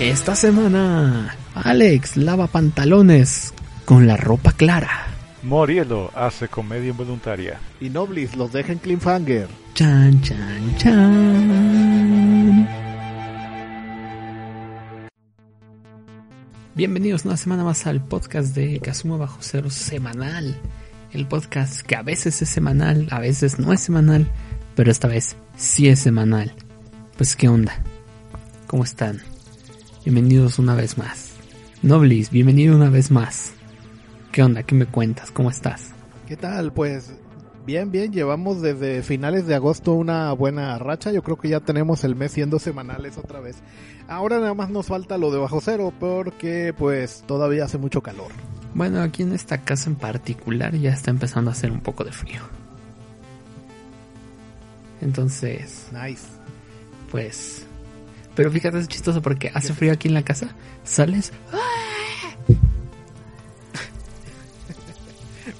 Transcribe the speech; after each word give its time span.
Esta 0.00 0.34
semana, 0.34 1.36
Alex 1.52 2.16
lava 2.16 2.46
pantalones 2.46 3.52
con 3.84 4.06
la 4.06 4.16
ropa 4.16 4.52
clara. 4.52 5.08
Morielo 5.42 6.10
hace 6.14 6.48
comedia 6.48 6.88
involuntaria. 6.88 7.60
Y 7.82 7.90
Noblis 7.90 8.34
los 8.34 8.50
deja 8.50 8.72
en 8.72 8.78
cliffhanger. 8.78 9.46
Chan, 9.74 10.22
chan, 10.22 10.76
chan. 10.78 12.68
Bienvenidos 16.74 17.26
una 17.26 17.36
semana 17.36 17.62
más 17.62 17.86
al 17.86 18.02
podcast 18.02 18.54
de 18.54 18.80
Kazuma 18.80 19.18
Bajo 19.18 19.40
Cero 19.40 19.68
semanal. 19.68 20.56
El 21.12 21.26
podcast 21.26 21.82
que 21.82 21.96
a 21.96 22.02
veces 22.02 22.40
es 22.40 22.48
semanal, 22.48 23.06
a 23.10 23.20
veces 23.20 23.58
no 23.58 23.74
es 23.74 23.82
semanal, 23.82 24.26
pero 24.76 24.90
esta 24.90 25.08
vez 25.08 25.36
sí 25.58 25.88
es 25.88 26.00
semanal. 26.00 26.54
Pues 27.18 27.36
qué 27.36 27.50
onda, 27.50 27.82
¿cómo 28.66 28.82
están? 28.82 29.20
Bienvenidos 30.12 30.58
una 30.58 30.74
vez 30.74 30.98
más. 30.98 31.34
Noblis, 31.82 32.30
bienvenido 32.30 32.74
una 32.74 32.90
vez 32.90 33.12
más. 33.12 33.52
¿Qué 34.32 34.42
onda? 34.42 34.64
¿Qué 34.64 34.74
me 34.74 34.84
cuentas? 34.84 35.30
¿Cómo 35.30 35.50
estás? 35.50 35.92
¿Qué 36.26 36.36
tal? 36.36 36.72
Pues 36.72 37.12
bien, 37.64 37.92
bien, 37.92 38.12
llevamos 38.12 38.60
desde 38.60 39.04
finales 39.04 39.46
de 39.46 39.54
agosto 39.54 39.92
una 39.92 40.32
buena 40.32 40.76
racha. 40.80 41.12
Yo 41.12 41.22
creo 41.22 41.36
que 41.38 41.48
ya 41.48 41.60
tenemos 41.60 42.02
el 42.02 42.16
mes 42.16 42.32
siendo 42.32 42.58
semanales 42.58 43.18
otra 43.18 43.38
vez. 43.38 43.58
Ahora 44.08 44.40
nada 44.40 44.52
más 44.52 44.68
nos 44.70 44.86
falta 44.86 45.16
lo 45.16 45.30
de 45.30 45.38
bajo 45.38 45.60
cero 45.60 45.92
porque 46.00 46.74
pues 46.76 47.22
todavía 47.28 47.66
hace 47.66 47.78
mucho 47.78 48.02
calor. 48.02 48.32
Bueno, 48.74 49.02
aquí 49.02 49.22
en 49.22 49.32
esta 49.32 49.58
casa 49.58 49.90
en 49.90 49.94
particular 49.94 50.74
ya 50.74 50.90
está 50.90 51.12
empezando 51.12 51.52
a 51.52 51.54
hacer 51.54 51.70
un 51.70 51.82
poco 51.82 52.02
de 52.02 52.10
frío. 52.10 52.40
Entonces, 55.00 55.86
Nice. 55.92 56.26
pues... 57.12 57.64
Pero 58.34 58.50
fíjate, 58.50 58.78
es 58.78 58.88
chistoso 58.88 59.22
porque 59.22 59.50
hace 59.54 59.72
frío 59.74 59.92
aquí 59.92 60.08
en 60.08 60.14
la 60.14 60.22
casa. 60.22 60.54
Sales... 60.84 61.32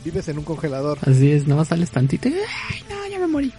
Vives 0.05 0.29
en 0.29 0.39
un 0.39 0.45
congelador. 0.45 0.99
Así 1.03 1.31
es, 1.31 1.47
nada 1.47 1.61
más 1.61 1.69
sales 1.69 1.91
tantito 1.91 2.29
y... 2.29 2.33
¡Ay, 2.33 2.83
no, 2.89 3.07
ya 3.11 3.19
me 3.19 3.27
morí! 3.27 3.53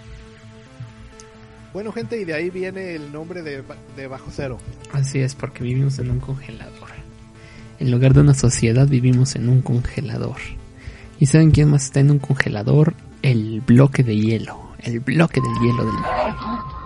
Bueno, 1.73 1.91
gente, 1.91 2.19
y 2.19 2.25
de 2.25 2.33
ahí 2.33 2.49
viene 2.49 2.95
el 2.95 3.11
nombre 3.11 3.43
de, 3.43 3.63
de 3.95 4.07
bajo 4.07 4.31
cero. 4.31 4.57
Así 4.91 5.19
es, 5.19 5.35
porque 5.35 5.63
vivimos 5.63 5.99
en 5.99 6.09
un 6.09 6.19
congelador. 6.19 6.89
En 7.79 7.91
lugar 7.91 8.13
de 8.13 8.21
una 8.21 8.33
sociedad, 8.33 8.87
vivimos 8.87 9.35
en 9.35 9.49
un 9.49 9.61
congelador. 9.61 10.37
¿Y 11.19 11.27
saben 11.27 11.51
quién 11.51 11.69
más 11.69 11.85
está 11.85 11.99
en 11.99 12.11
un 12.11 12.19
congelador? 12.19 12.95
El 13.21 13.61
bloque 13.61 14.03
de 14.03 14.17
hielo. 14.17 14.71
El 14.79 14.99
bloque 14.99 15.39
del 15.39 15.53
hielo 15.61 15.85
del 15.85 15.93
mar. 15.93 16.80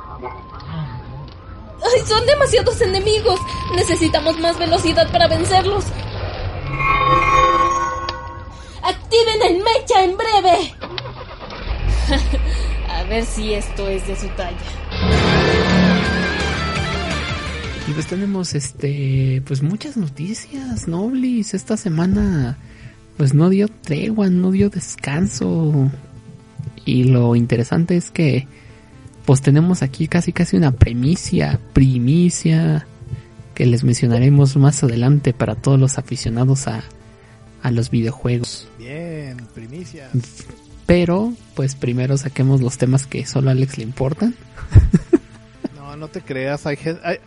¡Ay, 1.85 2.01
son 2.07 2.25
demasiados 2.25 2.81
enemigos! 2.81 3.39
Necesitamos 3.75 4.39
más 4.39 4.57
velocidad 4.57 5.11
para 5.11 5.27
vencerlos. 5.27 5.85
¡Activen 8.81 9.41
el 9.49 9.57
mecha 9.57 10.03
en 10.03 10.17
breve! 10.17 10.73
A 12.89 13.03
ver 13.03 13.25
si 13.25 13.53
esto 13.53 13.87
es 13.87 14.07
de 14.07 14.15
su 14.15 14.27
talla. 14.29 14.57
Y 17.87 17.91
pues 17.91 18.07
tenemos 18.07 18.55
este, 18.55 19.43
pues 19.45 19.61
muchas 19.61 19.95
noticias, 19.95 20.87
Noblis. 20.87 21.53
Esta 21.53 21.77
semana, 21.77 22.57
pues 23.17 23.35
no 23.35 23.49
dio 23.49 23.67
tregua, 23.67 24.29
no 24.29 24.51
dio 24.51 24.69
descanso. 24.71 25.91
Y 26.83 27.03
lo 27.05 27.35
interesante 27.35 27.95
es 27.95 28.09
que, 28.09 28.47
pues 29.25 29.41
tenemos 29.41 29.81
aquí 29.81 30.07
casi 30.07 30.31
casi 30.31 30.57
una 30.57 30.71
premicia, 30.71 31.59
primicia, 31.73 32.85
que 33.53 33.65
les 33.65 33.83
mencionaremos 33.83 34.55
más 34.57 34.83
adelante 34.83 35.33
para 35.33 35.55
todos 35.55 35.79
los 35.79 35.97
aficionados 35.97 36.67
a, 36.67 36.83
a 37.63 37.71
los 37.71 37.89
videojuegos. 37.89 38.67
Bien, 38.77 39.37
primicia. 39.53 40.09
Pero, 40.85 41.33
pues 41.55 41.75
primero 41.75 42.17
saquemos 42.17 42.61
los 42.61 42.77
temas 42.77 43.07
que 43.07 43.25
solo 43.25 43.49
a 43.49 43.53
Alex 43.53 43.77
le 43.77 43.83
importan. 43.83 44.35
No, 45.75 45.95
no 45.95 46.07
te 46.09 46.19
creas. 46.21 46.65
Hay, 46.65 46.77
eh, 46.83 47.19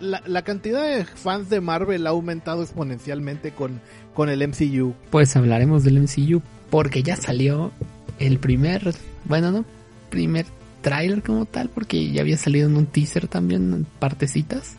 la, 0.00 0.20
la 0.26 0.42
cantidad 0.42 0.82
de 0.82 1.04
fans 1.04 1.48
de 1.50 1.60
Marvel 1.60 2.06
ha 2.06 2.10
aumentado 2.10 2.62
exponencialmente 2.62 3.52
con, 3.52 3.80
con 4.14 4.28
el 4.28 4.46
MCU. 4.48 4.94
pues 5.10 5.36
hablaremos 5.36 5.84
del 5.84 6.00
MCU 6.00 6.42
porque 6.68 7.02
ya 7.04 7.14
salió 7.16 7.70
el 8.18 8.38
primer, 8.40 8.92
bueno, 9.24 9.52
no 9.52 9.64
primer 10.10 10.46
tráiler 10.86 11.20
como 11.20 11.46
tal, 11.46 11.68
porque 11.68 12.12
ya 12.12 12.20
había 12.20 12.36
salido 12.36 12.68
en 12.68 12.76
un 12.76 12.86
teaser 12.86 13.26
también, 13.26 13.72
en 13.72 13.86
partecitas, 13.98 14.74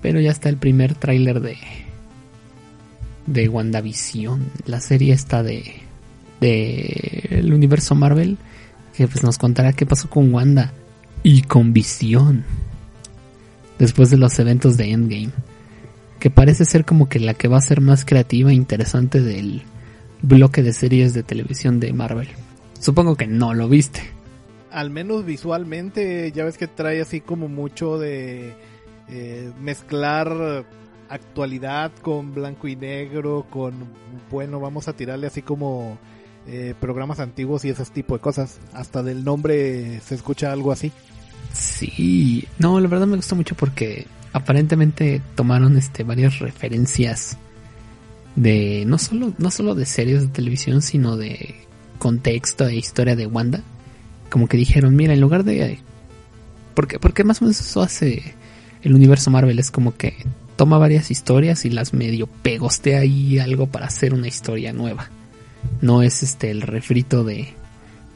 pero 0.00 0.18
ya 0.18 0.30
está 0.30 0.48
el 0.48 0.56
primer 0.56 0.94
tráiler 0.94 1.40
de 1.40 1.58
de 3.26 3.46
WandaVision, 3.50 4.46
la 4.64 4.80
serie 4.80 5.12
esta 5.12 5.42
de 5.42 5.82
de 6.40 7.28
el 7.32 7.52
universo 7.52 7.94
Marvel 7.94 8.38
que 8.96 9.06
pues 9.08 9.22
nos 9.22 9.36
contará 9.36 9.74
qué 9.74 9.84
pasó 9.84 10.08
con 10.08 10.32
Wanda 10.32 10.72
y 11.22 11.42
con 11.42 11.74
Visión 11.74 12.44
después 13.78 14.08
de 14.08 14.16
los 14.16 14.38
eventos 14.38 14.78
de 14.78 14.90
Endgame 14.90 15.32
que 16.18 16.30
parece 16.30 16.64
ser 16.64 16.86
como 16.86 17.10
que 17.10 17.20
la 17.20 17.34
que 17.34 17.46
va 17.46 17.58
a 17.58 17.60
ser 17.60 17.82
más 17.82 18.06
creativa 18.06 18.52
e 18.52 18.54
interesante 18.54 19.20
del 19.20 19.64
bloque 20.22 20.62
de 20.62 20.72
series 20.72 21.12
de 21.12 21.22
televisión 21.22 21.78
de 21.78 21.92
Marvel. 21.92 22.28
Supongo 22.80 23.16
que 23.16 23.26
no 23.26 23.52
lo 23.52 23.68
viste. 23.68 24.19
Al 24.70 24.90
menos 24.90 25.24
visualmente, 25.24 26.30
ya 26.32 26.44
ves 26.44 26.56
que 26.56 26.66
trae 26.66 27.00
así 27.00 27.20
como 27.20 27.48
mucho 27.48 27.98
de 27.98 28.54
eh, 29.08 29.50
mezclar 29.60 30.64
actualidad 31.08 31.90
con 32.02 32.32
blanco 32.32 32.68
y 32.68 32.76
negro, 32.76 33.46
con, 33.50 33.74
bueno, 34.30 34.60
vamos 34.60 34.86
a 34.86 34.92
tirarle 34.92 35.26
así 35.26 35.42
como 35.42 35.98
eh, 36.46 36.74
programas 36.80 37.20
antiguos 37.20 37.64
y 37.64 37.70
ese 37.70 37.84
tipo 37.86 38.14
de 38.14 38.20
cosas. 38.20 38.60
Hasta 38.72 39.02
del 39.02 39.24
nombre 39.24 40.00
se 40.00 40.14
escucha 40.14 40.52
algo 40.52 40.72
así. 40.72 40.92
Sí, 41.52 42.46
no, 42.58 42.80
la 42.80 42.88
verdad 42.88 43.06
me 43.06 43.16
gustó 43.16 43.36
mucho 43.36 43.54
porque 43.54 44.06
aparentemente 44.32 45.20
tomaron 45.34 45.76
este 45.76 46.04
varias 46.04 46.38
referencias 46.38 47.36
de 48.36 48.84
no 48.86 48.98
solo 48.98 49.32
no 49.38 49.50
solo 49.50 49.74
de 49.74 49.86
series 49.86 50.22
de 50.22 50.28
televisión, 50.28 50.82
sino 50.82 51.16
de 51.16 51.56
contexto 51.98 52.66
e 52.68 52.76
historia 52.76 53.16
de 53.16 53.26
Wanda. 53.26 53.62
Como 54.30 54.48
que 54.48 54.56
dijeron, 54.56 54.96
mira, 54.96 55.12
en 55.12 55.20
lugar 55.20 55.44
de 55.44 55.78
porque 56.74 56.98
porque 56.98 57.24
más 57.24 57.42
o 57.42 57.44
menos 57.44 57.60
eso 57.60 57.82
hace 57.82 58.34
el 58.82 58.94
universo 58.94 59.30
Marvel 59.30 59.58
es 59.58 59.70
como 59.70 59.96
que 59.96 60.14
toma 60.56 60.78
varias 60.78 61.10
historias 61.10 61.64
y 61.64 61.70
las 61.70 61.92
medio 61.92 62.26
pegostea 62.26 63.00
ahí 63.00 63.38
algo 63.38 63.66
para 63.66 63.86
hacer 63.86 64.14
una 64.14 64.28
historia 64.28 64.72
nueva. 64.72 65.10
No 65.82 66.02
es 66.02 66.22
este 66.22 66.50
el 66.50 66.62
refrito 66.62 67.24
de 67.24 67.54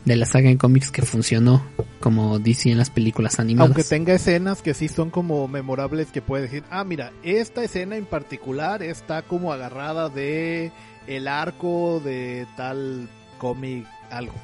de 0.05 0.17
la 0.17 0.27
saga 0.27 0.51
en 0.51 0.59
cómics 0.59 0.91
que 0.91 1.03
funcionó 1.03 1.65
como 2.01 2.39
DC 2.39 2.71
en 2.71 2.79
las 2.79 2.91
películas 2.91 3.41
animadas. 3.41 3.71
Aunque 3.71 3.85
tenga 3.85 4.13
escenas 4.13 4.61
que 4.61 4.75
sí 4.75 4.89
son 4.89 5.11
como 5.11 5.49
memorables 5.49 6.09
que 6.09 6.21
puede 6.21 6.43
decir, 6.43 6.63
ah, 6.71 6.85
mira, 6.85 7.13
esta 7.23 7.65
escena 7.65 7.97
en 7.97 8.05
particular 8.05 8.83
está 8.83 9.23
como 9.23 9.53
agarrada 9.53 10.11
de 10.11 10.73
el 11.07 11.29
arco 11.29 12.03
de 12.05 12.47
tal 12.57 13.09
cómic, 13.39 13.87
algo. 14.11 14.35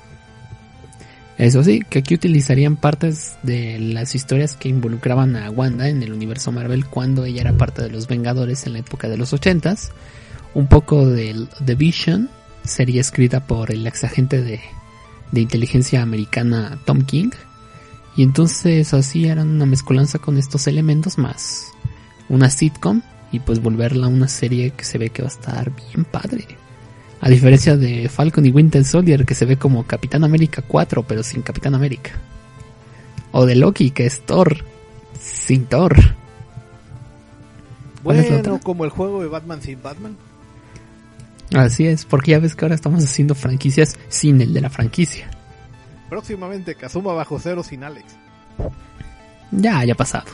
Eso 1.41 1.65
sí, 1.65 1.81
que 1.89 2.01
aquí 2.01 2.15
utilizarían 2.15 2.77
partes 2.77 3.39
de 3.43 3.79
las 3.79 4.15
historias 4.15 4.57
que 4.57 4.69
involucraban 4.69 5.37
a 5.37 5.51
Wanda 5.51 5.89
en 5.89 6.03
el 6.03 6.13
universo 6.13 6.53
Marvel 6.53 6.85
cuando 6.85 7.25
ella 7.25 7.41
era 7.41 7.57
parte 7.57 7.81
de 7.81 7.89
los 7.89 8.07
Vengadores 8.07 8.67
en 8.67 8.75
la 8.75 8.81
época 8.81 9.09
de 9.09 9.17
los 9.17 9.33
80s. 9.33 9.89
Un 10.53 10.67
poco 10.67 11.09
de 11.09 11.47
The 11.65 11.77
Vision, 11.77 12.29
serie 12.63 13.01
escrita 13.01 13.47
por 13.47 13.73
el 13.73 13.87
ex 13.87 14.05
agente 14.05 14.43
de, 14.43 14.61
de 15.33 15.41
inteligencia 15.41 16.03
americana 16.03 16.79
Tom 16.85 17.07
King. 17.07 17.31
Y 18.19 18.23
entonces 18.23 18.93
así 18.93 19.25
eran 19.25 19.49
una 19.49 19.65
mezcolanza 19.65 20.19
con 20.19 20.37
estos 20.37 20.67
elementos 20.67 21.17
más 21.17 21.73
una 22.29 22.51
sitcom 22.51 23.01
y 23.33 23.41
pues 23.41 23.63
volverla 23.63 24.09
una 24.09 24.29
serie 24.29 24.73
que 24.73 24.85
se 24.85 24.99
ve 24.99 25.09
que 25.09 25.23
va 25.23 25.29
a 25.29 25.33
estar 25.33 25.73
bien 25.75 26.05
padre. 26.05 26.60
A 27.21 27.29
diferencia 27.29 27.77
de 27.77 28.09
Falcon 28.09 28.47
y 28.47 28.51
Winter 28.51 28.85
Soldier 28.85 29.27
que 29.27 29.35
se 29.35 29.45
ve 29.45 29.57
como 29.57 29.87
Capitán 29.87 30.25
América 30.25 30.63
4 30.67 31.03
pero 31.03 31.23
sin 31.23 31.43
Capitán 31.43 31.75
América. 31.75 32.13
O 33.33 33.47
de 33.47 33.57
Loki 33.57 33.91
que 33.91 34.07
es 34.07 34.21
Thor 34.25 34.65
sin 35.21 35.67
Thor. 35.67 35.97
¿Cuál 38.03 38.19
es 38.19 38.31
la 38.31 38.39
Bueno, 38.39 38.61
como 38.61 38.85
el 38.85 38.91
juego 38.91 39.23
de 39.23 39.29
Batman 39.29 39.61
sin 39.61 39.83
Batman. 39.83 40.17
Así 41.55 41.87
es, 41.87 42.05
porque 42.05 42.31
ya 42.31 42.39
ves 42.39 42.55
que 42.55 42.65
ahora 42.65 42.75
estamos 42.75 43.05
haciendo 43.05 43.35
franquicias 43.35 43.97
sin 44.09 44.41
el 44.41 44.55
de 44.55 44.61
la 44.61 44.71
franquicia. 44.71 45.29
Próximamente 46.09 46.75
Kazuma 46.75 47.13
bajo 47.13 47.39
cero 47.39 47.63
sin 47.63 47.85
Alex. 47.85 48.07
Ya, 49.51 49.85
ya 49.85 49.93
ha 49.93 49.97
pasado. 49.97 50.31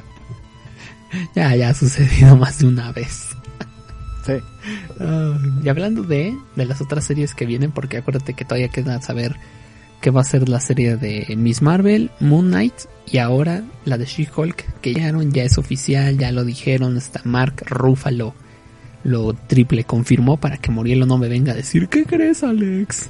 ya, 1.34 1.56
ya 1.56 1.70
ha 1.70 1.74
sucedido 1.74 2.36
más 2.36 2.58
de 2.58 2.66
una 2.66 2.92
vez. 2.92 3.29
Y 5.62 5.68
hablando 5.68 6.02
de, 6.02 6.36
de 6.56 6.64
las 6.64 6.80
otras 6.80 7.04
series 7.04 7.34
que 7.34 7.46
vienen, 7.46 7.72
porque 7.72 7.98
acuérdate 7.98 8.34
que 8.34 8.44
todavía 8.44 8.68
queda 8.68 9.00
saber 9.00 9.36
qué 10.00 10.10
va 10.10 10.22
a 10.22 10.24
ser 10.24 10.48
la 10.48 10.60
serie 10.60 10.96
de 10.96 11.34
Miss 11.36 11.62
Marvel, 11.62 12.10
Moon 12.20 12.48
Knight 12.48 12.74
y 13.10 13.18
ahora 13.18 13.64
la 13.84 13.98
de 13.98 14.06
She-Hulk, 14.06 14.80
que 14.80 14.94
ya, 14.94 15.12
ya 15.30 15.44
es 15.44 15.58
oficial, 15.58 16.16
ya 16.18 16.32
lo 16.32 16.44
dijeron, 16.44 16.96
hasta 16.96 17.20
Mark 17.24 17.64
Ruffalo 17.66 18.34
lo 19.02 19.32
triple 19.34 19.84
confirmó 19.84 20.36
para 20.36 20.58
que 20.58 20.70
Morielo 20.70 21.06
no 21.06 21.18
me 21.18 21.28
venga 21.28 21.52
a 21.52 21.56
decir, 21.56 21.88
¿qué 21.88 22.04
crees 22.04 22.42
Alex? 22.42 23.08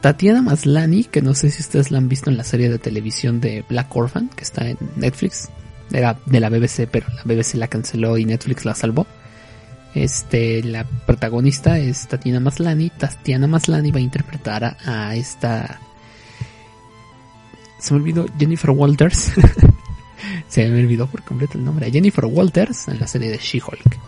Tatiana 0.00 0.42
Maslani, 0.42 1.04
que 1.04 1.22
no 1.22 1.34
sé 1.34 1.50
si 1.50 1.60
ustedes 1.60 1.90
la 1.90 1.98
han 1.98 2.08
visto 2.08 2.30
en 2.30 2.36
la 2.36 2.44
serie 2.44 2.68
de 2.68 2.78
televisión 2.78 3.40
de 3.40 3.64
Black 3.68 3.94
Orphan, 3.94 4.30
que 4.34 4.44
está 4.44 4.68
en 4.68 4.78
Netflix, 4.96 5.48
era 5.92 6.18
de 6.26 6.40
la 6.40 6.50
BBC, 6.50 6.88
pero 6.90 7.06
la 7.08 7.22
BBC 7.24 7.54
la 7.54 7.66
canceló 7.66 8.16
y 8.16 8.24
Netflix 8.24 8.64
la 8.64 8.74
salvó. 8.74 9.06
Este, 9.94 10.62
la 10.62 10.84
protagonista 10.84 11.78
es 11.78 12.06
Tatiana 12.08 12.40
Maslani. 12.40 12.90
Tatiana 12.90 13.46
Maslani 13.46 13.90
va 13.90 13.98
a 13.98 14.02
interpretar 14.02 14.64
a, 14.64 14.76
a 14.84 15.16
esta. 15.16 15.80
Se 17.78 17.94
me 17.94 18.00
olvidó 18.00 18.26
Jennifer 18.38 18.70
Walters. 18.70 19.32
se 20.48 20.68
me 20.68 20.80
olvidó 20.80 21.06
por 21.06 21.22
completo 21.22 21.58
el 21.58 21.64
nombre. 21.64 21.86
A 21.86 21.90
Jennifer 21.90 22.24
Walters 22.24 22.88
en 22.88 23.00
la 23.00 23.06
serie 23.06 23.30
de 23.30 23.38
She-Hulk. 23.38 23.98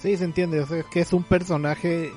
Sí, 0.00 0.16
se 0.16 0.24
entiende. 0.24 0.60
O 0.60 0.66
sea, 0.66 0.82
que 0.84 1.00
es 1.00 1.12
un 1.12 1.24
personaje 1.24 2.12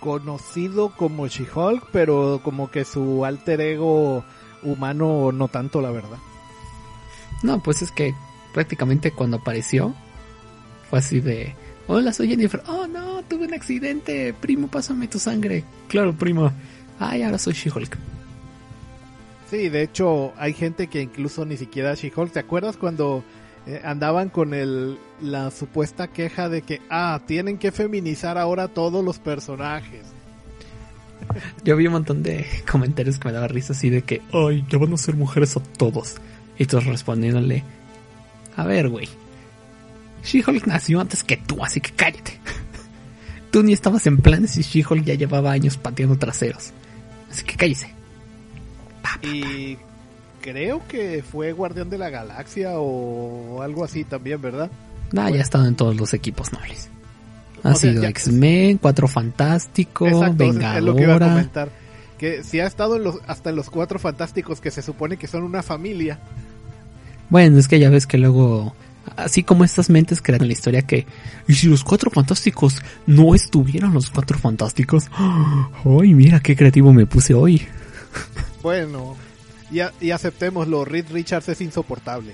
conocido 0.00 0.94
como 0.96 1.26
She-Hulk, 1.26 1.88
pero 1.92 2.40
como 2.42 2.70
que 2.70 2.84
su 2.84 3.24
alter 3.24 3.60
ego 3.60 4.24
humano 4.62 5.32
no 5.32 5.48
tanto, 5.48 5.80
la 5.80 5.90
verdad. 5.90 6.18
No, 7.42 7.62
pues 7.62 7.82
es 7.82 7.92
que 7.92 8.14
prácticamente 8.52 9.12
cuando 9.12 9.38
apareció 9.38 9.94
fue 10.90 10.98
así 10.98 11.20
de. 11.20 11.54
Hola, 11.90 12.12
soy 12.12 12.28
Jennifer. 12.28 12.62
Oh 12.68 12.86
no, 12.86 13.22
tuve 13.22 13.46
un 13.46 13.54
accidente. 13.54 14.34
Primo, 14.34 14.68
pásame 14.68 15.08
tu 15.08 15.18
sangre. 15.18 15.64
Claro, 15.88 16.12
primo. 16.12 16.52
Ay, 16.98 17.22
ahora 17.22 17.38
soy 17.38 17.54
She-Hulk. 17.54 17.96
Sí, 19.50 19.70
de 19.70 19.84
hecho, 19.84 20.34
hay 20.36 20.52
gente 20.52 20.88
que 20.88 21.00
incluso 21.00 21.46
ni 21.46 21.56
siquiera 21.56 21.94
She-Hulk. 21.94 22.30
¿Te 22.30 22.40
acuerdas 22.40 22.76
cuando 22.76 23.24
eh, 23.66 23.80
andaban 23.82 24.28
con 24.28 24.52
el, 24.52 24.98
la 25.22 25.50
supuesta 25.50 26.08
queja 26.08 26.50
de 26.50 26.60
que, 26.60 26.82
ah, 26.90 27.22
tienen 27.26 27.56
que 27.56 27.72
feminizar 27.72 28.36
ahora 28.36 28.68
todos 28.68 29.02
los 29.02 29.18
personajes? 29.18 30.02
Yo 31.64 31.74
vi 31.74 31.86
un 31.86 31.94
montón 31.94 32.22
de 32.22 32.46
comentarios 32.70 33.18
que 33.18 33.28
me 33.28 33.32
daba 33.32 33.48
risa 33.48 33.72
así 33.72 33.88
de 33.88 34.02
que, 34.02 34.20
ay, 34.34 34.62
ya 34.68 34.76
van 34.76 34.92
a 34.92 34.98
ser 34.98 35.16
mujeres 35.16 35.56
a 35.56 35.60
todos. 35.60 36.16
Y 36.58 36.66
todos 36.66 36.84
respondiéndole, 36.84 37.64
a 38.56 38.66
ver, 38.66 38.90
güey. 38.90 39.08
She-Hulk 40.28 40.66
nació 40.66 41.00
antes 41.00 41.24
que 41.24 41.36
tú, 41.36 41.64
así 41.64 41.80
que 41.80 41.90
cállate. 41.92 42.38
Tú 43.50 43.62
ni 43.62 43.72
estabas 43.72 44.06
en 44.06 44.18
planes 44.18 44.56
y 44.58 44.62
She-Hulk 44.62 45.04
ya 45.04 45.14
llevaba 45.14 45.50
años 45.52 45.76
pateando 45.78 46.18
traseros. 46.18 46.72
Así 47.30 47.44
que 47.44 47.56
cállese. 47.56 47.88
Y 49.22 49.76
creo 50.40 50.86
que 50.86 51.22
fue 51.28 51.52
Guardián 51.52 51.88
de 51.90 51.98
la 51.98 52.10
Galaxia 52.10 52.72
o 52.74 53.62
algo 53.62 53.84
así 53.84 54.04
también, 54.04 54.40
¿verdad? 54.40 54.70
Nah, 55.12 55.30
ya 55.30 55.38
ha 55.38 55.42
estado 55.42 55.66
en 55.66 55.74
todos 55.76 55.96
los 55.96 56.12
equipos 56.14 56.52
nobles. 56.52 56.90
Ha 57.64 57.70
O 57.72 57.74
sido 57.74 58.04
X-Men, 58.04 58.78
Cuatro 58.78 59.08
Fantásticos, 59.08 60.12
Exacto, 60.12 60.44
es- 60.44 60.56
es 60.56 60.82
lo 60.82 60.94
que 60.94 61.02
iba 61.02 61.14
a 61.14 61.18
Vengadora. 61.18 61.28
comentar. 61.28 61.70
Que 62.18 62.42
si 62.44 62.60
ha 62.60 62.66
estado 62.66 62.96
en 62.96 63.04
los, 63.04 63.16
hasta 63.26 63.50
en 63.50 63.56
los 63.56 63.70
cuatro 63.70 63.98
fantásticos 63.98 64.60
que 64.60 64.70
se 64.70 64.82
supone 64.82 65.16
que 65.16 65.26
son 65.26 65.42
una 65.44 65.62
familia. 65.62 66.18
Bueno, 67.30 67.58
es 67.58 67.68
que 67.68 67.78
ya 67.78 67.90
ves 67.90 68.06
que 68.06 68.18
luego, 68.18 68.74
así 69.16 69.42
como 69.42 69.64
estas 69.64 69.90
mentes 69.90 70.20
crean 70.22 70.46
la 70.46 70.52
historia 70.52 70.82
que, 70.82 71.06
y 71.46 71.54
si 71.54 71.66
los 71.68 71.84
cuatro 71.84 72.10
fantásticos 72.10 72.76
no 73.06 73.34
estuvieran 73.34 73.92
los 73.94 74.10
cuatro 74.10 74.38
fantásticos, 74.38 75.04
¡ay, 75.18 76.14
mira 76.14 76.40
qué 76.40 76.54
creativo 76.56 76.92
me 76.92 77.06
puse 77.06 77.34
hoy! 77.34 77.62
Bueno, 78.62 79.16
y, 79.70 79.80
a- 79.80 79.92
y 80.00 80.10
aceptémoslo, 80.10 80.84
Reed 80.84 81.06
Richards 81.12 81.48
es 81.48 81.60
insoportable. 81.60 82.32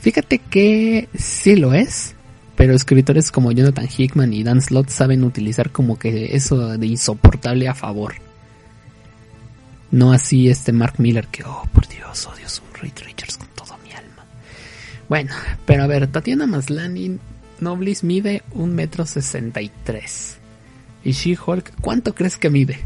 Fíjate 0.00 0.38
que 0.38 1.08
sí 1.14 1.56
lo 1.56 1.74
es, 1.74 2.14
pero 2.56 2.74
escritores 2.74 3.30
como 3.30 3.52
Jonathan 3.52 3.86
Hickman 3.86 4.32
y 4.32 4.42
Dan 4.42 4.62
Slott 4.62 4.88
saben 4.88 5.24
utilizar 5.24 5.70
como 5.70 5.98
que 5.98 6.34
eso 6.34 6.78
de 6.78 6.86
insoportable 6.86 7.68
a 7.68 7.74
favor. 7.74 8.14
No 9.90 10.12
así 10.12 10.48
este 10.48 10.72
Mark 10.72 10.94
Miller 10.98 11.26
que, 11.28 11.44
oh 11.44 11.64
por 11.72 11.86
Dios, 11.86 12.26
odio 12.26 12.46
a 12.46 12.78
Reed 12.80 12.92
Richards 13.04 13.38
Bueno, 15.08 15.32
pero 15.64 15.84
a 15.84 15.86
ver, 15.86 16.06
Tatiana 16.08 16.46
Maslany 16.46 17.18
Noblis 17.60 18.04
mide 18.04 18.42
un 18.52 18.74
metro 18.74 19.06
sesenta 19.06 19.62
y 19.62 19.70
tres. 19.84 20.38
Y 21.04 21.12
She-Hulk, 21.12 21.80
¿cuánto 21.80 22.14
crees 22.14 22.36
que 22.36 22.50
mide? 22.50 22.80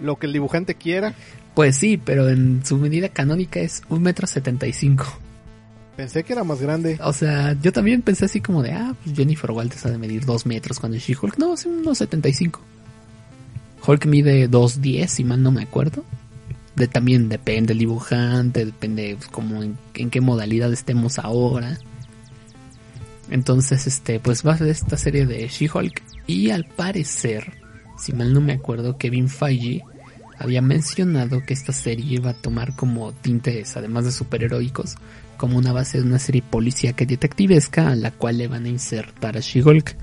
Lo 0.00 0.16
que 0.16 0.26
el 0.26 0.32
dibujante 0.32 0.76
quiera. 0.76 1.14
Pues 1.54 1.76
sí, 1.76 1.96
pero 1.96 2.28
en 2.28 2.64
su 2.64 2.76
medida 2.76 3.08
canónica 3.08 3.60
es 3.60 3.82
un 3.88 4.02
metro 4.02 4.26
setenta 4.26 4.66
y 4.66 4.72
cinco. 4.72 5.06
Pensé 5.96 6.22
que 6.22 6.32
era 6.32 6.44
más 6.44 6.60
grande. 6.62 6.98
O 7.02 7.12
sea, 7.12 7.54
yo 7.60 7.72
también 7.72 8.00
pensé 8.00 8.24
así 8.24 8.40
como 8.40 8.62
de, 8.62 8.72
ah, 8.72 8.94
pues 9.04 9.14
Jennifer 9.14 9.50
Walters 9.50 9.84
ha 9.84 9.90
de 9.90 9.98
medir 9.98 10.24
2 10.24 10.46
metros 10.46 10.80
cuando 10.80 10.96
es 10.96 11.04
She-Hulk. 11.04 11.36
No, 11.36 11.52
es 11.52 11.66
unos 11.66 11.98
75. 11.98 12.60
Hulk 13.86 14.06
mide 14.06 14.48
2.10, 14.48 15.08
si 15.08 15.24
mal 15.24 15.42
no 15.42 15.50
me 15.50 15.62
acuerdo. 15.62 16.04
De, 16.76 16.86
también 16.86 17.28
depende 17.28 17.68
del 17.68 17.78
dibujante, 17.78 18.64
depende 18.64 19.16
pues, 19.16 19.28
como 19.28 19.62
en, 19.62 19.76
en 19.94 20.10
qué 20.10 20.20
modalidad 20.20 20.72
estemos 20.72 21.18
ahora. 21.18 21.78
Entonces, 23.30 23.86
este, 23.86 24.20
pues 24.20 24.44
va 24.46 24.54
a 24.54 24.58
ser 24.58 24.68
esta 24.68 24.96
serie 24.96 25.26
de 25.26 25.46
She-Hulk. 25.48 26.02
Y 26.26 26.50
al 26.50 26.64
parecer, 26.64 27.54
si 27.98 28.12
mal 28.12 28.32
no 28.32 28.40
me 28.40 28.52
acuerdo, 28.52 28.98
Kevin 28.98 29.28
Feige 29.28 29.82
había 30.38 30.62
mencionado 30.62 31.42
que 31.44 31.54
esta 31.54 31.72
serie 31.72 32.14
iba 32.14 32.30
a 32.30 32.34
tomar 32.34 32.74
como 32.74 33.12
tintes, 33.12 33.76
además 33.76 34.04
de 34.04 34.12
superheroicos, 34.12 34.96
como 35.36 35.58
una 35.58 35.72
base 35.72 35.98
de 35.98 36.04
una 36.04 36.18
serie 36.18 36.42
policíaca 36.42 37.04
y 37.04 37.06
detectivesca 37.08 37.88
a 37.88 37.96
la 37.96 38.10
cual 38.10 38.38
le 38.38 38.48
van 38.48 38.64
a 38.64 38.68
insertar 38.68 39.36
a 39.36 39.40
She-Hulk. 39.40 39.96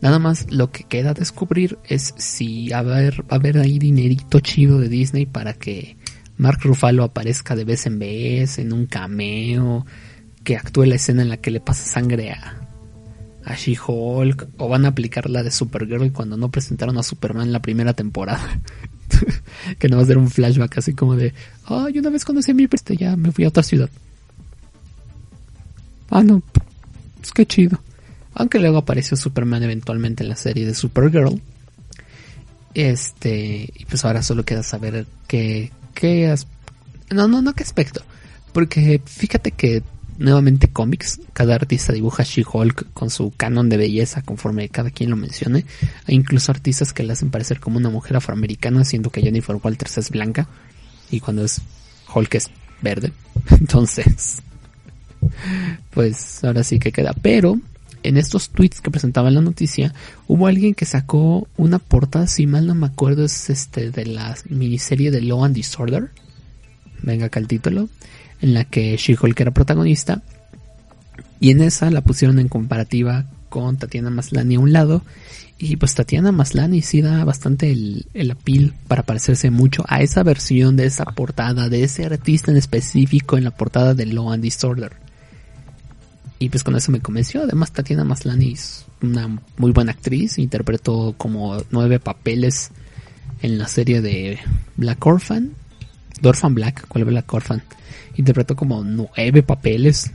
Nada 0.00 0.18
más 0.20 0.50
lo 0.50 0.70
que 0.70 0.84
queda 0.84 1.14
descubrir 1.14 1.78
es 1.84 2.14
si 2.16 2.68
va 2.68 2.76
a 2.76 2.80
haber, 2.80 3.22
va 3.22 3.26
a 3.30 3.34
haber 3.34 3.58
ahí 3.58 3.78
dinerito 3.78 4.38
chido 4.40 4.78
de 4.78 4.88
Disney 4.88 5.26
para 5.26 5.54
que 5.54 5.97
Mark 6.38 6.60
Ruffalo 6.62 7.04
aparezca 7.04 7.54
de 7.56 7.64
vez 7.64 7.86
en 7.86 7.98
vez 7.98 8.58
en 8.58 8.72
un 8.72 8.86
cameo, 8.86 9.84
que 10.44 10.56
actúe 10.56 10.84
la 10.84 10.94
escena 10.94 11.22
en 11.22 11.28
la 11.28 11.36
que 11.36 11.50
le 11.50 11.60
pasa 11.60 11.84
sangre 11.84 12.30
a, 12.30 12.60
a 13.44 13.54
She-Hulk, 13.54 14.48
o 14.56 14.68
van 14.68 14.84
a 14.84 14.88
aplicar 14.88 15.28
la 15.28 15.42
de 15.42 15.50
Supergirl 15.50 16.12
cuando 16.12 16.36
no 16.36 16.50
presentaron 16.50 16.96
a 16.96 17.02
Superman 17.02 17.52
la 17.52 17.60
primera 17.60 17.92
temporada. 17.92 18.60
que 19.78 19.88
no 19.88 19.96
va 19.96 20.02
a 20.02 20.06
ser 20.06 20.18
un 20.18 20.30
flashback 20.30 20.78
así 20.78 20.94
como 20.94 21.16
de, 21.16 21.34
ay, 21.66 21.98
una 21.98 22.10
vez 22.10 22.24
conocí 22.24 22.52
a 22.52 22.54
mi 22.54 22.68
preste, 22.68 22.96
ya 22.96 23.16
me 23.16 23.32
fui 23.32 23.44
a 23.44 23.48
otra 23.48 23.62
ciudad. 23.62 23.90
Ah, 26.10 26.22
no, 26.22 26.42
es 27.20 27.32
que 27.32 27.46
chido. 27.46 27.80
Aunque 28.34 28.60
luego 28.60 28.78
apareció 28.78 29.16
Superman 29.16 29.64
eventualmente 29.64 30.22
en 30.22 30.28
la 30.28 30.36
serie 30.36 30.64
de 30.64 30.74
Supergirl. 30.74 31.40
Este, 32.74 33.68
y 33.74 33.84
pues 33.86 34.04
ahora 34.04 34.22
solo 34.22 34.44
queda 34.44 34.62
saber 34.62 35.06
qué, 35.26 35.72
qué, 35.98 36.32
no, 37.10 37.26
no, 37.26 37.42
no 37.42 37.52
qué 37.54 37.64
aspecto. 37.64 38.02
Porque 38.52 39.02
fíjate 39.04 39.50
que 39.50 39.82
nuevamente 40.16 40.68
cómics, 40.68 41.20
cada 41.32 41.56
artista 41.56 41.92
dibuja 41.92 42.22
She-Hulk 42.22 42.92
con 42.92 43.10
su 43.10 43.32
canon 43.36 43.68
de 43.68 43.76
belleza 43.76 44.22
conforme 44.22 44.68
cada 44.68 44.90
quien 44.90 45.10
lo 45.10 45.16
mencione. 45.16 45.64
Hay 46.06 46.14
incluso 46.14 46.52
artistas 46.52 46.92
que 46.92 47.02
la 47.02 47.14
hacen 47.14 47.30
parecer 47.30 47.58
como 47.58 47.78
una 47.78 47.90
mujer 47.90 48.16
afroamericana, 48.16 48.84
siendo 48.84 49.10
que 49.10 49.22
Jennifer 49.22 49.56
Walters 49.60 49.98
es 49.98 50.10
blanca. 50.10 50.48
Y 51.10 51.20
cuando 51.20 51.44
es 51.44 51.60
Hulk 52.14 52.34
es 52.36 52.50
verde. 52.80 53.12
Entonces, 53.50 54.40
pues 55.90 56.44
ahora 56.44 56.62
sí 56.62 56.78
que 56.78 56.92
queda. 56.92 57.12
Pero 57.20 57.58
en 58.02 58.16
estos 58.16 58.50
tweets 58.50 58.80
que 58.80 58.90
presentaban 58.90 59.34
la 59.34 59.40
noticia, 59.40 59.94
hubo 60.26 60.46
alguien 60.46 60.74
que 60.74 60.84
sacó 60.84 61.48
una 61.56 61.78
portada, 61.78 62.26
si 62.26 62.46
mal 62.46 62.66
no 62.66 62.74
me 62.74 62.86
acuerdo, 62.86 63.24
es 63.24 63.50
este 63.50 63.90
de 63.90 64.06
la 64.06 64.36
miniserie 64.48 65.10
de 65.10 65.22
Law 65.22 65.44
and 65.44 65.54
Disorder. 65.54 66.10
Venga 67.02 67.26
acá 67.26 67.40
el 67.40 67.48
título. 67.48 67.88
En 68.40 68.54
la 68.54 68.64
que 68.64 68.96
She-Hulk 68.96 69.40
era 69.40 69.50
protagonista. 69.50 70.22
Y 71.40 71.50
en 71.50 71.60
esa 71.62 71.90
la 71.90 72.02
pusieron 72.02 72.38
en 72.38 72.48
comparativa 72.48 73.26
con 73.48 73.76
Tatiana 73.76 74.10
Maslany 74.10 74.56
a 74.56 74.60
un 74.60 74.72
lado. 74.72 75.02
Y 75.58 75.76
pues 75.76 75.94
Tatiana 75.94 76.30
Maslany 76.30 76.82
sí 76.82 77.02
da 77.02 77.24
bastante 77.24 77.72
el, 77.72 78.06
el 78.14 78.30
appeal 78.30 78.74
para 78.86 79.02
parecerse 79.02 79.50
mucho 79.50 79.84
a 79.88 80.02
esa 80.02 80.22
versión 80.22 80.76
de 80.76 80.86
esa 80.86 81.04
portada, 81.04 81.68
de 81.68 81.82
ese 81.82 82.04
artista 82.04 82.52
en 82.52 82.56
específico 82.56 83.36
en 83.36 83.44
la 83.44 83.50
portada 83.50 83.94
de 83.94 84.06
Law 84.06 84.30
and 84.30 84.42
Disorder. 84.42 85.07
Y 86.38 86.50
pues 86.50 86.62
con 86.62 86.76
eso 86.76 86.92
me 86.92 87.00
convenció. 87.00 87.42
Además, 87.42 87.72
Tatiana 87.72 88.04
Maslany 88.04 88.52
es 88.52 88.84
una 89.02 89.40
muy 89.56 89.72
buena 89.72 89.92
actriz. 89.92 90.38
Interpretó 90.38 91.14
como 91.16 91.56
nueve 91.70 91.98
papeles 91.98 92.70
en 93.42 93.58
la 93.58 93.66
serie 93.66 94.00
de 94.00 94.38
Black 94.76 95.04
Orphan. 95.04 95.52
The 96.20 96.28
Orphan 96.28 96.54
Black, 96.54 96.86
¿cuál 96.88 97.02
es 97.02 97.08
Black 97.08 97.32
Orphan? 97.32 97.62
Interpretó 98.16 98.56
como 98.56 98.84
nueve 98.84 99.42
papeles. 99.42 100.12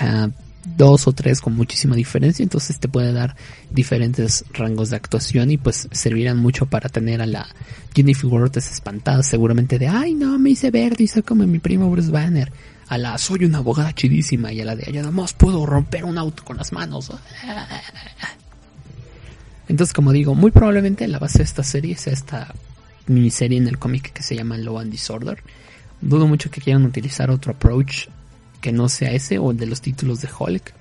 ah, 0.00 0.28
dos 0.76 1.06
o 1.06 1.12
tres 1.12 1.40
con 1.40 1.54
muchísima 1.54 1.94
diferencia. 1.94 2.42
Entonces 2.42 2.80
te 2.80 2.88
puede 2.88 3.12
dar 3.12 3.36
diferentes 3.70 4.44
rangos 4.52 4.90
de 4.90 4.96
actuación. 4.96 5.50
Y 5.50 5.58
pues 5.58 5.88
servirán 5.92 6.38
mucho 6.38 6.66
para 6.66 6.88
tener 6.88 7.20
a 7.20 7.26
la 7.26 7.46
Jennifer 7.94 8.30
Lawrence 8.30 8.72
espantada. 8.72 9.22
Seguramente 9.22 9.78
de, 9.78 9.88
ay 9.88 10.14
no, 10.14 10.38
me 10.38 10.50
hice 10.50 10.70
verde 10.70 11.04
y 11.04 11.06
soy 11.06 11.22
como 11.22 11.46
mi 11.46 11.58
primo 11.58 11.90
Bruce 11.90 12.10
Banner. 12.10 12.50
A 12.88 12.98
la 12.98 13.18
soy 13.18 13.44
una 13.44 13.58
abogada 13.58 13.92
chidísima 13.92 14.52
y 14.52 14.60
a 14.60 14.64
la 14.64 14.76
de 14.76 14.84
allá 14.86 15.00
nada 15.00 15.12
más 15.12 15.32
puedo 15.32 15.66
romper 15.66 16.04
un 16.04 16.18
auto 16.18 16.44
con 16.44 16.56
las 16.56 16.72
manos. 16.72 17.10
Entonces, 19.68 19.92
como 19.92 20.12
digo, 20.12 20.34
muy 20.34 20.52
probablemente 20.52 21.08
la 21.08 21.18
base 21.18 21.38
de 21.38 21.44
esta 21.44 21.64
serie 21.64 21.96
sea 21.96 22.12
esta 22.12 22.54
miniserie 23.06 23.58
en 23.58 23.66
el 23.66 23.78
cómic 23.78 24.12
que 24.12 24.22
se 24.22 24.36
llama 24.36 24.56
Law 24.56 24.78
and 24.78 24.92
Disorder. 24.92 25.42
Dudo 26.00 26.28
mucho 26.28 26.50
que 26.50 26.60
quieran 26.60 26.84
utilizar 26.84 27.30
otro 27.30 27.52
approach 27.52 28.08
que 28.60 28.72
no 28.72 28.88
sea 28.88 29.12
ese 29.12 29.38
o 29.38 29.50
el 29.50 29.56
de 29.56 29.66
los 29.66 29.80
títulos 29.80 30.20
de 30.20 30.28
Hulk. 30.38 30.72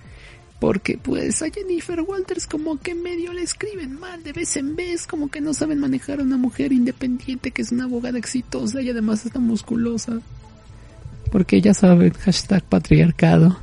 Porque 0.59 0.97
pues 0.97 1.41
a 1.41 1.49
Jennifer 1.49 2.01
Walters 2.01 2.47
como 2.47 2.79
que 2.79 2.95
medio 2.95 3.33
le 3.33 3.41
escriben 3.41 3.99
mal 3.99 4.23
de 4.23 4.31
vez 4.31 4.55
en 4.55 4.75
vez, 4.75 5.05
como 5.05 5.29
que 5.29 5.41
no 5.41 5.53
saben 5.53 5.79
manejar 5.79 6.19
a 6.19 6.23
una 6.23 6.37
mujer 6.37 6.71
independiente 6.71 7.51
que 7.51 7.61
es 7.61 7.71
una 7.71 7.85
abogada 7.85 8.17
exitosa 8.17 8.81
y 8.81 8.89
además 8.89 9.25
está 9.25 9.39
musculosa. 9.39 10.21
Porque 11.31 11.61
ya 11.61 11.73
saben, 11.73 12.13
hashtag 12.13 12.63
patriarcado. 12.63 13.57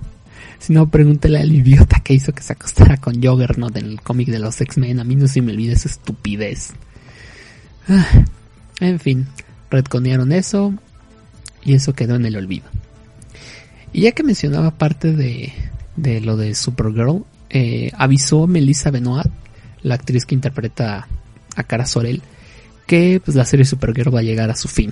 Si 0.59 0.73
no, 0.73 0.89
pregúntele 0.89 1.39
al 1.41 1.53
idiota 1.53 2.01
que 2.01 2.15
hizo 2.15 2.33
que 2.33 2.43
se 2.43 2.53
acostara 2.53 2.97
con 2.97 3.23
Juggernaut 3.23 3.77
en 3.77 3.87
el 3.87 4.01
cómic 4.01 4.29
de 4.29 4.39
los 4.39 4.61
X-Men. 4.61 5.01
A 5.01 5.05
mí 5.05 5.17
no 5.17 5.27
se 5.27 5.43
me 5.43 5.53
olvida 5.53 5.73
esa 5.73 5.89
estupidez. 5.89 6.73
Ah, 7.89 8.07
en 8.81 9.01
fin, 9.01 9.27
retconearon 9.71 10.33
eso 10.33 10.75
y 11.65 11.75
eso 11.75 11.95
quedó 11.95 12.15
en 12.15 12.27
el 12.27 12.37
olvido. 12.37 12.67
Y 13.93 14.03
ya 14.03 14.13
que 14.13 14.23
mencionaba 14.23 14.71
parte 14.73 15.13
de, 15.13 15.53
de 15.97 16.21
lo 16.21 16.37
de 16.37 16.55
Supergirl, 16.55 17.25
eh, 17.51 17.91
avisó 17.97 18.47
Melissa 18.47 18.91
Benoit, 18.91 19.31
la 19.83 19.97
actriz 19.97 20.25
que 20.25 20.35
interpreta 20.35 21.07
a 21.57 21.63
Cara 21.65 21.87
Sorel, 21.87 22.23
que 22.87 23.21
pues 23.23 23.37
la 23.37 23.45
serie 23.45 23.65
Supergirl 23.65 24.15
va 24.15 24.21
a 24.21 24.25
llegar 24.25 24.51
a 24.51 24.57
su 24.57 24.69
fin. 24.69 24.91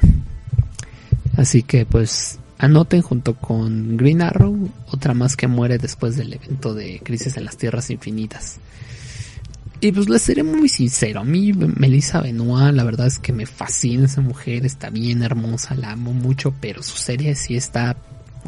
Así 1.37 1.63
que 1.63 1.87
pues 1.87 2.39
anoten 2.61 3.01
junto 3.01 3.35
con 3.37 3.97
Green 3.97 4.21
Arrow, 4.21 4.71
otra 4.89 5.15
más 5.15 5.35
que 5.35 5.49
muere 5.49 5.79
después 5.79 6.17
del 6.17 6.35
evento 6.35 6.75
de 6.75 7.01
Crisis 7.03 7.39
en 7.39 7.47
las 7.47 7.57
Tierras 7.57 7.89
Infinitas. 7.91 8.59
Y 9.81 9.93
pues 9.93 10.11
les 10.11 10.21
seré 10.21 10.43
muy 10.43 10.69
sincero, 10.69 11.21
a 11.21 11.25
mí 11.25 11.55
Melissa 11.55 12.21
Benoit 12.21 12.75
la 12.75 12.85
verdad 12.85 13.07
es 13.07 13.19
que 13.19 13.33
me 13.33 13.47
fascina 13.47 14.05
esa 14.05 14.21
mujer, 14.21 14.67
está 14.67 14.91
bien 14.91 15.23
hermosa, 15.23 15.75
la 15.75 15.93
amo 15.93 16.13
mucho, 16.13 16.53
pero 16.61 16.83
su 16.83 16.99
serie 16.99 17.35
sí 17.35 17.57
está 17.57 17.97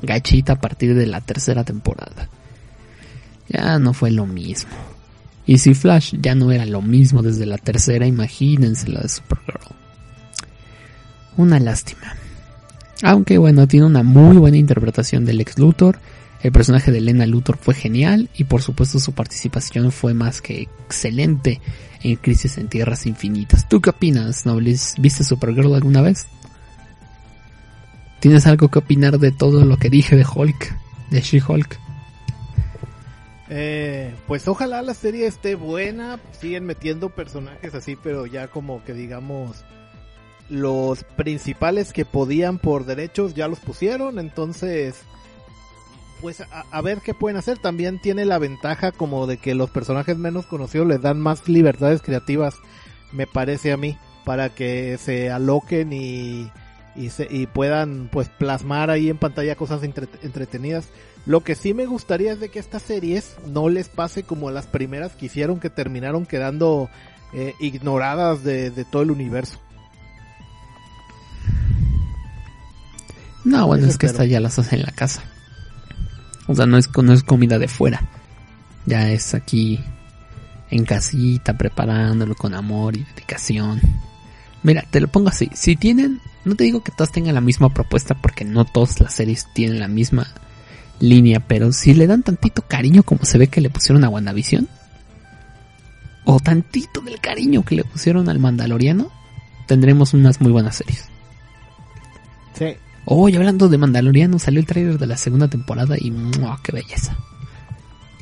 gachita 0.02 0.54
a 0.54 0.60
partir 0.60 0.94
de 0.94 1.06
la 1.06 1.22
tercera 1.22 1.64
temporada. 1.64 2.28
Ya 3.48 3.78
no 3.78 3.94
fue 3.94 4.10
lo 4.10 4.26
mismo. 4.26 4.72
Y 5.46 5.56
si 5.56 5.72
Flash 5.72 6.16
ya 6.20 6.34
no 6.34 6.52
era 6.52 6.66
lo 6.66 6.82
mismo 6.82 7.22
desde 7.22 7.46
la 7.46 7.56
tercera, 7.56 8.06
imagínense 8.06 8.88
la 8.90 9.00
de 9.00 9.08
Supergirl. 9.08 9.74
Una 11.38 11.58
lástima. 11.58 12.14
Aunque 13.02 13.38
bueno, 13.38 13.66
tiene 13.66 13.86
una 13.86 14.02
muy 14.02 14.36
buena 14.36 14.56
interpretación 14.56 15.24
del 15.24 15.40
ex 15.40 15.58
Luthor. 15.58 15.98
El 16.42 16.52
personaje 16.52 16.90
de 16.90 17.00
Lena 17.00 17.26
Luthor 17.26 17.56
fue 17.56 17.74
genial 17.74 18.28
y 18.34 18.44
por 18.44 18.62
supuesto 18.62 18.98
su 18.98 19.12
participación 19.12 19.92
fue 19.92 20.14
más 20.14 20.40
que 20.40 20.62
excelente 20.62 21.60
en 22.02 22.16
Crisis 22.16 22.58
en 22.58 22.68
Tierras 22.68 23.06
Infinitas. 23.06 23.68
¿Tú 23.68 23.80
qué 23.80 23.90
opinas, 23.90 24.46
Noblis? 24.46 24.94
¿Viste 24.98 25.24
Supergirl 25.24 25.74
alguna 25.74 26.02
vez? 26.02 26.26
¿Tienes 28.20 28.46
algo 28.46 28.68
que 28.68 28.78
opinar 28.78 29.18
de 29.18 29.32
todo 29.32 29.64
lo 29.64 29.76
que 29.76 29.90
dije 29.90 30.16
de 30.16 30.24
Hulk? 30.24 30.76
De 31.10 31.20
She-Hulk. 31.20 31.78
Eh, 33.50 34.14
pues 34.26 34.48
ojalá 34.48 34.80
la 34.80 34.94
serie 34.94 35.26
esté 35.26 35.56
buena, 35.56 36.18
siguen 36.40 36.64
metiendo 36.64 37.10
personajes 37.10 37.74
así, 37.74 37.96
pero 38.02 38.24
ya 38.24 38.48
como 38.48 38.82
que 38.84 38.94
digamos 38.94 39.64
los 40.48 41.04
principales 41.04 41.92
que 41.92 42.04
podían 42.04 42.58
por 42.58 42.84
derechos 42.84 43.34
ya 43.34 43.48
los 43.48 43.60
pusieron, 43.60 44.18
entonces 44.18 45.02
pues 46.22 46.40
a, 46.40 46.64
a, 46.70 46.80
ver 46.80 47.00
qué 47.00 47.14
pueden 47.14 47.36
hacer. 47.36 47.58
También 47.58 48.00
tiene 48.00 48.24
la 48.24 48.38
ventaja 48.38 48.92
como 48.92 49.26
de 49.26 49.36
que 49.36 49.54
los 49.54 49.70
personajes 49.70 50.16
menos 50.16 50.46
conocidos 50.46 50.86
les 50.86 51.02
dan 51.02 51.20
más 51.20 51.48
libertades 51.48 52.00
creativas, 52.00 52.54
me 53.10 53.26
parece 53.26 53.72
a 53.72 53.76
mí, 53.76 53.98
para 54.24 54.48
que 54.48 54.96
se 54.98 55.30
aloquen 55.30 55.92
y, 55.92 56.50
y, 56.94 57.10
se, 57.10 57.26
y 57.28 57.46
puedan 57.46 58.08
pues 58.10 58.28
plasmar 58.28 58.90
ahí 58.90 59.10
en 59.10 59.18
pantalla 59.18 59.56
cosas 59.56 59.82
entre, 59.82 60.08
entretenidas. 60.22 60.88
Lo 61.26 61.40
que 61.40 61.54
sí 61.56 61.74
me 61.74 61.86
gustaría 61.86 62.32
es 62.32 62.40
de 62.40 62.48
que 62.48 62.60
estas 62.60 62.82
series 62.82 63.36
no 63.46 63.68
les 63.68 63.88
pase 63.88 64.22
como 64.22 64.50
las 64.50 64.66
primeras 64.66 65.12
que 65.14 65.26
hicieron 65.26 65.60
que 65.60 65.70
terminaron 65.70 66.24
quedando 66.24 66.88
eh, 67.32 67.54
ignoradas 67.60 68.44
de 68.44 68.86
todo 68.90 69.02
el 69.02 69.10
universo. 69.10 69.58
No, 73.44 73.66
bueno, 73.66 73.84
Eso 73.84 73.92
es 73.92 73.98
que 73.98 74.06
esta 74.06 74.24
ya 74.24 74.40
las 74.40 74.58
hace 74.58 74.76
en 74.76 74.82
la 74.82 74.92
casa. 74.92 75.22
O 76.46 76.54
sea, 76.54 76.66
no 76.66 76.78
es, 76.78 76.88
no 76.96 77.12
es 77.12 77.22
comida 77.22 77.58
de 77.58 77.68
fuera. 77.68 78.02
Ya 78.86 79.10
es 79.10 79.34
aquí 79.34 79.80
en 80.70 80.84
casita, 80.84 81.56
preparándolo 81.56 82.34
con 82.34 82.54
amor 82.54 82.96
y 82.96 83.04
dedicación. 83.04 83.80
Mira, 84.62 84.84
te 84.90 85.00
lo 85.00 85.08
pongo 85.08 85.28
así. 85.28 85.50
Si 85.54 85.76
tienen, 85.76 86.20
no 86.44 86.54
te 86.54 86.64
digo 86.64 86.82
que 86.82 86.92
todas 86.92 87.12
tengan 87.12 87.34
la 87.34 87.40
misma 87.40 87.68
propuesta 87.68 88.14
porque 88.14 88.44
no 88.44 88.64
todas 88.64 89.00
las 89.00 89.14
series 89.14 89.46
tienen 89.54 89.80
la 89.80 89.88
misma 89.88 90.26
línea, 91.00 91.40
pero 91.40 91.72
si 91.72 91.94
le 91.94 92.06
dan 92.06 92.22
tantito 92.22 92.62
cariño 92.62 93.02
como 93.02 93.24
se 93.24 93.38
ve 93.38 93.48
que 93.48 93.60
le 93.60 93.70
pusieron 93.70 94.04
a 94.04 94.08
WandaVision, 94.08 94.68
o 96.24 96.38
tantito 96.38 97.00
del 97.00 97.20
cariño 97.20 97.64
que 97.64 97.74
le 97.74 97.84
pusieron 97.84 98.28
al 98.28 98.38
Mandaloriano, 98.38 99.10
tendremos 99.66 100.14
unas 100.14 100.40
muy 100.40 100.52
buenas 100.52 100.76
series. 100.76 101.06
Sí. 102.54 102.76
Oh, 103.04 103.28
y 103.28 103.36
hablando 103.36 103.68
de 103.68 103.78
Mandaloriano, 103.78 104.38
salió 104.38 104.60
el 104.60 104.66
trailer 104.66 104.98
de 104.98 105.06
la 105.06 105.16
segunda 105.16 105.48
temporada 105.48 105.96
y 105.98 106.10
¡mua, 106.10 106.60
qué 106.62 106.72
belleza! 106.72 107.16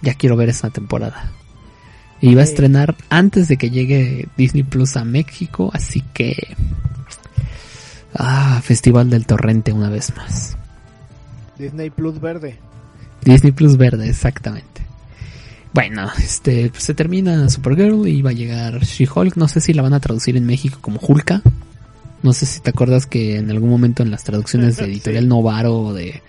Ya 0.03 0.15
quiero 0.15 0.37
ver 0.37 0.49
esa 0.49 0.71
temporada. 0.71 1.33
Y 2.21 2.35
va 2.35 2.43
a 2.43 2.45
estrenar 2.45 2.97
antes 3.09 3.49
de 3.49 3.57
que 3.57 3.71
llegue 3.71 4.29
Disney 4.37 4.63
Plus 4.63 4.97
a 4.97 5.05
México, 5.05 5.71
así 5.73 6.03
que... 6.15 6.57
Ah, 8.15 8.61
Festival 8.63 9.09
del 9.09 9.27
Torrente 9.27 9.73
una 9.73 9.89
vez 9.89 10.15
más. 10.17 10.57
Disney 11.59 11.91
Plus 11.91 12.21
verde. 12.21 12.59
Disney 13.25 13.53
Plus 13.53 13.77
verde, 13.77 14.09
exactamente. 14.09 14.83
Bueno, 15.73 16.11
este 16.19 16.73
se 16.77 16.95
termina 16.95 17.49
Supergirl 17.49 18.09
y 18.09 18.23
va 18.23 18.31
a 18.31 18.35
llegar 18.35 18.81
She-Hulk. 18.81 19.37
No 19.37 19.47
sé 19.47 19.61
si 19.61 19.73
la 19.73 19.83
van 19.83 19.95
a 19.95 20.01
traducir 20.01 20.37
en 20.37 20.47
México 20.47 20.79
como 20.81 20.99
Hulka. 21.01 21.43
No 22.23 22.33
sé 22.33 22.47
si 22.47 22.61
te 22.61 22.71
acuerdas 22.71 23.07
que 23.07 23.37
en 23.39 23.51
algún 23.51 23.71
momento 23.71 24.03
en 24.03 24.11
las 24.11 24.25
traducciones 24.25 24.77
de 24.77 24.85
Editorial 24.85 25.25
sí. 25.25 25.29
Novaro 25.29 25.79
o 25.79 25.95
de 25.95 26.23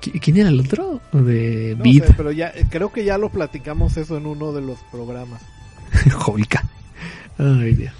¿Quién 0.00 0.36
era 0.36 0.48
el 0.48 0.60
otro? 0.60 1.00
De 1.12 1.74
no 1.76 1.84
Beat. 1.84 2.06
Sé, 2.06 2.14
pero 2.16 2.30
ya 2.30 2.52
creo 2.70 2.92
que 2.92 3.04
ya 3.04 3.18
lo 3.18 3.30
platicamos 3.30 3.96
eso 3.96 4.16
en 4.16 4.26
uno 4.26 4.52
de 4.52 4.62
los 4.62 4.78
programas. 4.92 5.42
Hulka. 6.26 6.64
Ay, 7.36 7.74
Dios. 7.74 7.92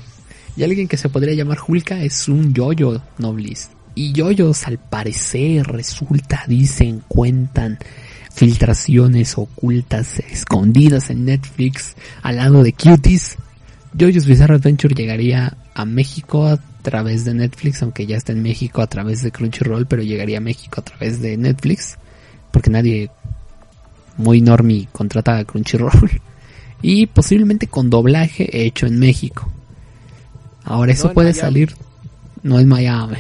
Y 0.57 0.63
alguien 0.63 0.89
que 0.89 0.97
se 0.97 1.09
podría 1.09 1.35
llamar 1.35 1.59
Hulka 1.67 2.03
es 2.03 2.29
un 2.29 2.55
yoyo 2.55 3.01
Noblis. 3.19 3.71
Y 3.95 4.13
yoyos 4.13 4.67
al 4.67 4.79
parecer 4.79 5.67
resulta, 5.67 6.45
dicen, 6.47 7.03
cuentan 7.09 7.79
filtraciones 8.33 9.37
ocultas, 9.37 10.21
escondidas 10.21 11.11
en 11.11 11.25
Netflix 11.25 11.97
al 12.23 12.37
lado 12.37 12.63
de 12.63 12.73
Cuties. 12.73 13.37
Jojo's 13.99 14.27
Bizarre 14.27 14.57
Adventure 14.57 14.95
llegaría 14.95 15.57
a 15.79 15.85
México 15.85 16.45
a 16.45 16.59
través 16.83 17.25
de 17.25 17.35
Netflix, 17.35 17.85
aunque 17.85 18.05
ya 18.05 18.17
está 18.17 18.33
en 18.33 18.43
México 18.43 18.83
a 18.83 18.89
través 18.89 19.23
de 19.23 19.31
Crunchyroll, 19.31 19.87
pero 19.87 20.03
llegaría 20.03 20.39
a 20.39 20.41
México 20.41 20.81
a 20.81 20.85
través 20.85 21.23
de 21.23 21.37
Netflix, 21.37 21.99
porque 22.51 22.69
nadie 22.69 23.13
muy 24.17 24.41
normie 24.41 24.89
contrata 24.91 25.39
a 25.39 25.45
Crunchyroll. 25.45 25.93
Y 26.81 27.07
posiblemente 27.07 27.67
con 27.67 27.91
doblaje 27.91 28.65
hecho 28.65 28.87
en 28.87 29.01
México. 29.01 29.51
Ahora 30.63 30.93
eso 30.93 31.09
no 31.09 31.15
puede 31.15 31.31
Miami. 31.31 31.41
salir, 31.41 31.75
no 32.45 32.61
en 32.61 32.69
Miami. 32.69 33.17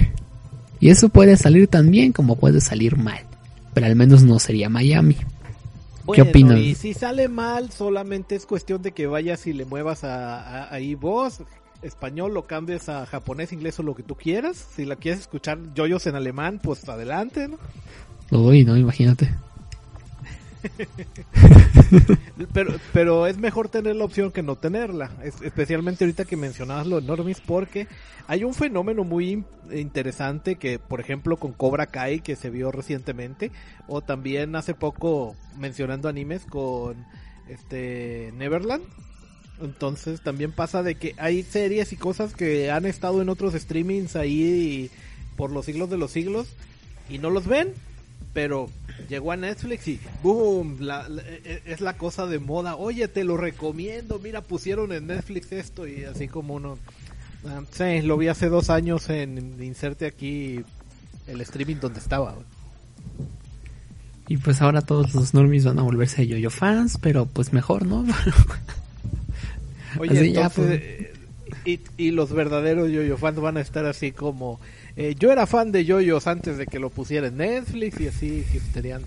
Y 0.78 0.90
eso 0.90 1.08
puede 1.08 1.36
salir 1.36 1.66
también 1.66 2.12
como 2.12 2.36
puede 2.36 2.60
salir 2.60 2.96
mal. 2.96 3.18
Pero 3.74 3.86
al 3.86 3.96
menos 3.96 4.22
no 4.22 4.38
sería 4.38 4.68
Miami. 4.68 5.16
Bueno, 6.04 6.22
¿Qué 6.22 6.30
opinas? 6.30 6.60
Y 6.60 6.76
si 6.76 6.94
sale 6.94 7.26
mal, 7.26 7.72
solamente 7.72 8.36
es 8.36 8.46
cuestión 8.46 8.80
de 8.80 8.92
que 8.92 9.08
vayas 9.08 9.44
y 9.48 9.52
le 9.52 9.64
muevas 9.64 10.04
a, 10.04 10.38
a, 10.40 10.72
ahí 10.72 10.94
vos, 10.94 11.40
español, 11.82 12.34
lo 12.34 12.46
cambies 12.46 12.88
a 12.88 13.06
japonés, 13.06 13.52
inglés 13.52 13.78
o 13.78 13.82
lo 13.82 13.94
que 13.94 14.02
tú 14.02 14.14
quieras. 14.16 14.56
Si 14.74 14.84
la 14.84 14.96
quieres 14.96 15.20
escuchar 15.20 15.58
yoyos 15.74 16.06
en 16.06 16.14
alemán, 16.16 16.60
pues 16.62 16.88
adelante, 16.88 17.48
¿no? 17.48 17.58
Uy, 18.30 18.64
no, 18.64 18.76
imagínate. 18.76 19.30
pero, 22.52 22.74
pero 22.92 23.26
es 23.26 23.38
mejor 23.38 23.68
tener 23.68 23.96
la 23.96 24.04
opción 24.04 24.32
que 24.32 24.42
no 24.42 24.56
tenerla, 24.56 25.12
es- 25.22 25.40
especialmente 25.42 26.04
ahorita 26.04 26.24
que 26.24 26.36
mencionabas 26.36 26.86
lo 26.86 27.00
de 27.00 27.06
Normis, 27.06 27.40
porque 27.40 27.86
hay 28.26 28.44
un 28.44 28.54
fenómeno 28.54 29.04
muy 29.04 29.30
in- 29.30 29.46
interesante 29.72 30.56
que, 30.56 30.78
por 30.78 31.00
ejemplo, 31.00 31.36
con 31.36 31.52
Cobra 31.52 31.86
Kai, 31.86 32.20
que 32.20 32.36
se 32.36 32.50
vio 32.50 32.72
recientemente, 32.72 33.52
o 33.86 34.00
también 34.02 34.56
hace 34.56 34.74
poco 34.74 35.36
mencionando 35.58 36.08
animes 36.08 36.44
con 36.44 36.96
este 37.48 38.32
Neverland. 38.36 38.84
Entonces 39.60 40.20
también 40.20 40.52
pasa 40.52 40.82
de 40.82 40.94
que 40.94 41.14
hay 41.18 41.42
series 41.42 41.92
y 41.92 41.96
cosas 41.96 42.32
que 42.34 42.70
han 42.70 42.86
estado 42.86 43.20
en 43.22 43.28
otros 43.28 43.54
streamings 43.54 44.14
ahí 44.16 44.90
por 45.36 45.50
los 45.50 45.64
siglos 45.66 45.90
de 45.90 45.98
los 45.98 46.10
siglos 46.12 46.46
y 47.08 47.18
no 47.18 47.30
los 47.30 47.46
ven, 47.46 47.72
pero 48.34 48.68
llegó 49.08 49.32
a 49.32 49.36
Netflix 49.36 49.88
y 49.88 49.98
boom, 50.22 50.76
la- 50.80 51.08
la- 51.08 51.22
e- 51.22 51.62
es 51.66 51.80
la 51.80 51.96
cosa 51.96 52.26
de 52.26 52.38
moda. 52.38 52.76
Oye, 52.76 53.08
te 53.08 53.24
lo 53.24 53.36
recomiendo. 53.36 54.20
Mira, 54.22 54.42
pusieron 54.42 54.92
en 54.92 55.06
Netflix 55.08 55.50
esto 55.52 55.86
y 55.88 56.04
así 56.04 56.28
como 56.28 56.54
uno. 56.54 56.78
ah, 57.46 57.62
sí, 57.72 58.02
lo 58.02 58.16
vi 58.16 58.28
hace 58.28 58.48
dos 58.48 58.70
años 58.70 59.08
en 59.10 59.62
inserte 59.62 60.06
aquí 60.06 60.60
el 61.26 61.40
streaming 61.40 61.76
donde 61.80 61.98
estaba. 62.00 62.36
Y 64.28 64.36
pues 64.36 64.60
ahora 64.60 64.82
todos 64.82 65.14
los 65.14 65.32
normies 65.34 65.64
van 65.64 65.78
a 65.78 65.82
volverse 65.82 66.26
yo-yo 66.26 66.50
fans, 66.50 66.98
pero 67.00 67.26
pues 67.26 67.52
mejor, 67.52 67.86
¿no? 67.86 68.04
Oye, 69.98 70.18
Así 70.18 70.32
ya, 70.32 70.42
entonces, 70.46 70.80
eh, 70.82 71.12
y, 71.64 71.80
y 71.96 72.10
los 72.10 72.32
verdaderos 72.32 72.90
yoyo 72.90 73.16
fans 73.16 73.40
van 73.40 73.56
a 73.56 73.60
estar 73.60 73.86
así 73.86 74.12
como. 74.12 74.60
eh, 74.96 75.14
yo 75.18 75.32
era 75.32 75.46
fan 75.46 75.72
de 75.72 75.84
yoyos 75.84 76.26
antes 76.26 76.58
de 76.58 76.66
que 76.66 76.78
lo 76.78 76.90
pusiera 76.90 77.28
en 77.28 77.36
Netflix 77.38 78.00
y 78.00 78.08
así 78.08 78.44
hipstereando. 78.52 79.06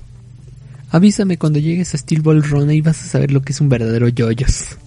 Avísame 0.89 1.38
cuando 1.38 1.59
llegues 1.59 1.93
a 1.93 1.97
Steel 1.97 2.21
Ball 2.21 2.43
Run 2.43 2.71
y 2.71 2.81
vas 2.81 3.01
a 3.01 3.05
saber 3.05 3.31
lo 3.31 3.41
que 3.41 3.53
es 3.53 3.61
un 3.61 3.69
verdadero 3.69 4.07
yoyos. 4.09 4.77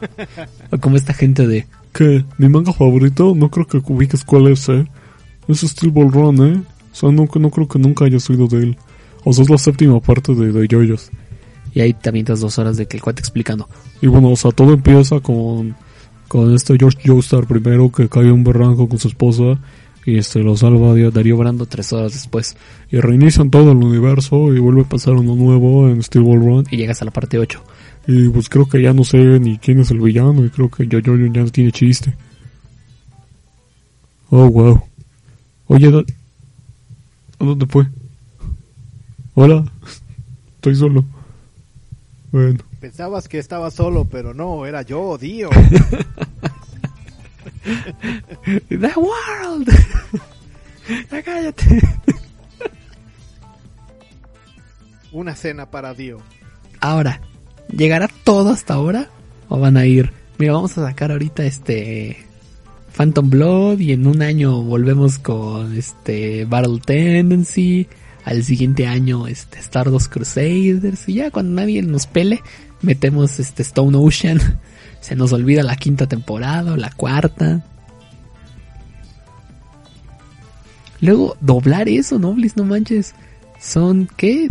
o 0.70 0.78
como 0.78 0.96
esta 0.96 1.12
gente 1.14 1.46
de... 1.46 1.66
¿Qué? 1.92 2.24
¿Mi 2.38 2.48
manga 2.48 2.72
favorito? 2.72 3.34
No 3.34 3.50
creo 3.50 3.66
que 3.66 3.78
ubiques 3.78 4.24
cuál 4.24 4.46
es, 4.46 4.68
¿eh? 4.68 4.86
Es 5.48 5.60
Steel 5.62 5.90
Ball 5.90 6.12
Run, 6.12 6.36
¿eh? 6.46 6.62
O 6.92 6.94
sea, 6.94 7.10
no, 7.10 7.28
no 7.34 7.50
creo 7.50 7.66
que 7.66 7.78
nunca 7.80 8.04
hayas 8.04 8.30
oído 8.30 8.46
de 8.46 8.58
él. 8.58 8.76
O 9.24 9.32
sea, 9.32 9.42
es 9.42 9.50
la 9.50 9.58
séptima 9.58 9.98
parte 10.00 10.32
de, 10.34 10.52
de 10.52 10.68
Yoyos. 10.68 11.10
Y 11.74 11.80
ahí 11.80 11.92
te 11.94 12.08
avientas 12.08 12.40
dos 12.40 12.58
horas 12.58 12.76
de 12.76 12.86
que 12.86 12.96
el 12.96 13.02
cuate 13.02 13.20
explicando. 13.20 13.68
Y 14.02 14.06
bueno, 14.08 14.30
o 14.30 14.36
sea, 14.36 14.50
todo 14.50 14.72
empieza 14.72 15.20
con, 15.20 15.76
con 16.28 16.54
este 16.54 16.76
George 16.78 16.98
Joestar 17.06 17.46
primero 17.46 17.90
que 17.92 18.08
cae 18.08 18.24
en 18.24 18.32
un 18.32 18.44
barranco 18.44 18.88
con 18.88 18.98
su 18.98 19.08
esposa 19.08 19.58
y 20.06 20.16
este 20.18 20.40
lo 20.42 20.56
salva 20.56 20.88
Darío- 20.94 21.10
Darío 21.12 21.36
Brando 21.36 21.66
tres 21.66 21.92
horas 21.92 22.12
después. 22.14 22.56
y 22.90 22.96
reinician 22.98 23.50
todo 23.50 23.70
el 23.72 23.78
universo 23.78 24.52
y 24.54 24.58
vuelve 24.58 24.80
a 24.82 24.88
pasar 24.88 25.14
uno 25.14 25.34
nuevo 25.36 25.88
en 25.88 26.02
Steel 26.02 26.24
Ball 26.24 26.40
Run. 26.40 26.64
Y 26.70 26.76
llegas 26.78 27.02
a 27.02 27.04
la 27.04 27.10
parte 27.10 27.38
8. 27.38 27.62
Y 28.08 28.28
pues 28.30 28.48
creo 28.48 28.66
que 28.68 28.82
ya 28.82 28.92
no 28.94 29.04
sé 29.04 29.18
ni 29.38 29.58
quién 29.58 29.78
es 29.80 29.90
el 29.90 30.00
villano 30.00 30.44
y 30.44 30.48
creo 30.50 30.70
que 30.70 30.86
Yo 30.88 30.98
Yo 31.00 31.14
ya 31.16 31.42
no 31.42 31.50
tiene 31.50 31.70
chiste. 31.70 32.16
Oh, 34.30 34.48
wow. 34.48 34.82
Oye, 35.66 35.90
¿dó- 35.90 36.04
¿a 37.38 37.44
dónde 37.44 37.66
fue? 37.66 37.86
Hola. 39.34 39.64
Estoy 40.56 40.74
solo. 40.76 41.04
Bueno. 42.32 42.58
Pensabas 42.80 43.28
que 43.28 43.38
estaba 43.38 43.70
solo, 43.70 44.06
pero 44.06 44.34
no, 44.34 44.66
era 44.66 44.82
yo, 44.82 45.18
Dio. 45.18 45.50
The 48.68 48.92
World. 48.96 49.68
ya 51.10 51.22
cállate. 51.22 51.80
Una 55.12 55.34
cena 55.34 55.70
para 55.70 55.92
Dio. 55.94 56.18
Ahora, 56.80 57.20
¿llegará 57.68 58.08
todo 58.24 58.50
hasta 58.50 58.74
ahora? 58.74 59.08
¿O 59.48 59.58
van 59.58 59.76
a 59.76 59.84
ir? 59.86 60.12
Mira, 60.38 60.52
vamos 60.52 60.78
a 60.78 60.86
sacar 60.86 61.10
ahorita 61.10 61.44
este 61.44 62.16
Phantom 62.96 63.28
Blood 63.28 63.80
y 63.80 63.92
en 63.92 64.06
un 64.06 64.22
año 64.22 64.62
volvemos 64.62 65.18
con 65.18 65.76
este 65.76 66.44
Battle 66.44 66.80
Tendency. 66.84 67.88
Al 68.24 68.44
siguiente 68.44 68.86
año 68.86 69.26
este 69.26 69.58
Stardust 69.58 70.12
Crusaders 70.12 71.08
y 71.08 71.14
ya 71.14 71.30
cuando 71.30 71.52
nadie 71.52 71.82
nos 71.82 72.06
pele 72.06 72.42
metemos 72.82 73.38
este 73.40 73.62
Stone 73.62 73.96
Ocean. 73.96 74.38
Se 75.00 75.16
nos 75.16 75.32
olvida 75.32 75.62
la 75.62 75.76
quinta 75.76 76.06
temporada 76.06 76.76
la 76.76 76.90
cuarta. 76.90 77.64
Luego 81.00 81.36
doblar 81.40 81.88
eso, 81.88 82.18
¿no, 82.18 82.34
Bliss? 82.34 82.56
No 82.56 82.64
manches. 82.64 83.14
Son, 83.58 84.08
¿qué? 84.16 84.48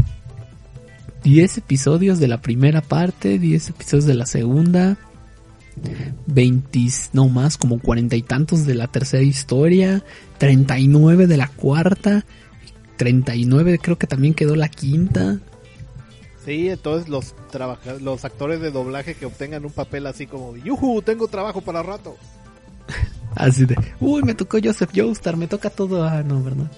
10 1.23 1.57
episodios 1.59 2.19
de 2.19 2.27
la 2.27 2.41
primera 2.41 2.81
parte, 2.81 3.37
10 3.37 3.69
episodios 3.69 4.05
de 4.05 4.15
la 4.15 4.25
segunda, 4.25 4.97
20, 6.27 6.79
no 7.13 7.27
más, 7.29 7.57
como 7.57 7.79
cuarenta 7.79 8.15
y 8.15 8.21
tantos 8.21 8.65
de 8.65 8.75
la 8.75 8.87
tercera 8.87 9.23
historia, 9.23 10.03
39 10.37 11.27
de 11.27 11.37
la 11.37 11.47
cuarta, 11.47 12.25
39 12.99 13.79
creo 13.81 13.97
que 13.97 14.07
también 14.07 14.33
quedó 14.33 14.57
la 14.57 14.67
quinta. 14.67 15.39
Sí, 16.45 16.69
entonces 16.69 17.07
los 17.09 17.33
los 18.01 18.25
actores 18.25 18.59
de 18.59 18.71
doblaje 18.71 19.15
que 19.15 19.25
obtengan 19.25 19.63
un 19.65 19.71
papel 19.71 20.05
así 20.05 20.27
como, 20.27 20.57
¡yujú! 20.57 21.01
Tengo 21.01 21.27
trabajo 21.29 21.61
para 21.61 21.81
rato. 21.81 22.17
Así 23.35 23.63
de, 23.65 23.75
uy, 24.01 24.23
me 24.23 24.33
tocó 24.33 24.57
Joseph 24.61 24.89
Joestar, 24.93 25.37
me 25.37 25.47
toca 25.47 25.69
todo. 25.69 26.03
Ah, 26.03 26.23
no, 26.23 26.43
¿verdad? 26.43 26.69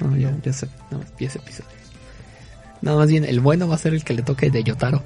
No, 0.00 0.16
ya, 0.16 0.36
Joseph, 0.44 0.70
no, 0.90 1.00
10 1.18 1.36
episodios. 1.36 1.72
No, 2.82 2.96
más 2.96 3.08
bien, 3.08 3.24
el 3.24 3.38
bueno 3.40 3.68
va 3.68 3.76
a 3.76 3.78
ser 3.78 3.94
el 3.94 4.02
que 4.04 4.14
le 4.14 4.22
toque 4.22 4.50
de 4.50 4.64
Yotaro. 4.64 5.02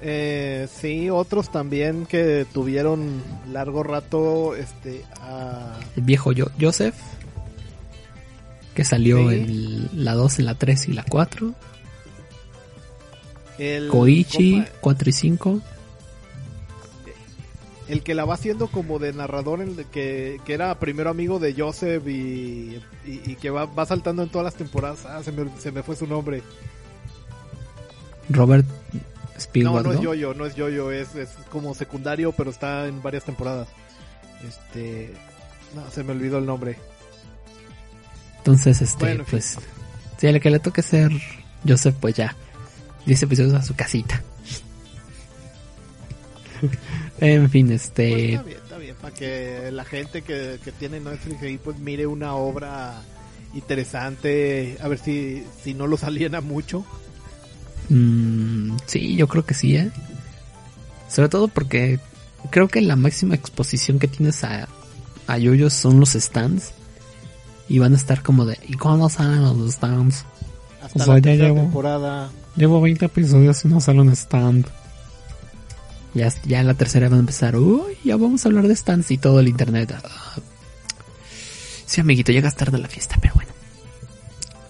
Eh, 0.00 0.68
sí, 0.80 1.10
otros 1.10 1.50
también 1.50 2.06
que 2.06 2.46
tuvieron 2.52 3.22
largo 3.52 3.82
rato, 3.82 4.54
este, 4.56 5.04
a- 5.20 5.78
El 5.96 6.02
viejo 6.02 6.32
Yo- 6.32 6.50
Joseph, 6.60 6.94
que 8.78 8.84
salió 8.84 9.28
Sí. 9.28 9.34
en 9.34 10.04
la 10.04 10.14
2, 10.14 10.38
en 10.38 10.44
la 10.44 10.54
3 10.54 10.86
y 10.86 10.92
la 10.92 11.02
4. 11.02 11.52
el 13.58 13.88
Koichi, 13.88 14.58
compa- 14.60 14.68
4 14.80 15.08
y 15.10 15.12
5. 15.12 15.60
el 17.88 18.02
que 18.04 18.14
la 18.14 18.24
va 18.24 18.34
haciendo 18.34 18.68
como 18.68 19.00
de 19.00 19.12
narrador, 19.12 19.60
el 19.62 19.84
que, 19.86 20.40
que 20.44 20.54
era 20.54 20.78
primero 20.78 21.10
amigo 21.10 21.40
de 21.40 21.54
Joseph 21.54 22.06
y, 22.06 22.76
y, 23.04 23.32
y 23.32 23.34
que 23.34 23.50
va, 23.50 23.64
va 23.64 23.84
saltando 23.84 24.22
en 24.22 24.28
todas 24.28 24.44
las 24.44 24.54
temporadas. 24.54 25.04
Ah, 25.06 25.22
se 25.24 25.32
me, 25.32 25.50
se 25.58 25.72
me 25.72 25.82
fue 25.82 25.96
su 25.96 26.06
nombre. 26.06 26.44
Robert 28.28 28.64
No, 28.92 29.00
Spielberg, 29.38 29.84
no 29.86 29.90
es 29.90 29.96
¿no? 29.96 30.02
Yoyo, 30.04 30.34
no 30.34 30.46
es 30.46 30.54
Yoyo, 30.54 30.92
es, 30.92 31.16
es 31.16 31.30
como 31.50 31.74
secundario, 31.74 32.30
pero 32.30 32.50
está 32.50 32.86
en 32.86 33.02
varias 33.02 33.24
temporadas. 33.24 33.66
Este, 34.46 35.12
no, 35.74 35.90
se 35.90 36.04
me 36.04 36.12
olvidó 36.12 36.38
el 36.38 36.46
nombre. 36.46 36.76
Entonces, 38.38 38.80
este, 38.80 39.04
Bueno, 39.04 39.24
pues, 39.28 39.58
si 40.18 40.26
al 40.26 40.40
que 40.40 40.50
le 40.50 40.58
toque 40.58 40.82
ser 40.82 41.10
Joseph, 41.66 41.96
pues 42.00 42.14
ya, 42.14 42.34
10 43.06 43.22
episodios 43.24 43.54
a 43.54 43.62
su 43.62 43.74
casita. 43.74 44.22
en 47.20 47.50
fin, 47.50 47.68
Pues 47.68 47.82
este, 47.82 48.32
está 48.34 48.42
bien, 48.42 48.58
está 48.62 48.78
bien, 48.78 48.96
para 49.00 49.14
que 49.14 49.70
la 49.72 49.84
gente 49.84 50.22
que, 50.22 50.58
que 50.64 50.72
tiene 50.72 51.00
Netflix 51.00 51.42
ahí 51.42 51.58
pues 51.58 51.78
mire 51.78 52.06
una 52.06 52.34
obra 52.34 53.02
interesante, 53.54 54.76
a 54.80 54.88
ver 54.88 54.98
si, 54.98 55.44
si 55.62 55.74
no 55.74 55.86
los 55.86 56.04
aliena 56.04 56.40
mucho. 56.40 56.84
mm, 57.88 58.76
sí, 58.86 59.16
yo 59.16 59.28
creo 59.28 59.44
que 59.44 59.54
sí, 59.54 59.76
¿eh? 59.76 59.90
Sobre 61.08 61.28
todo 61.28 61.48
porque 61.48 61.98
creo 62.50 62.68
que 62.68 62.80
la 62.80 62.96
máxima 62.96 63.34
exposición 63.34 63.98
que 63.98 64.08
tienes 64.08 64.44
a, 64.44 64.68
a 65.26 65.38
yoyos 65.38 65.72
son 65.72 66.00
los 66.00 66.10
stands. 66.10 66.72
Y 67.68 67.78
van 67.78 67.92
a 67.92 67.96
estar 67.96 68.22
como 68.22 68.44
de, 68.46 68.58
¿y 68.66 68.74
cuándo 68.74 69.08
salen 69.08 69.42
los 69.42 69.72
stands? 69.74 70.24
Hasta 70.82 71.02
O 71.02 71.04
sea, 71.04 71.14
la 71.14 71.18
ya 71.18 71.22
tercera 71.22 71.48
llevo- 71.48 71.60
temporada. 71.60 72.30
Llevo 72.56 72.80
20 72.80 73.04
episodios 73.04 73.64
y 73.64 73.68
no 73.68 73.80
sale 73.80 74.00
un 74.00 74.10
stand. 74.10 74.66
Ya, 76.14 76.32
ya 76.44 76.60
en 76.60 76.66
la 76.66 76.74
tercera 76.74 77.08
van 77.08 77.18
a 77.18 77.20
empezar, 77.20 77.56
uy, 77.56 77.96
ya 78.04 78.16
vamos 78.16 78.44
a 78.44 78.48
hablar 78.48 78.66
de 78.66 78.74
stands 78.74 79.10
y 79.10 79.18
todo 79.18 79.40
el 79.40 79.48
internet. 79.48 79.94
Ah, 80.02 80.36
Sí, 81.86 82.00
amiguito, 82.02 82.32
llegas 82.32 82.54
tarde 82.56 82.76
a 82.76 82.80
la 82.80 82.88
fiesta, 82.88 83.16
pero 83.20 83.34
bueno. 83.34 83.50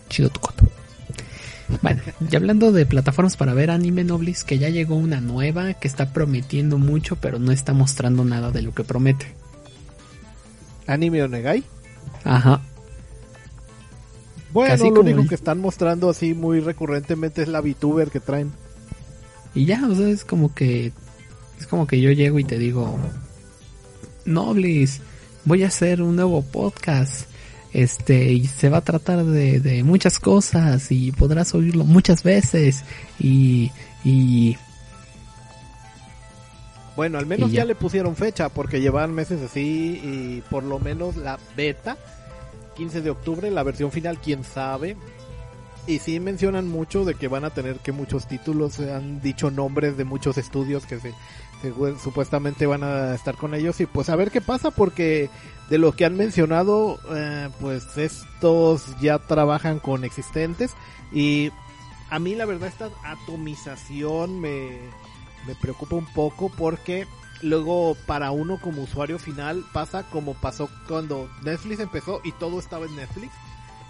Chido 0.09 0.29
tu 0.31 0.41
coto. 0.41 0.65
Bueno, 1.83 2.01
y 2.31 2.35
hablando 2.37 2.73
de 2.73 2.87
plataformas 2.87 3.37
para 3.37 3.55
ver 3.55 3.71
anime 3.71 4.05
Noblis, 4.05 4.43
que 4.45 4.59
ya 4.59 4.69
llegó 4.69 4.95
una 4.97 5.21
nueva 5.21 5.75
que 5.75 5.87
está 5.89 6.13
prometiendo 6.13 6.79
mucho, 6.79 7.17
pero 7.17 7.39
no 7.39 7.53
está 7.53 7.73
mostrando 7.75 8.25
nada 8.25 8.51
de 8.51 8.63
lo 8.63 8.73
que 8.73 8.85
promete. 8.85 9.35
Anime 10.87 11.23
Onegai. 11.25 11.63
Ajá. 12.25 12.61
Bueno, 14.53 14.71
Casi 14.75 14.91
lo 14.91 15.01
único 15.01 15.21
el- 15.21 15.29
que 15.29 15.35
están 15.35 15.61
mostrando 15.61 16.09
así 16.09 16.35
muy 16.35 16.61
recurrentemente 16.61 17.43
es 17.43 17.49
la 17.49 17.61
VTuber 17.61 18.11
que 18.11 18.21
traen. 18.21 18.53
Y 19.55 19.65
ya, 19.67 19.87
o 19.89 19.95
sea, 19.95 20.09
es 20.09 20.25
como 20.25 20.55
que. 20.55 20.93
Es 21.59 21.67
como 21.67 21.87
que 21.87 22.01
yo 22.01 22.11
llego 22.13 22.39
y 22.39 22.45
te 22.45 22.59
digo. 22.59 22.99
Noblis, 24.25 25.01
voy 25.45 25.65
a 25.65 25.69
hacer 25.69 26.03
un 26.03 26.17
nuevo 26.17 26.43
podcast. 26.43 27.27
este, 27.75 28.33
y 28.33 28.47
se 28.47 28.71
va 28.71 28.79
a 28.79 28.85
tratar 28.85 29.25
de, 29.25 29.61
de 29.61 29.83
muchas 29.85 30.19
cosas 30.19 30.91
y 30.91 31.13
podrás 31.13 31.55
oírlo 31.55 31.85
muchas 31.85 32.23
veces 32.23 32.83
y, 33.19 33.71
y 34.05 34.57
Bueno, 36.97 37.19
al 37.19 37.27
menos 37.27 37.53
ya. 37.53 37.59
ya. 37.59 37.65
le 37.67 37.75
pusieron 37.75 38.17
fecha 38.17 38.49
porque 38.49 38.81
llevan 38.81 39.13
meses 39.15 39.41
así 39.43 40.01
y 40.03 40.43
por 40.51 40.65
lo 40.65 40.79
menos 40.81 41.17
la 41.17 41.39
beta 41.57 41.97
15 42.79 43.03
de 43.03 43.11
octubre, 43.11 43.51
la 43.51 43.63
versión 43.63 43.93
final 43.93 44.19
quién 44.19 44.43
sabe. 44.45 44.97
Y 45.87 45.99
sí 46.01 46.21
mencionan 46.21 46.69
mucho 46.69 47.05
de 47.05 47.15
que 47.15 47.29
van 47.29 47.45
a 47.45 47.51
tener 47.51 47.79
que 47.81 47.93
muchos 47.93 48.27
títulos, 48.29 48.79
han 48.81 49.21
dicho 49.23 49.51
nombres 49.51 49.97
de 49.97 50.05
muchos 50.05 50.37
estudios 50.39 50.85
que 50.87 51.01
se, 51.01 51.13
se- 51.63 51.99
supuestamente 52.03 52.67
van 52.67 52.83
a 52.85 53.15
estar 53.15 53.37
con 53.37 53.55
ellos 53.55 53.81
y 53.81 53.87
pues 53.87 54.09
a 54.11 54.17
ver 54.17 54.31
qué 54.31 54.41
pasa 54.43 54.71
porque 54.71 55.31
de 55.71 55.79
lo 55.79 55.93
que 55.93 56.05
han 56.05 56.15
mencionado 56.17 56.99
eh, 57.15 57.49
pues 57.61 57.85
estos 57.97 58.85
ya 59.01 59.19
trabajan 59.19 59.79
con 59.79 60.05
existentes 60.05 60.73
y 61.13 61.51
a 62.11 62.19
mí 62.19 62.35
la 62.35 62.45
verdad 62.45 62.69
esta 62.69 62.91
atomización 63.05 64.41
me, 64.41 64.69
me 65.47 65.55
preocupa 65.55 65.97
un 65.97 66.07
poco 66.13 66.51
porque 66.51 67.07
luego 67.43 67.97
para 68.07 68.31
uno 68.31 68.59
como 68.61 68.83
usuario 68.83 69.19
final 69.19 69.65
pasa 69.73 70.05
como 70.05 70.35
pasó 70.35 70.69
cuando 70.87 71.31
Netflix 71.43 71.81
empezó 71.81 72.21
y 72.25 72.33
todo 72.33 72.59
estaba 72.59 72.87
en 72.87 72.97
Netflix. 72.97 73.33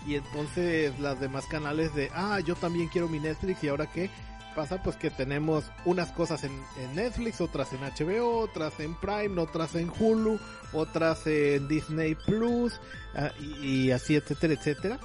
Y 0.07 0.15
entonces 0.15 0.99
las 1.01 1.21
demás 1.21 1.47
canales 1.47 1.95
de 1.95 2.11
ah 2.15 2.41
yo 2.41 2.55
también 2.55 2.89
quiero 2.89 3.09
mi 3.09 3.19
Netflix 3.19 3.63
y 3.65 3.69
ahora 3.69 3.87
qué 3.87 4.11
pasa 4.55 4.83
pues 4.83 4.97
que 4.97 5.11
tenemos 5.11 5.65
unas 5.85 6.11
cosas 6.13 6.45
en, 6.45 6.53
Netflix 6.95 7.41
otras 7.41 7.69
en 7.73 7.81
HBO 7.81 8.41
otras 8.41 8.79
en 8.81 8.95
Prime 8.95 9.41
otras 9.41 9.75
en 9.75 9.91
Hulu 9.91 10.39
otras 10.73 11.27
en 11.27 11.69
Disney 11.69 12.15
Plus 12.15 12.81
ah, 13.15 13.31
y 13.39 13.91
así 13.91 14.17
etcétera 14.17 14.55
etcétera. 14.55 14.99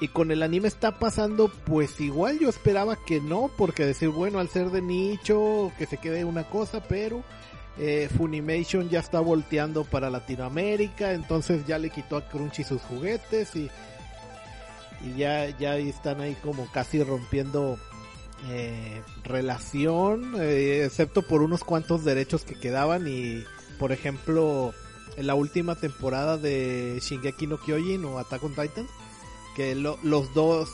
Y 0.00 0.08
con 0.08 0.32
el 0.32 0.42
anime 0.42 0.66
está 0.66 0.98
pasando, 0.98 1.46
pues 1.48 2.00
igual 2.00 2.40
yo 2.40 2.48
esperaba 2.48 2.96
que 2.96 3.20
no, 3.20 3.48
porque 3.56 3.86
decir, 3.86 4.08
bueno, 4.08 4.40
al 4.40 4.48
ser 4.48 4.70
de 4.70 4.82
nicho, 4.82 5.70
que 5.78 5.86
se 5.86 5.96
quede 5.98 6.24
una 6.24 6.42
cosa, 6.42 6.82
pero 6.88 7.22
eh, 7.78 8.08
Funimation 8.16 8.88
ya 8.90 9.00
está 9.00 9.20
volteando 9.20 9.84
para 9.84 10.10
Latinoamérica, 10.10 11.12
entonces 11.12 11.66
ya 11.66 11.78
le 11.78 11.90
quitó 11.90 12.16
a 12.16 12.28
Crunchy 12.28 12.64
sus 12.64 12.82
juguetes 12.82 13.54
y, 13.56 13.70
ya, 15.16 15.48
ya 15.58 15.76
están 15.76 16.20
ahí 16.20 16.34
como 16.42 16.70
casi 16.70 17.02
rompiendo 17.02 17.78
eh, 18.50 19.02
relación, 19.24 20.34
eh, 20.40 20.84
excepto 20.84 21.22
por 21.22 21.42
unos 21.42 21.64
cuantos 21.64 22.04
derechos 22.04 22.44
que 22.44 22.54
quedaban 22.54 23.06
y, 23.08 23.44
por 23.78 23.92
ejemplo, 23.92 24.74
en 25.16 25.26
la 25.26 25.34
última 25.34 25.74
temporada 25.74 26.38
de 26.38 26.98
Shingeki 27.02 27.46
no 27.46 27.58
Kyojin 27.58 28.04
o 28.04 28.18
Attack 28.18 28.44
on 28.44 28.54
Titan, 28.54 28.86
que 29.56 29.74
lo- 29.74 29.98
los 30.02 30.32
dos 30.34 30.70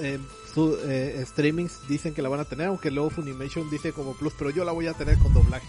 eh, 0.00 1.24
streamings 1.26 1.86
dicen 1.88 2.14
que 2.14 2.22
la 2.22 2.28
van 2.28 2.40
a 2.40 2.44
tener, 2.44 2.66
aunque 2.68 2.90
luego 2.90 3.10
Funimation 3.10 3.68
dice 3.70 3.92
como 3.92 4.14
plus, 4.14 4.32
pero 4.38 4.50
yo 4.50 4.64
la 4.64 4.72
voy 4.72 4.86
a 4.86 4.94
tener 4.94 5.18
con 5.18 5.32
doblaje. 5.34 5.68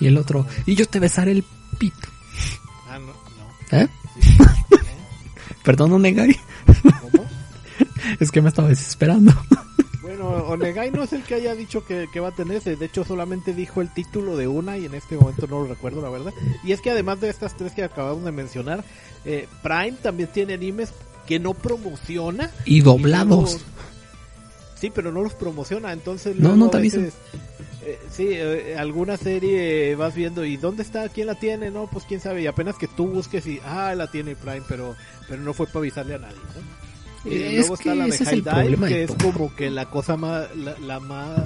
Y 0.00 0.06
el 0.06 0.16
otro, 0.18 0.46
y 0.66 0.74
yo 0.74 0.86
te 0.86 0.98
besaré 1.00 1.32
el 1.32 1.44
pito. 1.78 2.08
Ah, 2.88 2.98
no, 2.98 3.06
no. 3.06 3.78
¿Eh? 3.78 3.88
Sí. 4.20 4.36
Perdón, 5.62 5.92
Onegai. 5.94 6.36
¿Cómo? 7.00 7.24
es 8.20 8.30
que 8.30 8.42
me 8.42 8.48
estaba 8.50 8.68
desesperando. 8.68 9.32
Bueno, 10.02 10.28
Onegai 10.28 10.90
no 10.90 11.02
es 11.04 11.12
el 11.14 11.22
que 11.22 11.34
haya 11.36 11.54
dicho 11.54 11.84
que, 11.86 12.06
que 12.12 12.20
va 12.20 12.28
a 12.28 12.32
tener 12.34 12.62
de 12.62 12.84
hecho 12.84 13.04
solamente 13.04 13.54
dijo 13.54 13.80
el 13.80 13.92
título 13.92 14.36
de 14.36 14.46
una 14.46 14.76
y 14.76 14.84
en 14.84 14.94
este 14.94 15.16
momento 15.16 15.46
no 15.46 15.60
lo 15.62 15.66
recuerdo 15.68 16.02
la 16.02 16.10
verdad. 16.10 16.32
Y 16.62 16.72
es 16.72 16.80
que 16.82 16.90
además 16.90 17.20
de 17.20 17.30
estas 17.30 17.56
tres 17.56 17.72
que 17.72 17.82
acabamos 17.82 18.24
de 18.24 18.32
mencionar, 18.32 18.84
eh, 19.24 19.48
Prime 19.62 19.92
también 20.02 20.28
tiene 20.32 20.52
animes 20.54 20.92
que 21.26 21.38
no 21.40 21.54
promociona. 21.54 22.50
Y 22.66 22.76
y 22.76 22.80
doblados. 22.82 23.52
luego- 23.54 23.64
Sí, 24.78 24.90
pero 24.94 25.10
no 25.12 25.22
los 25.22 25.32
promociona, 25.32 25.92
entonces 25.94 26.36
No, 26.36 26.54
no 26.56 26.68
te 26.68 26.76
aviso. 26.76 26.98
veces, 27.00 27.14
eh, 27.86 27.98
sí, 28.10 28.28
eh, 28.30 28.76
alguna 28.78 29.16
serie 29.16 29.94
vas 29.94 30.14
viendo 30.14 30.44
y 30.44 30.56
¿dónde 30.56 30.82
está? 30.82 31.08
¿Quién 31.08 31.26
la 31.26 31.34
tiene? 31.34 31.70
No, 31.70 31.86
pues 31.86 32.04
quién 32.06 32.20
sabe, 32.20 32.42
y 32.42 32.46
apenas 32.46 32.76
que 32.76 32.88
tú 32.88 33.06
busques 33.06 33.46
y, 33.46 33.60
ah, 33.64 33.94
la 33.94 34.10
tiene 34.10 34.36
Prime, 34.36 34.62
pero, 34.66 34.94
pero 35.28 35.42
no 35.42 35.52
fue 35.52 35.66
para 35.66 35.80
avisarle 35.80 36.14
a 36.14 36.18
nadie, 36.18 36.36
¿no? 36.36 37.30
Y 37.30 37.42
Es 37.42 37.52
luego 37.60 37.74
está 37.74 37.94
la 37.94 38.06
de 38.06 38.18
High 38.18 38.40
Dive, 38.42 38.88
que 38.88 39.04
es 39.04 39.14
como 39.14 39.54
que 39.54 39.70
la 39.70 39.90
cosa 39.90 40.16
más, 40.16 40.54
la, 40.56 40.78
la 40.78 41.00
más, 41.00 41.40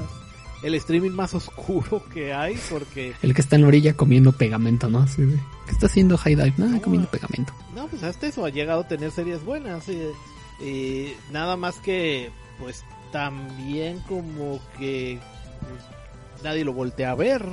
el 0.62 0.74
streaming 0.74 1.10
más 1.10 1.34
oscuro 1.34 2.04
que 2.12 2.32
hay, 2.32 2.56
porque, 2.70 3.14
El 3.22 3.34
que 3.34 3.40
está 3.40 3.56
en 3.56 3.62
la 3.62 3.68
orilla 3.68 3.94
comiendo 3.94 4.32
pegamento, 4.32 4.88
¿no? 4.88 5.06
¿qué 5.16 5.72
está 5.72 5.86
haciendo 5.86 6.16
High 6.16 6.36
Dive? 6.36 6.54
Nada, 6.56 6.80
comiendo 6.80 7.10
pegamento. 7.10 7.52
no, 7.74 7.88
pues 7.88 8.02
hasta 8.02 8.28
eso 8.28 8.44
ha 8.44 8.50
llegado 8.50 8.82
a 8.82 8.88
tener 8.88 9.10
series 9.10 9.44
buenas, 9.44 9.86
y 10.60 11.12
nada 11.32 11.56
más 11.56 11.78
que, 11.78 12.30
pues 12.60 12.84
también 13.12 14.00
como 14.00 14.60
que 14.78 15.18
nadie 16.42 16.64
lo 16.64 16.72
voltea 16.72 17.12
a 17.12 17.14
ver. 17.14 17.44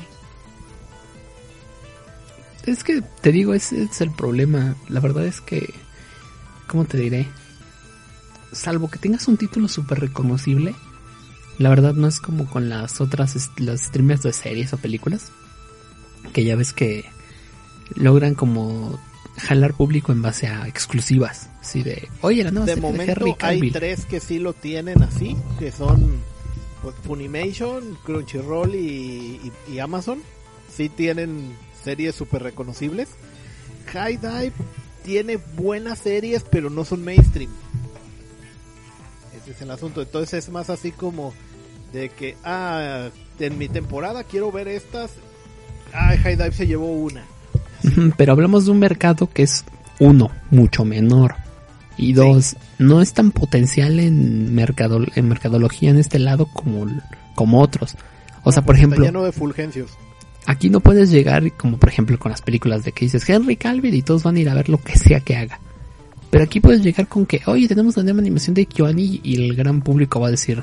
Es 2.65 2.83
que 2.83 3.01
te 3.21 3.31
digo, 3.31 3.53
ese 3.53 3.83
es 3.83 4.01
el 4.01 4.11
problema. 4.11 4.75
La 4.89 4.99
verdad 4.99 5.25
es 5.25 5.41
que, 5.41 5.73
¿cómo 6.67 6.85
te 6.85 6.97
diré? 6.97 7.27
Salvo 8.51 8.89
que 8.89 8.99
tengas 8.99 9.27
un 9.27 9.37
título 9.37 9.67
súper 9.67 9.99
reconocible, 9.99 10.73
la 11.57 11.69
verdad 11.69 11.93
no 11.93 12.07
es 12.07 12.19
como 12.19 12.45
con 12.47 12.69
las 12.69 12.99
otras, 13.01 13.51
las 13.57 13.81
streamers 13.81 14.23
de 14.23 14.33
series 14.33 14.73
o 14.73 14.77
películas, 14.77 15.31
que 16.33 16.43
ya 16.43 16.55
ves 16.55 16.73
que 16.73 17.05
logran 17.95 18.35
como 18.35 18.99
jalar 19.37 19.73
público 19.73 20.11
en 20.11 20.21
base 20.21 20.47
a 20.47 20.67
exclusivas. 20.67 21.49
Así 21.61 21.83
de, 21.83 22.09
oye, 22.21 22.43
la 22.43 22.51
nueva 22.51 22.65
de 22.65 22.73
serie 22.73 22.89
de 22.89 22.93
momento 22.97 23.21
Henry 23.21 23.35
hay 23.39 23.71
tres 23.71 24.05
que 24.05 24.19
sí 24.19 24.39
lo 24.39 24.53
tienen 24.53 25.01
así, 25.01 25.37
que 25.59 25.71
son 25.71 26.21
pues, 26.85 26.95
Funimation, 27.03 27.97
Crunchyroll 28.03 28.75
y, 28.75 29.51
y- 29.67 29.79
Amazon. 29.79 30.21
Sí 30.71 30.87
tienen 30.87 31.55
series 31.83 32.13
súper 32.13 32.43
reconocibles. 32.43 33.09
High 33.91 34.17
Dive 34.17 34.51
tiene 35.03 35.37
buenas 35.57 35.97
series, 35.97 36.43
pero 36.43 36.69
no 36.69 36.85
son 36.85 37.03
mainstream. 37.03 37.49
Ese 39.41 39.51
es 39.51 39.61
el 39.63 39.71
asunto. 39.71 40.03
Entonces 40.03 40.45
es 40.45 40.51
más 40.51 40.69
así 40.69 40.91
como 40.91 41.33
de 41.91 42.09
que, 42.09 42.37
ah, 42.43 43.09
en 43.39 43.57
mi 43.57 43.67
temporada 43.67 44.23
quiero 44.23 44.51
ver 44.51 44.67
estas. 44.67 45.09
Ah, 45.91 46.15
High 46.15 46.35
Dive 46.35 46.51
se 46.51 46.67
llevó 46.67 46.91
una. 46.91 47.25
Pero 48.17 48.31
hablamos 48.33 48.65
de 48.65 48.71
un 48.71 48.79
mercado 48.79 49.27
que 49.27 49.41
es 49.43 49.65
uno, 49.99 50.29
mucho 50.51 50.85
menor. 50.85 51.33
Y 51.97 52.13
dos, 52.13 52.57
no 52.77 53.01
es 53.01 53.13
tan 53.13 53.31
potencial 53.31 53.99
en, 53.99 54.53
mercado, 54.53 54.99
en 55.15 55.27
mercadología 55.29 55.89
en 55.91 55.97
este 55.97 56.19
lado 56.19 56.45
como, 56.47 56.87
como 57.35 57.61
otros. 57.61 57.95
O 58.43 58.51
sea, 58.51 58.63
por 58.63 58.75
Está 58.75 58.85
ejemplo, 58.87 59.05
lleno 59.05 59.23
de 59.23 59.31
fulgencios. 59.31 59.91
aquí 60.45 60.69
no 60.69 60.79
puedes 60.81 61.09
llegar 61.09 61.51
como 61.53 61.77
por 61.77 61.89
ejemplo 61.89 62.19
con 62.19 62.31
las 62.31 62.41
películas 62.41 62.83
de 62.83 62.91
que 62.91 63.05
dices 63.05 63.27
Henry 63.29 63.55
Calvin 63.55 63.95
y 63.95 64.01
todos 64.01 64.23
van 64.23 64.35
a 64.35 64.39
ir 64.39 64.49
a 64.49 64.53
ver 64.53 64.69
lo 64.69 64.77
que 64.77 64.95
sea 64.97 65.19
que 65.21 65.35
haga. 65.37 65.59
Pero 66.29 66.43
aquí 66.43 66.59
puedes 66.59 66.81
llegar 66.83 67.07
con 67.07 67.25
que, 67.25 67.41
oye, 67.45 67.67
tenemos 67.67 67.95
la 67.95 68.03
nueva 68.03 68.19
animación 68.19 68.53
de 68.55 68.65
Kyoani 68.65 69.21
y 69.23 69.41
el 69.41 69.55
gran 69.55 69.81
público 69.81 70.19
va 70.19 70.27
a 70.27 70.31
decir, 70.31 70.61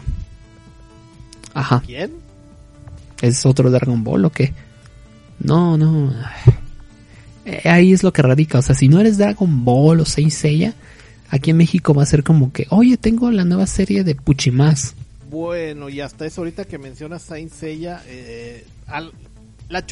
ajá, 1.55 1.83
¿Quién? 1.87 2.13
¿Es 3.23 3.47
otro 3.47 3.71
Dragon 3.71 4.03
Ball 4.05 4.25
o 4.27 4.31
qué? 4.31 4.53
No, 5.39 5.77
no. 5.79 6.13
Eh, 7.45 7.69
Ahí 7.69 7.93
es 7.93 8.03
lo 8.03 8.13
que 8.13 8.23
radica. 8.23 8.59
O 8.59 8.63
sea, 8.63 8.75
si 8.75 8.89
no 8.89 9.01
eres 9.01 9.19
Dragon 9.19 9.65
Ball 9.65 10.01
o 10.01 10.05
Saint 10.05 10.31
Seiya, 10.31 10.75
aquí 11.33 11.51
en 11.51 11.57
México 11.57 11.93
va 11.93 12.05
a 12.05 12.07
ser 12.07 12.23
como 12.23 12.53
que, 12.53 12.67
oye, 12.71 12.97
tengo 12.97 13.29
la 13.33 13.45
nueva 13.45 13.67
serie 13.67 14.05
de 14.05 14.15
Puchimas. 14.15 14.95
Bueno, 15.31 15.89
y 15.89 16.01
hasta 16.01 16.27
eso 16.27 16.43
ahorita 16.43 16.65
que 16.67 16.79
mencionas 16.79 17.23
Saint 17.23 17.51
Seiya, 17.53 18.03
eh, 18.07 18.65
al- 18.87 19.13
la, 19.69 19.83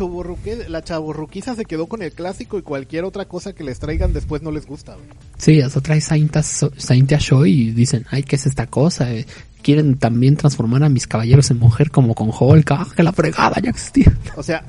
la 0.68 0.85
chavorruquiza 0.85 1.55
se 1.57 1.64
quedó 1.64 1.87
con 1.87 2.03
el 2.03 2.12
clásico 2.12 2.59
y 2.59 2.62
cualquier 2.62 3.05
otra 3.05 3.24
cosa 3.24 3.55
que 3.55 3.64
les 3.64 3.79
traigan 3.79 4.12
después 4.12 4.42
no 4.42 4.50
les 4.50 4.66
gusta. 4.66 4.96
Sí, 5.38 5.61
hasta 5.62 5.81
trae 5.81 6.03
Saint 6.03 6.37
Saint 6.76 7.11
Show 7.16 7.46
y 7.46 7.70
dicen, 7.70 8.05
ay, 8.11 8.22
¿qué 8.22 8.37
es 8.37 8.44
esta 8.46 8.66
cosa? 8.66 9.12
Eh, 9.12 9.26
Quieren 9.62 9.96
también 9.98 10.37
transformar 10.37 10.85
a 10.85 10.88
mis 10.88 11.07
caballeros 11.07 11.50
en 11.50 11.59
mujer 11.59 11.90
como 11.90 12.14
con 12.14 12.31
Hulk. 12.31 12.70
Ah, 12.72 12.87
que 12.96 13.03
la 13.03 13.12
fregada 13.12 13.61
ya 13.62 13.68
existía. 13.70 14.11
O 14.37 14.42
sea, 14.42 14.64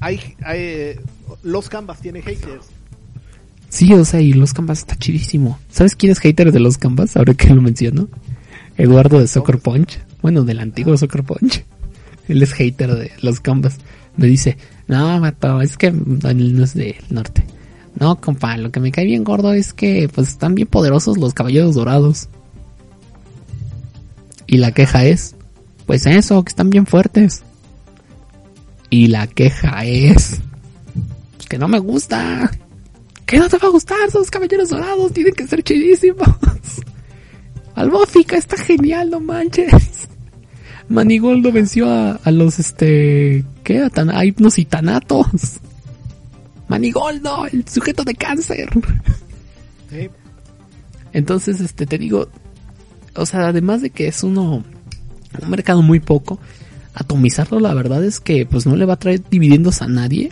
hay, 0.00 0.20
hay 0.42 0.58
eh, 0.58 1.00
los 1.42 1.68
Canvas 1.68 2.00
tiene 2.00 2.22
haters. 2.22 2.64
Sí, 3.68 3.92
o 3.92 4.04
sea, 4.04 4.20
y 4.20 4.32
los 4.32 4.54
Canvas 4.54 4.80
está 4.80 4.96
chidísimo. 4.96 5.58
¿Sabes 5.70 5.96
quién 5.96 6.12
es 6.12 6.20
hater 6.20 6.52
de 6.52 6.60
los 6.60 6.78
Canvas? 6.78 7.16
Ahora 7.16 7.34
que 7.34 7.52
lo 7.52 7.62
menciono. 7.62 8.08
Eduardo 8.76 9.20
de 9.20 9.28
Soccer 9.28 9.58
Punch. 9.58 9.98
Bueno, 10.22 10.44
del 10.44 10.60
antiguo 10.60 10.96
Soccer 10.96 11.24
Punch. 11.24 11.64
Él 12.28 12.42
es 12.42 12.52
hater 12.52 12.94
de 12.94 13.12
los 13.20 13.40
Canvas. 13.40 13.78
Me 14.16 14.26
dice, 14.26 14.56
no, 14.88 15.20
mato, 15.20 15.60
es 15.60 15.76
que 15.76 15.90
no 15.92 16.64
es 16.64 16.74
del 16.74 16.96
norte. 17.10 17.44
No, 17.98 18.20
compa, 18.20 18.56
lo 18.56 18.70
que 18.70 18.80
me 18.80 18.92
cae 18.92 19.06
bien 19.06 19.24
gordo 19.24 19.52
es 19.54 19.72
que 19.72 20.08
pues 20.12 20.28
están 20.28 20.54
bien 20.54 20.68
poderosos 20.68 21.16
los 21.16 21.34
caballeros 21.34 21.74
dorados. 21.74 22.28
Y 24.46 24.58
la 24.58 24.72
queja 24.72 25.04
es, 25.04 25.34
pues 25.86 26.06
eso, 26.06 26.44
que 26.44 26.50
están 26.50 26.70
bien 26.70 26.86
fuertes. 26.86 27.42
Y 28.90 29.08
la 29.08 29.26
queja 29.26 29.84
es, 29.84 30.40
pues 31.36 31.48
que 31.48 31.58
no 31.58 31.68
me 31.68 31.78
gusta. 31.78 32.50
¿Qué 33.26 33.38
no 33.38 33.48
te 33.48 33.58
va 33.58 33.68
a 33.68 33.72
gustar? 33.72 34.10
Son 34.10 34.20
los 34.20 34.30
caballeros 34.30 34.70
dorados, 34.70 35.12
tienen 35.12 35.34
que 35.34 35.46
ser 35.46 35.62
chidísimos. 35.62 36.28
Albófica 37.74 38.36
está 38.36 38.56
genial, 38.56 39.10
no 39.10 39.20
manches. 39.20 40.08
Manigoldo 40.88 41.50
venció 41.50 41.90
a, 41.90 42.12
a 42.12 42.30
los 42.30 42.60
este. 42.60 43.44
¿Qué? 43.64 43.82
A, 43.82 43.90
tan, 43.90 44.10
a 44.10 44.24
hipnos 44.24 44.58
y 44.58 44.64
tanatos. 44.64 45.26
Manigoldo, 46.68 47.46
el 47.46 47.66
sujeto 47.68 48.04
de 48.04 48.14
cáncer. 48.14 48.70
Sí. 49.90 50.08
Entonces, 51.12 51.60
este, 51.60 51.86
te 51.86 51.98
digo, 51.98 52.28
o 53.14 53.26
sea, 53.26 53.48
además 53.48 53.82
de 53.82 53.90
que 53.90 54.08
es 54.08 54.22
uno, 54.22 54.64
un 55.42 55.50
mercado 55.50 55.82
muy 55.82 56.00
poco, 56.00 56.38
atomizarlo 56.94 57.60
la 57.60 57.74
verdad 57.74 58.04
es 58.04 58.20
que 58.20 58.46
pues 58.46 58.66
no 58.66 58.76
le 58.76 58.84
va 58.84 58.94
a 58.94 58.98
traer 58.98 59.22
dividendos 59.28 59.82
a 59.82 59.88
nadie. 59.88 60.30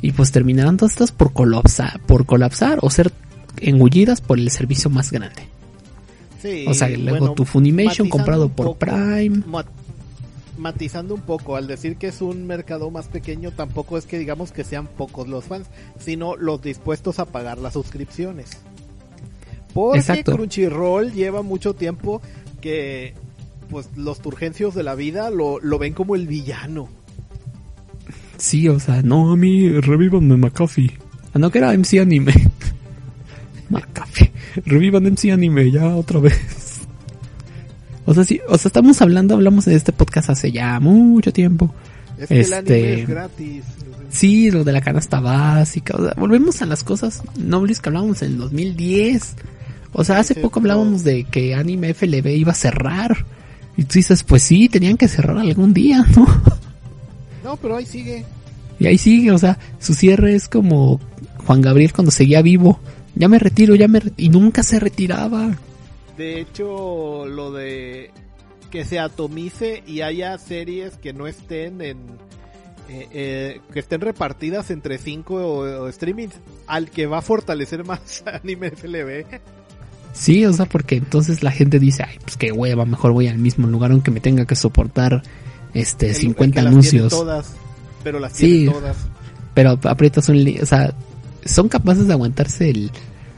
Y 0.00 0.12
pues 0.12 0.30
terminarán 0.32 0.76
todas 0.76 0.92
estas 0.92 1.12
por 1.12 1.32
colapsar, 1.32 2.00
por 2.02 2.24
colapsar 2.26 2.78
o 2.82 2.90
ser 2.90 3.12
engullidas 3.60 4.20
por 4.20 4.38
el 4.38 4.50
servicio 4.50 4.90
más 4.90 5.10
grande. 5.10 5.42
Sí, 6.40 6.64
O 6.68 6.74
sea, 6.74 6.88
luego 6.88 7.18
bueno, 7.18 7.34
tu 7.34 7.44
Funimation 7.44 8.08
comprado 8.08 8.48
por 8.48 8.66
poco, 8.66 8.78
Prime. 8.78 9.42
ma- 9.46 9.64
matizando 10.56 11.14
un 11.14 11.20
poco, 11.22 11.56
al 11.56 11.66
decir 11.66 11.96
que 11.96 12.08
es 12.08 12.20
un 12.22 12.46
mercado 12.46 12.90
más 12.92 13.06
pequeño, 13.08 13.50
tampoco 13.50 13.98
es 13.98 14.06
que 14.06 14.18
digamos 14.20 14.52
que 14.52 14.62
sean 14.64 14.86
pocos 14.86 15.26
los 15.26 15.44
fans, 15.44 15.66
sino 15.98 16.36
los 16.36 16.62
dispuestos 16.62 17.18
a 17.18 17.24
pagar 17.26 17.58
las 17.58 17.72
suscripciones. 17.72 18.50
Porque 19.74 19.98
Exacto. 19.98 20.32
Crunchyroll 20.34 21.12
lleva 21.12 21.42
mucho 21.42 21.74
tiempo 21.74 22.22
que 22.60 23.14
pues 23.68 23.88
los 23.96 24.20
turgencios 24.20 24.74
de 24.74 24.82
la 24.82 24.94
vida 24.94 25.30
lo, 25.30 25.58
lo 25.60 25.78
ven 25.78 25.92
como 25.92 26.14
el 26.14 26.26
villano. 26.26 26.88
Sí, 28.38 28.68
o 28.68 28.78
sea, 28.80 29.02
no. 29.02 29.26
No, 29.26 29.32
a 29.32 29.36
mí, 29.36 29.68
revívanme 29.80 30.36
McAfee. 30.36 30.92
Ah, 31.34 31.38
no 31.38 31.50
que 31.50 31.58
era 31.58 31.72
MC 31.76 31.98
Anime. 32.00 32.32
McAfee. 33.70 34.30
Revivan 34.64 35.04
MC 35.04 35.30
Anime 35.32 35.70
ya 35.70 35.86
otra 35.94 36.20
vez. 36.20 36.38
O 38.06 38.14
sea, 38.14 38.24
sí, 38.24 38.40
o 38.48 38.56
sea, 38.56 38.68
estamos 38.70 39.02
hablando, 39.02 39.34
hablamos 39.34 39.66
de 39.66 39.74
este 39.74 39.92
podcast 39.92 40.30
hace 40.30 40.50
ya 40.50 40.80
mucho 40.80 41.32
tiempo. 41.32 41.74
Es 42.18 42.28
que 42.28 42.40
el 42.40 42.52
anime 42.54 42.58
Este- 42.58 43.02
es 43.02 43.08
gratis. 43.08 43.64
Sí, 44.10 44.50
lo 44.50 44.64
de 44.64 44.72
la 44.72 44.80
canasta 44.80 45.20
básica. 45.20 45.94
O 45.96 46.02
sea, 46.02 46.14
volvemos 46.16 46.62
a 46.62 46.66
las 46.66 46.82
cosas 46.82 47.22
nobles 47.36 47.80
que 47.80 47.90
hablábamos 47.90 48.22
en 48.22 48.32
el 48.32 48.38
2010. 48.38 49.36
O 49.92 50.02
sea, 50.02 50.18
hace 50.18 50.34
poco 50.34 50.60
hablábamos 50.60 51.04
de 51.04 51.24
que 51.24 51.54
Anime 51.54 51.90
FLB 51.92 52.26
iba 52.34 52.52
a 52.52 52.54
cerrar. 52.54 53.26
Y 53.76 53.84
tú 53.84 53.94
dices, 53.94 54.24
pues 54.24 54.42
sí, 54.42 54.70
tenían 54.70 54.96
que 54.96 55.08
cerrar 55.08 55.36
algún 55.36 55.74
día, 55.74 56.06
¿no? 56.16 56.26
No, 57.48 57.56
pero 57.56 57.76
ahí 57.76 57.86
sigue. 57.86 58.26
Y 58.78 58.86
ahí 58.88 58.98
sigue, 58.98 59.32
o 59.32 59.38
sea, 59.38 59.58
su 59.78 59.94
cierre 59.94 60.34
es 60.34 60.48
como 60.48 61.00
Juan 61.46 61.62
Gabriel 61.62 61.94
cuando 61.94 62.10
seguía 62.10 62.42
vivo. 62.42 62.78
Ya 63.14 63.26
me 63.26 63.38
retiro, 63.38 63.74
ya 63.74 63.88
me... 63.88 64.00
re- 64.00 64.12
Y 64.18 64.28
nunca 64.28 64.62
se 64.62 64.78
retiraba. 64.78 65.56
De 66.18 66.40
hecho, 66.40 67.24
lo 67.26 67.50
de 67.52 68.10
que 68.70 68.84
se 68.84 68.98
atomice 68.98 69.82
y 69.86 70.02
haya 70.02 70.36
series 70.36 70.98
que 70.98 71.14
no 71.14 71.26
estén 71.26 71.80
en 71.80 71.96
eh, 72.90 73.08
eh, 73.12 73.60
que 73.72 73.80
estén 73.80 74.02
repartidas 74.02 74.70
entre 74.70 74.98
cinco 74.98 75.36
o, 75.36 75.84
o 75.84 75.90
streamings, 75.90 76.34
al 76.66 76.90
que 76.90 77.06
va 77.06 77.18
a 77.18 77.22
fortalecer 77.22 77.82
más 77.86 78.22
anime 78.42 78.72
FLB. 78.72 79.24
Sí, 80.12 80.44
o 80.44 80.52
sea, 80.52 80.66
porque 80.66 80.96
entonces 80.96 81.42
la 81.42 81.50
gente 81.50 81.78
dice, 81.78 82.02
ay, 82.06 82.18
pues 82.22 82.36
qué 82.36 82.52
hueva, 82.52 82.84
mejor 82.84 83.12
voy 83.12 83.26
al 83.28 83.38
mismo 83.38 83.66
lugar 83.68 83.90
aunque 83.92 84.10
me 84.10 84.20
tenga 84.20 84.44
que 84.44 84.54
soportar 84.54 85.22
este 85.74 86.08
El- 86.10 86.14
50 86.14 86.54
que 86.60 86.62
las 86.64 86.72
anuncios. 86.72 86.92
tiene 87.08 87.08
todas, 87.24 87.52
pero 88.04 88.18
las 88.20 88.32
Sí. 88.32 88.66
todas. 88.70 88.96
pero 89.54 89.78
aprietas 89.84 90.28
un 90.28 90.42
li- 90.44 90.58
o 90.60 90.66
sea, 90.66 90.94
son 91.44 91.68
capaces 91.68 92.06
de 92.06 92.12
aguantarse 92.12 92.70
el 92.70 92.90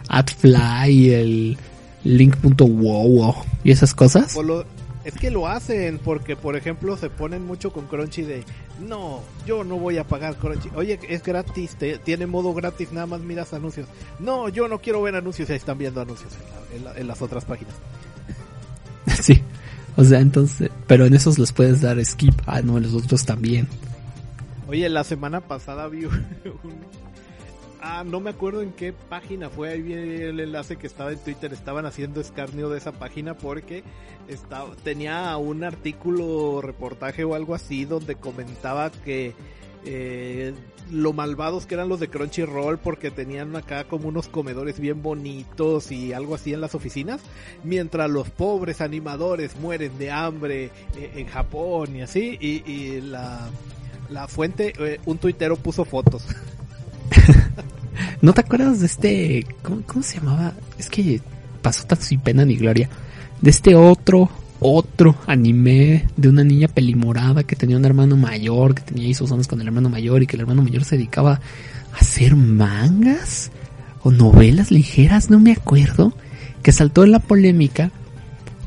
AdFly, 0.09 1.11
el 1.14 1.59
link.wow 2.05 3.35
y 3.64 3.71
esas 3.71 3.95
cosas. 3.95 4.35
Lo- 4.37 4.64
es 5.05 5.14
que 5.14 5.31
lo 5.31 5.49
hacen 5.49 5.99
porque, 5.99 6.37
por 6.37 6.57
ejemplo, 6.57 6.97
se 6.99 7.09
ponen 7.09 7.47
mucho 7.47 7.73
con 7.73 7.87
Crunchy 7.87 8.21
de, 8.23 8.45
no, 8.87 9.21
yo 9.47 9.64
no 9.64 9.79
voy 9.79 9.97
a 9.97 10.05
pagar 10.05 10.37
Crunchy. 10.37 10.69
Oye, 10.75 11.01
es 11.09 11.23
gratis, 11.23 11.75
te- 11.77 11.99
tiene 11.99 12.27
modo 12.27 12.53
gratis, 12.53 12.93
nada 12.93 13.07
más 13.07 13.21
miras 13.23 13.55
anuncios. 13.55 13.87
No, 14.19 14.51
yo 14.51 14.69
no 14.69 14.79
quiero 14.81 15.01
ver 15.01 15.14
anuncios, 15.14 15.49
ahí 15.49 15.57
están 15.57 15.79
viendo 15.79 16.03
anuncios 16.03 16.33
en, 16.35 16.40
la- 16.51 16.77
en 16.77 16.85
la- 16.95 17.01
en 17.01 17.09
las 17.09 17.23
otras 17.23 17.45
páginas. 17.47 17.75
O 20.01 20.05
sea, 20.05 20.21
entonces, 20.21 20.71
pero 20.87 21.05
en 21.05 21.13
esos 21.13 21.39
los 21.39 21.53
puedes 21.53 21.83
dar 21.83 22.03
skip. 22.03 22.33
Ah, 22.47 22.63
no, 22.63 22.79
en 22.79 22.85
los 22.85 22.95
otros 22.95 23.27
también. 23.27 23.69
Oye, 24.67 24.89
la 24.89 25.05
semana 25.05 25.43
pasada 25.43 25.89
vi 25.89 26.05
un... 26.07 26.25
Ah, 27.83 28.03
no 28.05 28.19
me 28.19 28.31
acuerdo 28.31 28.63
en 28.63 28.73
qué 28.73 28.95
página 28.95 29.51
fue, 29.51 29.71
ahí 29.71 29.83
vi 29.83 29.93
el 29.93 30.41
enlace 30.41 30.77
que 30.77 30.87
estaba 30.87 31.13
en 31.13 31.19
Twitter, 31.19 31.53
estaban 31.53 31.85
haciendo 31.85 32.21
escarnio 32.21 32.71
de 32.71 32.79
esa 32.79 32.93
página 32.93 33.35
porque 33.35 33.85
estaba, 34.29 34.75
tenía 34.85 35.37
un 35.37 35.65
artículo, 35.65 36.61
reportaje 36.63 37.25
o 37.25 37.35
algo 37.35 37.55
así 37.55 37.85
donde 37.85 38.15
comentaba 38.15 38.91
que 38.91 39.35
eh, 39.85 40.55
lo 40.90 41.12
malvados 41.12 41.66
que 41.66 41.75
eran 41.75 41.88
los 41.88 42.01
de 42.01 42.09
Crunchyroll 42.09 42.79
porque 42.79 43.11
tenían 43.11 43.55
acá 43.57 43.85
como 43.85 44.09
unos 44.09 44.29
comedores 44.29 44.81
bien 44.81 45.03
bonitos 45.03 45.93
y 45.93 46.12
algo 46.12 46.35
así 46.35 46.53
en 46.53 46.61
las 46.61 46.75
oficinas, 46.75 47.21
mientras 47.62 48.11
los 48.11 48.29
pobres 48.31 48.81
animadores 48.81 49.57
mueren 49.57 49.97
de 49.99 50.11
hambre 50.11 50.71
eh, 50.97 51.12
en 51.16 51.27
Japón 51.27 51.97
y 51.97 52.03
así, 52.03 52.38
y, 52.40 53.01
la 53.01 54.27
fuente, 54.27 54.73
eh, 54.79 55.01
un 55.07 55.19
tuitero 55.19 55.57
puso 55.57 55.85
fotos. 55.85 56.25
¿No 58.23 58.33
te 58.33 58.40
acuerdas 58.40 58.81
de 58.81 58.87
este, 58.87 59.47
cómo, 59.62 59.83
cómo 59.87 60.03
se 60.03 60.19
llamaba? 60.19 60.55
Es 60.79 60.90
que 60.90 61.21
pasó 61.62 61.87
tan 61.87 62.01
sin 62.01 62.21
pena 62.21 62.45
ni 62.45 62.57
gloria. 62.57 62.88
De 63.40 63.51
este 63.51 63.75
otro, 63.77 64.29
otro 64.61 65.16
anime 65.27 66.07
de 66.16 66.29
una 66.29 66.44
niña 66.44 66.68
pelimorada 66.68 67.42
que 67.42 67.57
tenía 67.57 67.77
un 67.77 67.85
hermano 67.85 68.16
mayor, 68.16 68.75
que 68.75 68.83
tenía 68.83 69.07
ahí 69.07 69.14
sus 69.14 69.31
zonas 69.31 69.49
con 69.49 69.61
el 69.61 69.66
hermano 69.66 69.88
mayor 69.88 70.23
y 70.23 70.27
que 70.27 70.37
el 70.37 70.42
hermano 70.42 70.62
mayor 70.62 70.85
se 70.85 70.96
dedicaba 70.96 71.40
a 71.92 71.96
hacer 71.96 72.37
mangas 72.37 73.51
o 74.03 74.11
novelas 74.11 74.70
ligeras, 74.70 75.31
no 75.31 75.40
me 75.40 75.53
acuerdo, 75.53 76.12
que 76.62 76.73
saltó 76.73 77.05
en 77.05 77.12
la 77.12 77.18
polémica 77.18 77.90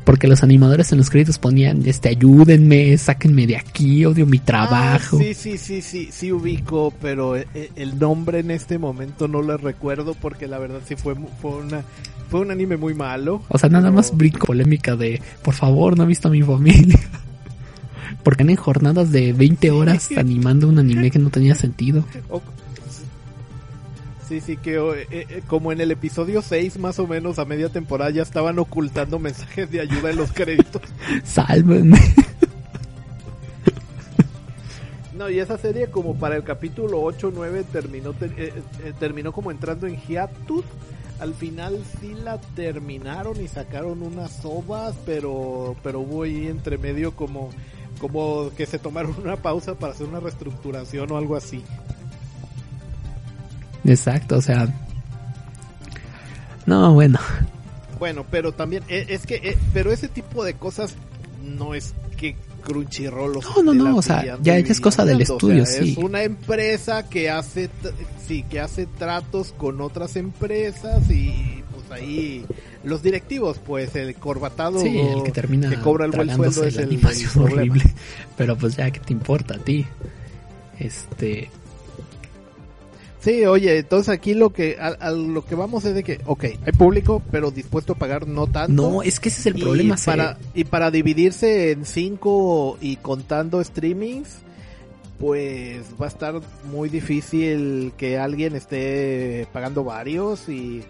porque 0.04 0.28
los 0.28 0.42
animadores 0.42 0.92
en 0.92 0.98
los 0.98 1.10
créditos 1.10 1.38
ponían, 1.38 1.82
este, 1.86 2.10
ayúdenme, 2.10 2.96
sáquenme 2.98 3.46
de 3.46 3.56
aquí, 3.56 4.04
odio 4.04 4.26
mi 4.26 4.38
trabajo. 4.38 5.16
Ah, 5.18 5.24
sí, 5.24 5.34
sí, 5.34 5.58
sí, 5.58 5.82
sí, 5.82 6.08
sí 6.12 6.30
ubico, 6.30 6.92
pero 7.00 7.36
eh, 7.36 7.46
eh, 7.54 7.70
el 7.76 7.98
nombre 7.98 8.40
en 8.40 8.50
este 8.50 8.78
momento 8.78 9.28
no 9.28 9.40
lo 9.42 9.56
recuerdo 9.56 10.14
porque 10.14 10.46
la 10.46 10.58
verdad 10.58 10.80
sí 10.86 10.94
fue, 10.94 11.14
fue 11.40 11.52
una, 11.56 11.82
fue 12.28 12.40
un 12.40 12.50
anime 12.50 12.76
muy 12.76 12.94
malo. 12.94 13.42
O 13.48 13.58
sea, 13.58 13.68
nada 13.70 13.84
pero- 13.84 13.94
más 13.94 14.16
brinco 14.16 14.46
polémica 14.46 14.94
de, 14.94 15.22
por 15.42 15.54
favor, 15.54 15.96
no 15.96 16.04
he 16.04 16.06
visto 16.06 16.28
a 16.28 16.30
mi 16.30 16.42
familia. 16.42 16.98
Porque 18.22 18.42
en 18.42 18.56
jornadas 18.56 19.12
de 19.12 19.34
20 19.34 19.70
horas 19.70 20.08
animando 20.16 20.66
un 20.66 20.78
anime 20.78 21.10
que 21.10 21.18
no 21.18 21.28
tenía 21.28 21.54
sentido. 21.54 22.06
Sí, 24.34 24.40
sí, 24.40 24.56
que 24.56 24.74
eh, 24.74 25.06
eh, 25.12 25.42
como 25.46 25.70
en 25.70 25.80
el 25.80 25.92
episodio 25.92 26.42
6 26.42 26.76
más 26.80 26.98
o 26.98 27.06
menos 27.06 27.38
a 27.38 27.44
media 27.44 27.68
temporada 27.68 28.10
ya 28.10 28.22
estaban 28.22 28.58
ocultando 28.58 29.20
mensajes 29.20 29.70
de 29.70 29.80
ayuda 29.80 30.10
en 30.10 30.16
los 30.16 30.32
créditos. 30.32 30.82
Sálvenme. 31.24 31.98
No, 35.16 35.30
y 35.30 35.38
esa 35.38 35.56
serie 35.56 35.86
como 35.92 36.16
para 36.16 36.34
el 36.34 36.42
capítulo 36.42 37.00
8 37.00 37.30
9 37.32 37.64
terminó 37.70 38.12
te- 38.14 38.26
eh, 38.36 38.52
eh, 38.82 38.92
terminó 38.98 39.30
como 39.30 39.52
entrando 39.52 39.86
en 39.86 39.96
hiatus. 40.00 40.64
Al 41.20 41.34
final 41.34 41.80
sí 42.00 42.14
la 42.24 42.40
terminaron 42.56 43.40
y 43.40 43.46
sacaron 43.46 44.02
unas 44.02 44.44
ovas, 44.44 44.96
pero 45.06 45.76
pero 45.84 46.00
hubo 46.00 46.24
ahí 46.24 46.48
entre 46.48 46.78
medio 46.78 47.14
como 47.14 47.50
como 48.00 48.50
que 48.56 48.66
se 48.66 48.80
tomaron 48.80 49.14
una 49.22 49.36
pausa 49.36 49.76
para 49.76 49.92
hacer 49.92 50.08
una 50.08 50.18
reestructuración 50.18 51.12
o 51.12 51.16
algo 51.16 51.36
así. 51.36 51.62
Exacto, 53.84 54.36
o 54.36 54.42
sea. 54.42 54.68
No, 56.66 56.94
bueno. 56.94 57.18
Bueno, 57.98 58.24
pero 58.30 58.52
también 58.52 58.82
eh, 58.88 59.06
es 59.08 59.26
que 59.26 59.36
eh, 59.36 59.58
pero 59.72 59.92
ese 59.92 60.08
tipo 60.08 60.44
de 60.44 60.54
cosas 60.54 60.94
no 61.42 61.74
es 61.74 61.94
que 62.16 62.36
Crunchyroll 62.62 63.38
No, 63.56 63.62
no, 63.62 63.74
no, 63.74 63.96
o 63.96 64.02
sea, 64.02 64.24
ya- 64.24 64.38
ya 64.40 64.56
es 64.58 64.80
cosa 64.80 65.04
del 65.04 65.20
estudio, 65.20 65.62
o 65.62 65.66
sea, 65.66 65.82
sí. 65.82 65.92
Es 65.92 65.98
una 65.98 66.22
empresa 66.22 67.08
que 67.08 67.30
hace 67.30 67.68
sí, 68.26 68.42
que 68.48 68.60
hace 68.60 68.86
tratos 68.86 69.52
con 69.56 69.80
otras 69.80 70.16
empresas 70.16 71.10
y 71.10 71.62
pues 71.72 71.90
ahí 72.00 72.44
los 72.82 73.02
directivos, 73.02 73.58
pues 73.64 73.94
el 73.96 74.14
corbatado 74.16 74.80
Sí, 74.80 74.98
el 74.98 75.22
que 75.22 75.32
termina 75.32 75.68
que 75.70 75.76
cobra 75.76 76.06
el 76.06 76.12
buen 76.12 76.30
sueldo 76.34 76.64
es 76.64 76.76
el, 76.76 76.92
el 76.92 77.42
horrible. 77.42 77.82
Pero 78.36 78.56
pues 78.56 78.76
ya, 78.76 78.90
¿qué 78.90 79.00
te 79.00 79.12
importa 79.12 79.54
a 79.54 79.58
ti? 79.58 79.86
Este... 80.78 81.50
Sí, 83.24 83.46
oye, 83.46 83.78
entonces 83.78 84.10
aquí 84.10 84.34
lo 84.34 84.52
que 84.52 84.76
a, 84.78 84.88
a 84.88 85.10
lo 85.10 85.44
que 85.46 85.54
vamos 85.54 85.86
es 85.86 85.94
de 85.94 86.04
que, 86.04 86.20
ok, 86.26 86.44
hay 86.44 86.72
público, 86.76 87.22
pero 87.30 87.50
dispuesto 87.50 87.94
a 87.94 87.96
pagar 87.96 88.28
no 88.28 88.46
tanto. 88.46 88.90
No, 88.90 89.02
es 89.02 89.18
que 89.18 89.30
ese 89.30 89.40
es 89.40 89.46
el 89.46 89.58
Y 89.58 89.62
problema. 89.62 89.96
se- 89.96 90.10
para, 90.10 90.36
y 90.54 90.64
para 90.64 90.90
dividirse 90.90 91.70
en 91.70 91.86
cinco 91.86 92.76
y 92.82 92.96
contando 92.96 93.64
streamings, 93.64 94.28
pues 95.18 95.86
va 96.00 96.04
a 96.06 96.08
estar 96.08 96.40
muy 96.70 96.88
difícil 96.90 97.92
que 97.96 98.18
alguien 98.18 98.56
esté 98.56 99.46
pagando 99.52 99.84
varios 99.84 100.48
y 100.48 100.82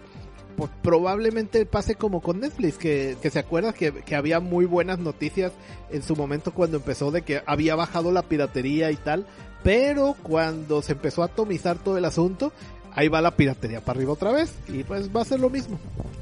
pues, 0.57 0.69
probablemente 0.81 1.65
pase 1.65 1.95
como 1.95 2.21
con 2.21 2.39
Netflix, 2.39 2.77
que, 2.77 3.15
que 3.21 3.29
se 3.29 3.39
acuerda 3.39 3.71
que, 3.71 3.91
que 3.93 4.15
había 4.15 4.39
muy 4.39 4.65
buenas 4.65 4.99
noticias 4.99 5.51
en 5.91 6.01
su 6.03 6.15
momento 6.15 6.53
cuando 6.53 6.77
empezó 6.77 7.11
de 7.11 7.21
que 7.21 7.41
había 7.45 7.75
bajado 7.75 8.11
la 8.11 8.23
piratería 8.23 8.91
y 8.91 8.95
tal, 8.97 9.25
pero 9.65 10.15
cuando 10.21 10.83
se 10.83 10.91
empezó 10.91 11.23
a 11.23 11.25
atomizar 11.25 11.79
todo 11.79 11.97
el 11.97 12.05
asunto, 12.05 12.53
ahí 12.93 13.07
va 13.07 13.19
la 13.19 13.35
piratería 13.35 13.81
para 13.81 13.97
arriba 13.97 14.13
otra 14.13 14.31
vez 14.31 14.53
y 14.71 14.83
pues 14.83 15.09
va 15.09 15.23
a 15.23 15.25
ser 15.25 15.39
lo 15.39 15.49
mismo. 15.49 15.79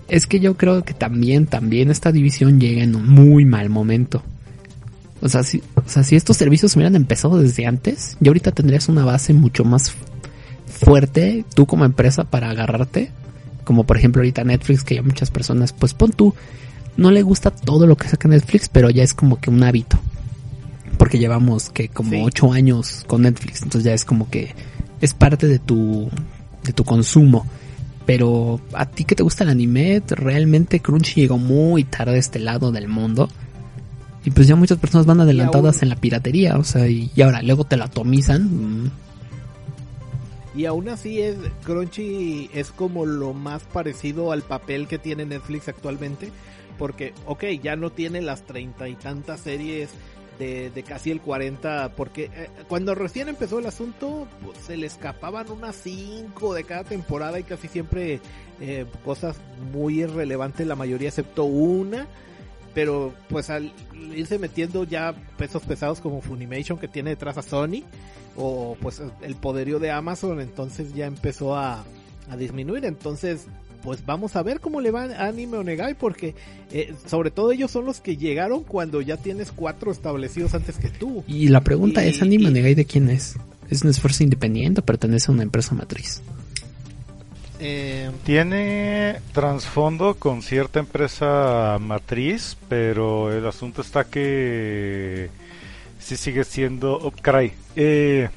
Es 0.08 0.28
que 0.28 0.40
yo 0.40 0.56
creo 0.56 0.86
que 0.86 0.94
también, 0.94 1.46
también 1.46 1.92
esta 1.92 2.14
división 2.14 2.62
llega 2.62 2.84
en 2.84 2.96
un 2.96 3.06
muy 3.06 3.44
mal 3.44 3.70
momento. 3.70 4.24
O 5.20 5.28
sea, 5.28 5.44
si, 5.44 5.62
o 5.76 5.90
sea, 5.90 6.04
si 6.04 6.16
estos 6.16 6.38
servicios 6.38 6.74
hubieran 6.78 6.96
empezado 6.96 7.38
desde 7.38 7.66
antes, 7.66 8.16
ya 8.22 8.30
ahorita 8.30 8.54
tendrías 8.54 8.88
una 8.88 9.04
base 9.04 9.34
mucho 9.34 9.66
más 9.66 9.94
fuerte 10.66 11.44
tú 11.54 11.66
como 11.66 11.84
empresa 11.84 12.24
para 12.24 12.50
agarrarte. 12.50 13.12
Como 13.66 13.84
por 13.84 13.98
ejemplo 13.98 14.22
ahorita 14.22 14.46
Netflix, 14.46 14.86
que 14.86 14.96
ya 14.96 15.02
muchas 15.02 15.32
personas, 15.32 15.74
pues 15.74 15.94
pon 15.94 16.12
tú, 16.12 16.34
no 16.96 17.12
le 17.12 17.24
gusta 17.24 17.52
todo 17.52 17.88
lo 17.88 17.98
que 17.98 18.08
saca 18.08 18.30
Netflix, 18.30 18.70
pero 18.70 18.90
ya 18.90 19.04
es 19.04 19.14
como 19.14 19.42
que 19.42 19.50
un 19.50 19.64
hábito. 19.64 20.00
Porque 21.04 21.20
llevamos 21.20 21.70
que 21.70 21.90
como 21.90 22.12
Sí. 22.12 22.22
ocho 22.24 22.54
años 22.54 23.04
con 23.08 23.24
Netflix, 23.24 23.62
entonces 23.62 23.84
ya 23.84 23.94
es 23.94 24.06
como 24.06 24.30
que 24.30 24.56
es 25.02 25.14
parte 25.14 25.48
de 25.50 25.60
tu, 25.60 26.10
de 26.64 26.72
tu 26.72 26.86
consumo. 26.86 27.46
Pero 28.06 28.62
a 28.72 28.86
ti 28.86 29.04
que 29.04 29.14
te 29.14 29.22
gusta 29.22 29.44
el 29.44 29.50
anime, 29.50 30.02
realmente 30.08 30.80
Crunchy 30.80 31.20
llegó 31.20 31.38
muy 31.38 31.84
tarde 31.84 32.16
a 32.16 32.20
este 32.20 32.40
lado 32.40 32.72
del 32.72 32.88
mundo. 32.88 33.28
Y 34.24 34.32
pues 34.32 34.48
ya 34.48 34.56
muchas 34.56 34.78
personas 34.78 35.06
van 35.06 35.20
adelantadas 35.20 35.76
aún- 35.76 35.84
en 35.84 35.90
la 35.90 35.96
piratería, 35.98 36.58
o 36.58 36.64
sea, 36.64 36.88
y, 36.88 37.12
y 37.14 37.22
ahora 37.22 37.42
luego 37.42 37.66
te 37.66 37.76
la 37.76 37.86
atomizan. 37.86 38.84
mm, 38.86 38.92
Y 40.56 40.66
aún 40.66 40.88
así 40.88 41.20
es 41.20 41.36
Crunchy 41.66 42.50
es 42.54 42.72
como 42.72 43.06
lo 43.06 43.34
más 43.34 43.64
parecido 43.64 44.32
al 44.32 44.42
papel 44.44 44.88
que 44.88 45.00
tiene 45.00 45.26
Netflix 45.26 45.68
actualmente, 45.68 46.30
porque 46.78 47.14
ok, 47.26 47.44
ya 47.62 47.76
no 47.76 47.90
tiene 47.90 48.22
las 48.22 48.44
treinta 48.46 48.88
y 48.88 48.96
tantas 48.96 49.42
series 49.42 49.90
de, 50.40 50.70
de 50.70 50.84
casi 50.84 51.12
el 51.12 51.22
40, 51.22 51.94
porque 51.96 52.26
eh, 52.26 52.50
cuando 52.68 52.96
recién 52.96 53.30
empezó 53.30 53.60
el 53.60 53.66
asunto 53.66 54.28
pues, 54.44 54.58
se 54.60 54.78
le 54.78 54.88
escapaban 54.88 55.50
unas 55.50 55.76
5 55.76 56.54
de 56.54 56.64
cada 56.64 56.84
temporada 56.84 57.40
y 57.40 57.44
casi 57.44 57.68
siempre 57.68 58.20
eh, 58.60 58.86
cosas 59.04 59.38
muy 59.72 60.02
irrelevantes, 60.02 60.66
la 60.66 60.76
mayoría 60.76 61.10
excepto 61.10 61.44
una. 61.46 62.08
Pero 62.74 63.14
pues 63.30 63.52
al 63.52 63.72
irse 64.16 64.40
metiendo 64.40 64.84
ya 64.84 65.14
pesos 65.38 65.62
pesados 65.62 66.00
como 66.00 66.22
Funimation 66.22 66.80
que 66.80 66.88
tiene 66.88 67.12
detrás 67.12 67.38
a 67.38 67.44
Sony, 67.44 67.84
o 68.36 68.76
pues 68.82 69.00
el 69.22 69.36
poderío 69.36 69.78
de 69.78 69.92
Amazon 69.92 70.42
entonces 70.42 70.94
ya 70.96 71.06
empezó 71.06 71.56
a, 71.56 71.84
a 72.32 72.38
disminuir 72.38 72.86
entonces 72.86 73.46
pues 73.84 74.06
vamos 74.06 74.36
a 74.36 74.44
ver 74.44 74.60
cómo 74.60 74.80
le 74.82 74.92
va 74.92 75.04
a 75.04 75.28
Anime 75.28 75.58
Onegai 75.58 75.94
porque 75.96 76.36
eh, 76.72 76.94
sobre 77.06 77.32
todo 77.32 77.52
ellos 77.52 77.70
son 77.72 77.86
los 77.86 78.00
que 78.02 78.16
llegaron 78.18 78.64
cuando 78.64 79.02
ya 79.02 79.18
tienes 79.18 79.52
cuatro 79.52 79.92
establecidos 79.92 80.54
antes 80.56 80.78
que 80.78 80.90
tú 80.90 81.24
Y 81.28 81.50
la 81.50 81.62
pregunta 81.62 82.04
Y- 82.06 82.10
es, 82.10 82.22
¿Anime 82.22 82.50
y- 82.50 82.54
Negai 82.54 82.76
de 82.76 82.86
quién 82.86 83.10
es? 83.10 83.36
¿Es 83.70 83.84
un 83.84 83.90
esfuerzo 83.90 84.24
independiente 84.24 84.82
o 84.82 84.86
pertenece 84.86 85.32
a 85.32 85.34
una 85.34 85.44
empresa 85.44 85.74
matriz? 85.76 86.22
Eh, 87.60 88.10
Tiene 88.26 89.20
trasfondo 89.32 90.16
con 90.16 90.42
cierta 90.42 90.80
empresa 90.80 91.78
matriz, 91.80 92.58
pero 92.68 93.32
el 93.32 93.46
asunto 93.48 93.82
está 93.82 94.04
que 94.06 95.30
sí 96.00 96.18
sigue 96.18 96.44
siendo... 96.44 96.96
Oh, 96.98 97.12
caray. 97.12 97.54
Eh, 97.76 98.30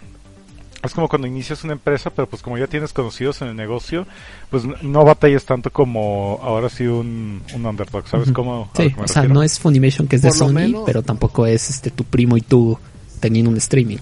es 0.86 0.94
como 0.94 1.08
cuando 1.08 1.26
inicias 1.26 1.62
una 1.64 1.74
empresa, 1.74 2.10
pero 2.10 2.28
pues 2.28 2.42
como 2.42 2.56
ya 2.58 2.66
tienes 2.66 2.92
conocidos 2.92 3.42
en 3.42 3.48
el 3.48 3.56
negocio, 3.56 4.06
pues 4.50 4.64
no 4.82 5.04
batallas 5.04 5.44
tanto 5.44 5.70
como 5.70 6.40
ahora 6.42 6.68
sí 6.68 6.86
un, 6.86 7.42
un 7.54 7.66
underdog, 7.66 8.06
¿sabes 8.08 8.32
cómo? 8.32 8.70
Sí, 8.76 8.92
o 8.96 9.06
sea, 9.08 9.22
refiero? 9.22 9.34
no 9.34 9.42
es 9.42 9.58
Funimation 9.58 10.08
que 10.08 10.16
es 10.16 10.22
de 10.22 10.28
Por 10.28 10.38
lo 10.38 10.46
Sony, 10.46 10.52
menos- 10.54 10.82
pero 10.86 11.02
tampoco 11.02 11.46
es 11.46 11.68
este 11.70 11.90
tu 11.90 12.04
primo 12.04 12.36
y 12.36 12.40
tú 12.40 12.78
teniendo 13.20 13.50
un 13.50 13.56
streaming. 13.58 13.98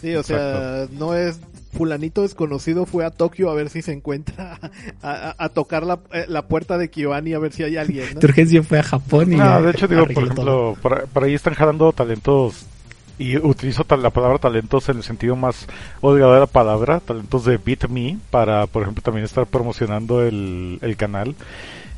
Sí 0.00 0.14
o 0.14 0.22
sea 0.22 0.86
no 0.92 1.14
es 1.14 1.40
fulanito 1.72 2.22
desconocido 2.22 2.86
fue 2.86 3.04
a 3.04 3.10
Tokio 3.10 3.50
a 3.50 3.54
ver 3.54 3.68
si 3.70 3.82
se 3.82 3.92
encuentra 3.92 4.58
a, 5.02 5.10
a- 5.10 5.34
a 5.38 5.48
tocar 5.48 5.84
la, 5.84 5.98
eh, 6.12 6.26
la 6.28 6.46
puerta 6.46 6.78
de 6.78 6.90
Kiwani 6.90 7.32
a 7.34 7.38
ver 7.40 7.52
si 7.52 7.64
hay 7.64 7.76
alguien 7.76 8.04
¿no? 8.14 8.20
Tu 8.20 8.26
urgencia 8.26 8.62
fue 8.62 8.78
a 8.78 8.82
Japón 8.84 9.32
y 9.32 9.36
No, 9.36 9.44
ya 9.44 9.60
de 9.62 9.70
hecho 9.72 9.88
digo, 9.88 10.06
por 10.06 10.22
ejemplo, 10.22 10.76
por, 10.80 11.06
por 11.08 11.24
ahí 11.24 11.34
están 11.34 11.54
jalando 11.54 11.92
talentos 11.92 12.66
y 13.18 13.36
utilizo 13.36 13.84
la 13.96 14.10
palabra 14.10 14.38
talentos 14.38 14.88
en 14.88 14.96
el 14.98 15.02
sentido 15.02 15.36
más 15.36 15.66
obligado 16.00 16.34
de 16.34 16.40
la 16.40 16.46
palabra, 16.46 17.00
talentos 17.00 17.44
de 17.44 17.58
Beat 17.58 17.88
Me 17.88 18.18
para, 18.30 18.66
por 18.66 18.82
ejemplo, 18.82 19.02
también 19.02 19.24
estar 19.24 19.46
promocionando 19.46 20.22
el, 20.22 20.78
el 20.82 20.96
canal. 20.96 21.34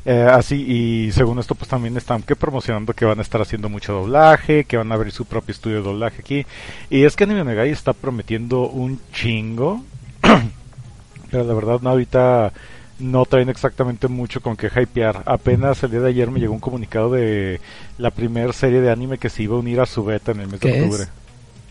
Eh, 0.09 0.25
así, 0.31 0.55
y 0.55 1.11
según 1.11 1.37
esto, 1.37 1.53
pues 1.53 1.69
también 1.69 1.97
están 1.97 2.23
que 2.23 2.37
promocionando 2.37 2.93
que 2.93 3.03
van 3.03 3.19
a 3.19 3.21
estar 3.21 3.41
haciendo 3.41 3.67
mucho 3.67 3.91
doblaje, 3.91 4.63
que 4.63 4.77
van 4.77 4.89
a 4.89 4.95
abrir 4.95 5.11
su 5.11 5.25
propio 5.25 5.51
estudio 5.51 5.77
de 5.77 5.83
doblaje 5.83 6.21
aquí. 6.21 6.45
Y 6.89 7.03
es 7.03 7.17
que 7.17 7.25
Anime 7.25 7.43
Negai 7.43 7.71
está 7.71 7.91
prometiendo 7.91 8.69
un 8.69 9.01
chingo, 9.11 9.83
pero 11.31 11.43
la 11.43 11.53
verdad, 11.53 11.81
no, 11.81 11.89
ahorita 11.89 12.53
no 12.99 13.25
traen 13.25 13.49
exactamente 13.49 14.07
mucho 14.07 14.41
con 14.41 14.55
qué 14.55 14.67
hypear. 14.75 15.23
Apenas 15.25 15.83
el 15.83 15.91
día 15.91 15.99
de 16.01 16.09
ayer 16.09 16.31
me 16.31 16.39
llegó 16.39 16.53
un 16.53 16.59
comunicado 16.59 17.11
de 17.11 17.61
la 17.97 18.11
primera 18.11 18.51
serie 18.53 18.81
de 18.81 18.91
anime 18.91 19.17
que 19.17 19.29
se 19.29 19.43
iba 19.43 19.55
a 19.55 19.59
unir 19.59 19.79
a 19.79 19.85
su 19.85 20.03
beta 20.03 20.31
en 20.31 20.41
el 20.41 20.47
mes 20.47 20.59
de 20.59 20.83
octubre. 20.83 21.03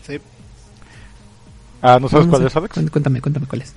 Sí. 0.05 0.19
Ah, 1.81 1.99
¿no 2.01 2.09
sabes 2.09 2.25
No, 2.27 2.31
no 2.31 2.31
cuál 2.31 2.41
sé. 2.43 2.47
es, 2.47 2.55
Alex? 2.55 2.91
Cuéntame, 2.91 3.21
Cuéntame, 3.21 3.45
cuál 3.47 3.61
es. 3.61 3.73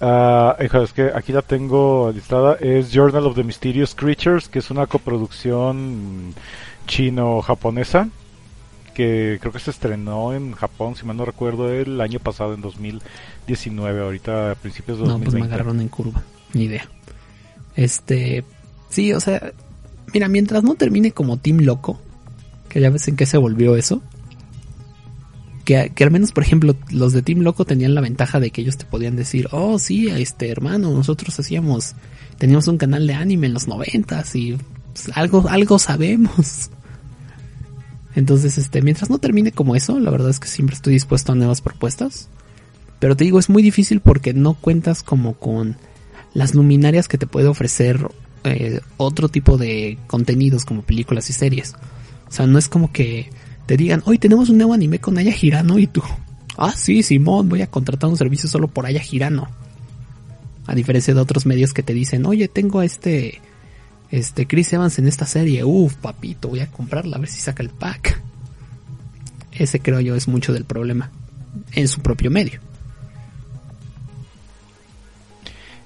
Ah, 0.00 0.56
hija, 0.62 0.82
es 0.82 0.92
que 0.92 1.10
aquí 1.14 1.32
la 1.32 1.40
tengo 1.42 2.10
listada. 2.14 2.56
Es 2.60 2.90
Journal 2.92 3.24
of 3.26 3.36
the 3.36 3.44
Mysterious 3.44 3.94
Creatures, 3.94 4.48
que 4.48 4.58
es 4.58 4.70
una 4.70 4.86
coproducción 4.86 6.34
chino-japonesa. 6.86 8.08
Que 8.94 9.38
creo 9.40 9.52
que 9.52 9.58
se 9.58 9.70
estrenó 9.70 10.32
en 10.32 10.52
Japón, 10.52 10.94
si 10.96 11.04
mal 11.04 11.16
no 11.16 11.24
recuerdo, 11.24 11.68
el 11.70 12.00
año 12.00 12.20
pasado, 12.20 12.54
en 12.54 12.60
2019, 12.60 14.00
ahorita 14.02 14.52
a 14.52 14.54
principios 14.54 14.98
de 14.98 15.04
No, 15.04 15.18
pues 15.18 15.34
me 15.34 15.40
2020. 15.40 15.54
agarraron 15.54 15.80
en 15.80 15.88
curva. 15.88 16.22
Ni 16.52 16.64
idea. 16.64 16.88
Este. 17.76 18.44
Sí, 18.90 19.12
o 19.12 19.20
sea. 19.20 19.52
Mira, 20.12 20.28
mientras 20.28 20.62
no 20.62 20.76
termine 20.76 21.10
como 21.12 21.38
Team 21.38 21.58
Loco. 21.60 22.00
Que 22.68 22.80
ya 22.80 22.90
ves 22.90 23.08
en 23.08 23.16
qué 23.16 23.26
se 23.26 23.36
volvió 23.36 23.76
eso. 23.76 24.00
Que, 25.64 25.90
que 25.94 26.04
al 26.04 26.10
menos, 26.10 26.30
por 26.32 26.44
ejemplo, 26.44 26.76
los 26.90 27.12
de 27.12 27.22
Team 27.22 27.40
Loco 27.40 27.64
tenían 27.64 27.94
la 27.94 28.00
ventaja 28.00 28.38
de 28.38 28.50
que 28.50 28.60
ellos 28.60 28.76
te 28.76 28.84
podían 28.84 29.16
decir, 29.16 29.48
oh, 29.50 29.78
sí, 29.78 30.08
este 30.08 30.50
hermano, 30.50 30.90
nosotros 30.90 31.38
hacíamos, 31.40 31.94
teníamos 32.38 32.68
un 32.68 32.76
canal 32.76 33.06
de 33.06 33.14
anime 33.14 33.46
en 33.46 33.54
los 33.54 33.66
noventas 33.66 34.36
y 34.36 34.58
pues, 34.92 35.16
algo, 35.16 35.48
algo 35.48 35.78
sabemos. 35.78 36.70
Entonces, 38.14 38.58
este, 38.58 38.82
mientras 38.82 39.10
no 39.10 39.18
termine 39.18 39.52
como 39.52 39.74
eso, 39.74 39.98
la 39.98 40.10
verdad 40.10 40.30
es 40.30 40.38
que 40.38 40.48
siempre 40.48 40.76
estoy 40.76 40.92
dispuesto 40.92 41.32
a 41.32 41.34
nuevas 41.34 41.60
propuestas. 41.60 42.28
Pero 43.00 43.16
te 43.16 43.24
digo, 43.24 43.38
es 43.38 43.50
muy 43.50 43.62
difícil 43.62 44.00
porque 44.00 44.32
no 44.32 44.54
cuentas 44.54 45.02
como 45.02 45.34
con 45.34 45.76
las 46.32 46.54
luminarias 46.54 47.08
que 47.08 47.18
te 47.18 47.26
puede 47.26 47.48
ofrecer 47.48 48.08
eh, 48.44 48.80
otro 48.96 49.28
tipo 49.28 49.56
de 49.56 49.98
contenidos 50.06 50.64
como 50.64 50.82
películas 50.82 51.28
y 51.30 51.32
series. 51.32 51.74
O 52.28 52.32
sea, 52.32 52.46
no 52.46 52.58
es 52.58 52.68
como 52.68 52.92
que 52.92 53.30
te 53.66 53.76
digan, 53.76 54.02
hoy 54.06 54.18
tenemos 54.18 54.48
un 54.48 54.58
nuevo 54.58 54.74
anime 54.74 55.00
con 55.00 55.18
Aya 55.18 55.32
Girano 55.32 55.78
y 55.78 55.86
tú, 55.86 56.02
ah, 56.56 56.74
sí, 56.76 57.02
Simón, 57.02 57.48
voy 57.48 57.62
a 57.62 57.70
contratar 57.70 58.10
un 58.10 58.16
servicio 58.16 58.48
solo 58.48 58.68
por 58.68 58.86
Aya 58.86 59.00
Girano. 59.00 59.48
A 60.66 60.74
diferencia 60.74 61.14
de 61.14 61.20
otros 61.20 61.46
medios 61.46 61.72
que 61.72 61.82
te 61.82 61.94
dicen, 61.94 62.26
oye, 62.26 62.48
tengo 62.48 62.80
a 62.80 62.84
este, 62.84 63.40
este 64.10 64.46
Chris 64.46 64.72
Evans 64.72 64.98
en 64.98 65.08
esta 65.08 65.26
serie, 65.26 65.64
uff, 65.64 65.94
papito, 65.94 66.48
voy 66.48 66.60
a 66.60 66.70
comprarla 66.70 67.16
a 67.16 67.20
ver 67.20 67.28
si 67.28 67.40
saca 67.40 67.62
el 67.62 67.70
pack. 67.70 68.20
Ese 69.52 69.80
creo 69.80 70.00
yo 70.00 70.14
es 70.14 70.28
mucho 70.28 70.52
del 70.52 70.64
problema 70.64 71.10
en 71.72 71.88
su 71.88 72.00
propio 72.00 72.30
medio. 72.30 72.60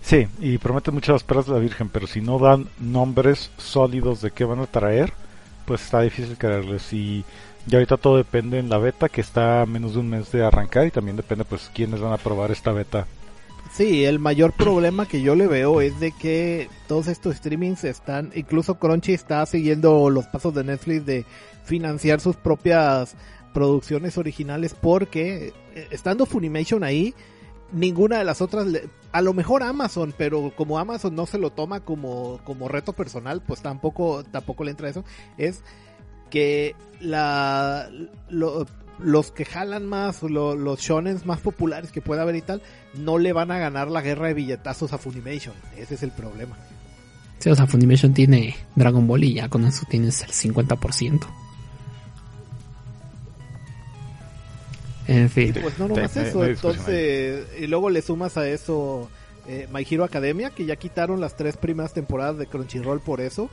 Sí, 0.03 0.27
y 0.41 0.57
prometen 0.57 0.95
muchas 0.95 1.12
las 1.12 1.23
perlas 1.23 1.47
de 1.47 1.53
la 1.53 1.59
Virgen, 1.59 1.91
pero 1.91 2.07
si 2.07 2.23
no 2.23 2.39
dan 2.39 2.66
nombres 2.81 3.51
sólidos 3.59 4.23
de 4.23 4.31
qué 4.31 4.45
van 4.45 4.61
a 4.61 4.66
traer, 4.66 5.12
pues 5.66 5.83
está 5.83 6.01
difícil 6.01 6.39
creerles. 6.39 6.91
Y 6.95 7.27
ya 7.66 7.77
ahorita 7.77 7.99
todo 7.99 8.16
depende 8.16 8.59
en 8.59 8.71
la 8.71 8.79
beta, 8.79 9.11
que 9.11 9.21
está 9.21 9.61
a 9.61 9.66
menos 9.66 9.93
de 9.93 9.99
un 10.01 10.09
mes 10.09 10.33
de 10.33 10.43
arrancar, 10.43 10.87
y 10.87 10.91
también 10.91 11.19
depende 11.19 11.45
pues 11.45 11.71
quiénes 11.75 12.01
van 12.01 12.14
a 12.14 12.16
probar 12.16 12.51
esta 12.51 12.73
beta. 12.73 13.07
Sí, 13.73 14.05
el 14.05 14.19
mayor 14.19 14.53
problema 14.53 15.07
que 15.07 15.21
yo 15.23 15.35
le 15.35 15.47
veo 15.47 15.81
es 15.81 16.01
de 16.01 16.11
que 16.12 16.69
todos 16.89 17.07
estos 17.07 17.37
streamings 17.37 17.85
están, 17.85 18.33
incluso 18.35 18.79
Crunchy 18.79 19.12
está 19.12 19.45
siguiendo 19.47 20.11
los 20.11 20.27
pasos 20.27 20.55
de 20.55 20.64
Netflix 20.64 21.05
de 21.07 21.25
financiar 21.64 22.21
sus 22.21 22.35
propias 22.37 23.14
producciones 23.53 24.19
originales 24.19 24.75
porque 24.75 25.53
eh, 25.75 25.87
estando 25.91 26.27
Funimation 26.27 26.83
ahí, 26.83 27.14
ninguna 27.71 28.19
de 28.19 28.25
las 28.25 28.41
otras, 28.41 28.66
a 29.12 29.23
lo 29.23 29.35
mejor 29.35 29.62
Amazon, 29.62 30.14
pero 30.16 30.53
como 30.57 30.79
Amazon 30.79 31.14
no 31.14 31.27
se 31.27 31.39
lo 31.39 31.51
toma 31.51 31.81
como, 31.81 32.41
como 32.45 32.69
reto 32.69 32.95
personal, 32.95 33.43
pues 33.47 33.61
tampoco, 33.61 34.25
tampoco 34.25 34.64
le 34.64 34.71
entra 34.73 34.89
eso, 34.89 35.05
es 35.37 35.62
que 36.31 36.75
la 37.01 37.91
lo- 38.29 38.66
los 39.01 39.30
que 39.30 39.44
jalan 39.44 39.86
más, 39.86 40.22
lo- 40.22 40.55
los 40.57 40.80
shonens 40.80 41.24
más 41.26 41.40
populares 41.40 41.92
que 41.92 42.01
pueda 42.03 42.22
haber 42.22 42.36
y 42.36 42.42
tal, 42.42 42.62
no 42.94 43.18
le 43.18 43.32
van 43.32 43.51
a 43.51 43.59
ganar 43.59 43.88
la 43.90 44.01
guerra 44.03 44.28
de 44.28 44.34
billetazos 44.34 44.92
a 44.92 44.99
Funimation. 44.99 45.55
Ese 45.76 45.94
es 45.94 46.03
el 46.03 46.11
problema. 46.11 46.57
Sí, 47.38 47.51
o 47.51 47.55
sea, 47.55 47.66
Funimation 47.66 48.12
tiene 48.14 48.57
Dragon 48.74 49.07
Ball 49.07 49.24
y 49.24 49.34
ya 49.34 49.49
con 49.49 49.64
eso 49.64 49.86
tienes 49.88 50.22
el 50.22 50.30
50%. 50.30 51.26
En 55.07 55.30
fin. 55.30 55.55
pues 55.62 55.78
no 55.78 55.88
no 55.88 55.96
hay- 55.96 56.03
eso, 56.05 56.44
entonces, 56.44 57.46
y 57.59 57.66
luego 57.66 57.88
le 57.88 58.03
sumas 58.03 58.36
a 58.36 58.46
eso 58.46 59.09
eh, 59.46 59.66
My 59.72 59.86
Hero 59.88 60.05
Academia, 60.05 60.51
que 60.51 60.66
ya 60.66 60.76
quitaron 60.76 61.20
las 61.22 61.34
tres 61.36 61.57
primeras 61.57 61.94
temporadas 61.94 62.36
de 62.36 62.46
Crunchyroll 62.46 63.01
por 63.01 63.22
eso. 63.22 63.49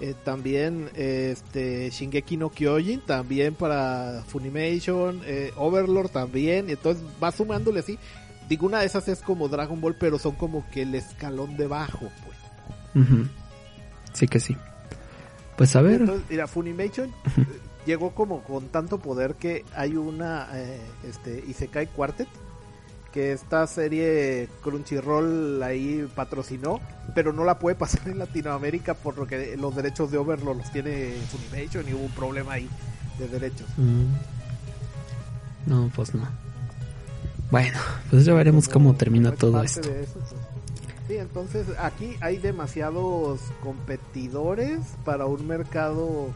Eh, 0.00 0.14
también 0.24 0.90
este 0.94 1.90
Shingeki 1.90 2.36
no 2.36 2.50
Kyojin, 2.50 3.00
también 3.00 3.54
para 3.54 4.22
Funimation, 4.28 5.20
eh, 5.24 5.52
Overlord 5.56 6.10
también, 6.10 6.70
entonces 6.70 7.02
va 7.22 7.32
sumándole 7.32 7.80
así. 7.80 7.98
Digo, 8.48 8.66
una 8.66 8.80
de 8.80 8.86
esas 8.86 9.08
es 9.08 9.20
como 9.20 9.48
Dragon 9.48 9.80
Ball, 9.80 9.96
pero 9.98 10.18
son 10.18 10.36
como 10.36 10.64
que 10.70 10.82
el 10.82 10.94
escalón 10.94 11.56
debajo, 11.56 12.08
pues. 12.24 13.06
Sí 14.12 14.26
que 14.26 14.40
sí. 14.40 14.56
Pues 15.56 15.74
a 15.74 15.82
ver. 15.82 16.00
Entonces, 16.00 16.24
mira, 16.30 16.46
Funimation 16.46 17.08
eh, 17.08 17.44
llegó 17.86 18.14
como 18.14 18.42
con 18.42 18.68
tanto 18.68 18.98
poder 18.98 19.34
que 19.34 19.64
hay 19.74 19.96
una 19.96 20.48
eh, 20.54 20.80
este 21.04 21.44
Isekai 21.46 21.88
Quartet 21.88 22.28
que 23.18 23.32
esta 23.32 23.66
serie 23.66 24.48
Crunchyroll 24.62 25.60
ahí 25.64 26.08
patrocinó, 26.14 26.78
pero 27.16 27.32
no 27.32 27.42
la 27.42 27.58
puede 27.58 27.74
pasar 27.74 28.06
en 28.06 28.20
Latinoamérica 28.20 28.94
por 28.94 29.18
lo 29.18 29.26
que 29.26 29.56
los 29.56 29.74
derechos 29.74 30.12
de 30.12 30.18
Overlord 30.18 30.58
los 30.58 30.70
tiene 30.70 31.14
Funimation 31.28 31.88
y 31.88 31.94
hubo 31.94 32.04
un 32.04 32.12
problema 32.12 32.52
ahí 32.52 32.68
de 33.18 33.26
derechos. 33.26 33.66
Mm. 33.76 34.04
No, 35.66 35.90
pues 35.96 36.14
no. 36.14 36.28
Bueno, 37.50 37.76
pues 38.08 38.24
ya 38.24 38.34
veremos 38.34 38.68
cómo 38.68 38.94
termina 38.94 39.30
No 39.30 39.34
es 39.34 39.40
todo 39.40 39.52
parte 39.54 39.80
esto. 39.80 39.88
de 39.88 40.02
eso, 40.04 40.20
pues. 40.20 40.40
Sí, 41.08 41.16
entonces 41.16 41.66
aquí 41.80 42.14
hay 42.20 42.36
demasiados 42.36 43.40
competidores 43.64 44.78
para 45.04 45.26
un 45.26 45.44
mercado 45.44 46.28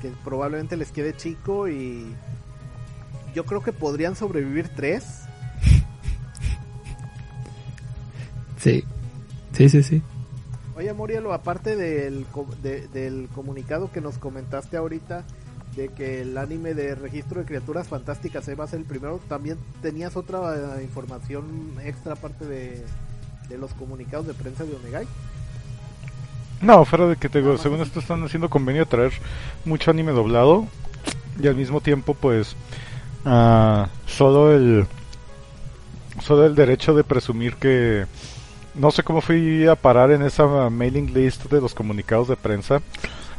que 0.00 0.12
probablemente 0.22 0.76
les 0.76 0.92
quede 0.92 1.16
chico 1.16 1.66
y 1.66 2.14
yo 3.34 3.44
creo 3.44 3.60
que 3.60 3.72
podrían 3.72 4.14
sobrevivir 4.14 4.68
tres. 4.76 5.22
Sí. 8.58 8.84
Sí, 9.52 9.68
sí, 9.68 9.82
sí. 9.82 10.02
Oye, 10.76 10.92
Morielo, 10.92 11.32
aparte 11.32 11.74
del, 11.76 12.24
de- 12.62 12.86
del 12.88 13.28
comunicado 13.34 13.90
que 13.90 14.00
nos 14.00 14.18
comentaste 14.18 14.76
ahorita 14.76 15.24
de 15.76 15.88
que 15.88 16.22
el 16.22 16.36
anime 16.38 16.74
de 16.74 16.94
registro 16.94 17.40
de 17.40 17.46
criaturas 17.46 17.88
fantásticas 17.88 18.44
se 18.44 18.54
va 18.54 18.64
a 18.64 18.68
ser 18.68 18.80
el 18.80 18.84
primero, 18.84 19.20
también 19.28 19.58
tenías 19.82 20.16
otra 20.16 20.78
eh, 20.78 20.82
información 20.82 21.44
extra 21.84 22.14
aparte 22.14 22.44
de, 22.46 22.84
de 23.48 23.58
los 23.58 23.72
comunicados 23.74 24.26
de 24.26 24.34
prensa 24.34 24.64
de 24.64 24.74
Onegai. 24.74 25.06
No, 26.60 26.84
fuera 26.84 27.06
de 27.06 27.16
que 27.16 27.28
te 27.28 27.38
digo, 27.38 27.52
más 27.52 27.60
según 27.60 27.80
esto 27.80 28.00
están 28.00 28.22
haciendo 28.24 28.50
convenio 28.50 28.82
de 28.84 28.90
traer 28.90 29.12
mucho 29.64 29.90
anime 29.92 30.10
doblado 30.12 30.66
y 31.40 31.46
al 31.46 31.54
mismo 31.54 31.80
tiempo 31.80 32.14
pues 32.14 32.56
ah, 33.24 33.88
solo 34.06 34.52
el 34.52 34.86
solo 36.20 36.46
el 36.46 36.56
derecho 36.56 36.94
de 36.94 37.04
presumir 37.04 37.54
que 37.54 38.06
no 38.78 38.90
sé 38.90 39.02
cómo 39.02 39.20
fui 39.20 39.66
a 39.66 39.74
parar 39.74 40.10
en 40.10 40.22
esa 40.22 40.70
mailing 40.70 41.12
list 41.12 41.44
de 41.44 41.60
los 41.60 41.74
comunicados 41.74 42.28
de 42.28 42.36
prensa, 42.36 42.80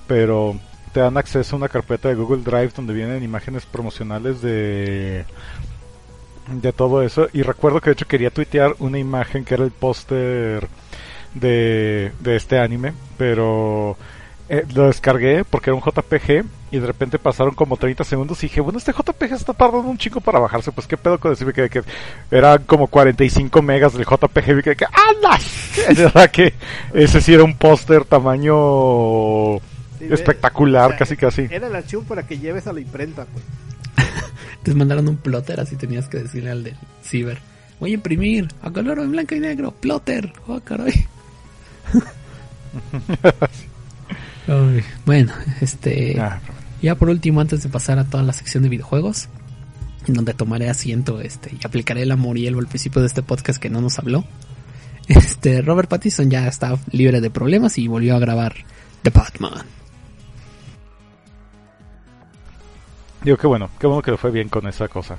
pero 0.08 0.60
te 0.94 1.00
dan 1.00 1.18
acceso 1.18 1.56
a 1.56 1.58
una 1.58 1.70
carpeta 1.70 2.10
de 2.10 2.16
Google 2.16 2.44
Drive 2.44 2.72
donde 2.76 2.94
vienen 2.94 3.24
imágenes 3.24 3.66
promocionales 3.66 4.42
de 4.42 5.26
de 6.52 6.74
todo 6.74 7.04
eso. 7.04 7.28
Y 7.34 7.44
recuerdo 7.44 7.80
que 7.82 7.92
de 7.92 7.94
hecho 7.94 8.08
quería 8.08 8.32
tuitear 8.32 8.76
una 8.80 8.98
imagen 8.98 9.46
que 9.46 9.54
era 9.54 9.64
el 9.64 9.72
póster 9.72 10.68
de, 11.34 12.12
de 12.20 12.36
este 12.36 12.60
anime, 12.60 12.94
pero 13.18 13.98
eh, 14.50 14.66
lo 14.74 14.88
descargué 14.88 15.43
porque 15.45 15.70
era 15.70 15.76
un 15.76 15.82
JPG 15.82 16.43
y 16.72 16.80
de 16.80 16.88
repente 16.88 17.20
pasaron 17.20 17.54
como 17.54 17.78
30 17.78 18.04
segundos 18.04 18.43
y 18.43 18.47
dije, 18.47 18.62
bueno, 18.62 18.80
este 18.80 18.91
JPG 18.91 19.34
está 19.34 19.54
tardando 19.54 19.88
un 19.88 19.97
chico 19.97 20.22
para 20.22 20.39
bajarse, 20.39 20.72
pues 20.72 20.88
qué 20.88 20.97
pedo 20.97 21.20
con 21.20 21.32
decirme 21.32 21.54
que, 21.54 21.70
que 21.70 21.84
eran 22.32 22.64
como 22.64 22.88
45 22.88 23.62
megas 23.62 23.93
del 23.93 24.06
JPG 24.06 24.60
y 24.60 24.62
que, 24.64 24.76
que 24.76 24.86
¡anda! 24.86 25.38
De 25.88 26.04
verdad 26.04 26.32
que 26.32 26.54
ese 26.93 27.22
sí 27.22 27.34
era 27.34 27.43
un 27.43 27.56
póster 27.56 28.06
tamaño 28.06 29.60
Sí, 30.00 30.06
espectacular, 30.10 30.86
o 30.86 30.89
sea, 30.89 30.97
casi 30.97 31.18
casi. 31.18 31.47
Era 31.50 31.68
el 31.68 31.76
archivo 31.76 32.04
para 32.04 32.26
que 32.26 32.39
lleves 32.39 32.68
a 32.68 32.74
la 32.74 32.80
imprenta, 32.80 33.26
pues. 33.26 33.43
Te 34.64 34.74
mandaron 34.74 35.10
un 35.10 35.18
plotter, 35.18 35.60
así 35.60 35.76
tenías 35.76 36.08
que 36.08 36.20
decirle 36.20 36.52
al 36.52 36.64
del 36.64 36.78
ciber. 37.04 37.39
Voy 37.80 37.91
a 37.91 37.95
imprimir 37.95 38.47
a 38.62 38.72
color 38.72 39.00
en 39.00 39.12
blanco 39.12 39.36
y 39.36 39.39
negro. 39.41 39.72
Plotter. 39.72 40.34
Oh, 40.47 40.60
caray. 40.62 41.06
Ay, 44.50 44.84
bueno, 45.06 45.32
este... 45.62 46.20
Ah, 46.20 46.41
Ya 46.82 46.95
por 46.95 47.10
último, 47.10 47.41
antes 47.41 47.62
de 47.62 47.70
pasar 47.70 48.00
a 48.00 48.06
toda 48.06 48.24
la 48.24 48.34
sección 48.34 48.64
de 48.64 48.70
videojuegos, 48.70 49.30
en 50.08 50.14
donde 50.14 50.34
tomaré 50.34 50.70
asiento 50.70 51.22
este, 51.22 51.52
y 51.54 51.66
aplicaré 51.66 52.04
el 52.04 52.12
amorielvo 52.12 52.60
al 52.60 52.68
principio 52.68 53.02
de 53.02 53.08
este 53.08 53.22
podcast 53.22 53.62
que 53.62 53.70
no 53.70 53.82
nos 53.82 54.00
habló, 54.00 54.26
este, 55.08 55.62
Robert 55.62 55.89
Pattinson 55.89 56.30
ya 56.30 56.47
está 56.47 56.78
libre 56.91 57.22
de 57.22 57.30
problemas 57.30 57.78
y 57.78 57.88
volvió 57.88 58.16
a 58.16 58.20
grabar 58.20 58.56
The 59.04 59.12
Batman. 59.12 59.66
digo 63.22 63.38
que 63.38 63.47
bueno, 63.47 63.70
qué 63.78 63.86
bueno 63.86 64.02
que 64.02 64.12
le 64.12 64.18
fue 64.18 64.32
bien 64.32 64.50
con 64.50 64.66
esa 64.68 64.88
cosa. 64.88 65.18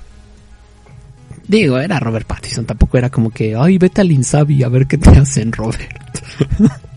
Digo, 1.47 1.77
era 1.77 1.99
Robert 1.99 2.27
Pattinson, 2.27 2.65
tampoco 2.65 2.97
era 2.97 3.09
como 3.09 3.29
que, 3.29 3.55
ay, 3.55 3.77
vete 3.77 4.01
al 4.01 4.11
Insabi 4.11 4.63
a 4.63 4.69
ver 4.69 4.87
qué 4.87 4.97
te 4.97 5.09
hacen, 5.11 5.51
Robert. 5.51 6.19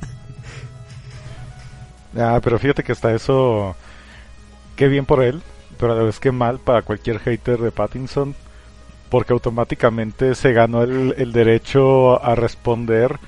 Ah, 2.17 2.41
pero 2.43 2.59
fíjate 2.59 2.83
que 2.83 2.93
hasta 2.93 3.15
eso, 3.15 3.75
qué 4.77 4.89
bien 4.89 5.05
por 5.05 5.23
él, 5.23 5.43
pero 5.79 5.93
a 5.93 5.97
la 5.97 6.03
vez 6.03 6.21
que 6.21 6.33
mal 6.33 6.59
para 6.59 6.83
cualquier 6.83 7.19
hater 7.19 7.59
de 7.59 7.73
Pattinson, 7.73 8.35
porque 9.11 9.33
automáticamente 9.33 10.35
se 10.35 10.53
ganó 10.53 10.83
el, 10.83 11.15
el 11.19 11.33
derecho 11.33 12.23
a 12.25 12.35
responder 12.35 13.19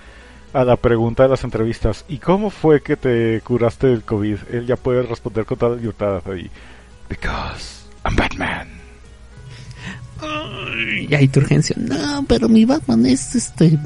a 0.53 0.65
la 0.65 0.77
pregunta 0.77 1.25
de 1.25 1.29
las 1.29 1.45
entrevistas. 1.45 2.05
¿Y 2.09 2.19
cómo 2.19 2.51
fue 2.51 2.83
que 2.83 2.97
te 2.97 3.41
curaste 3.43 3.89
del 3.89 4.05
COVID? 4.05 4.39
Él 4.53 4.67
ya 4.67 4.77
puede 4.77 5.03
responder 5.03 5.45
con 5.45 5.59
toda 5.59 5.77
libertad 5.77 6.23
ahí. 6.31 6.51
Because 7.09 7.85
I'm 8.05 8.17
Batman. 8.17 8.69
Y 11.09 11.15
ahí 11.15 11.29
tu 11.29 11.41
urgencia, 11.41 11.77
no, 11.79 12.25
pero 12.27 12.49
mi 12.49 12.65
Batman 12.65 13.05
es 13.07 13.35
este, 13.35 13.79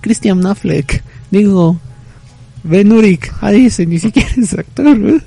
Christian 0.00 0.46
Affleck, 0.46 1.02
digo, 1.30 1.78
Ben 2.62 2.92
Urich, 2.92 3.32
ay, 3.40 3.66
ese 3.66 3.86
ni 3.86 3.98
siquiera 3.98 4.28
es 4.36 4.52
actor. 4.54 4.96
ben 4.98 5.22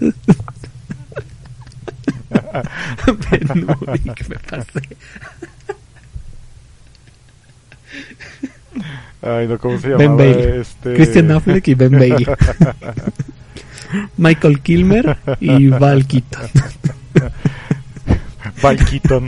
Urich, 3.82 4.30
me 4.30 4.36
pasé. 4.38 4.82
Ay, 9.22 9.48
no, 9.48 9.58
¿cómo 9.58 9.80
se 9.80 9.90
Ben 9.90 10.00
llamaba? 10.00 10.18
Bailey. 10.18 10.60
Este... 10.62 10.94
Christian 10.96 11.32
Affleck 11.32 11.68
y 11.70 11.74
Ben 11.76 11.92
Bailey. 11.92 12.28
Michael 14.18 14.60
Kilmer 14.62 15.18
y 15.40 15.68
Val 15.68 16.06
Keaton. 16.06 16.50
Val 18.62 18.86
Keaton. 18.86 19.28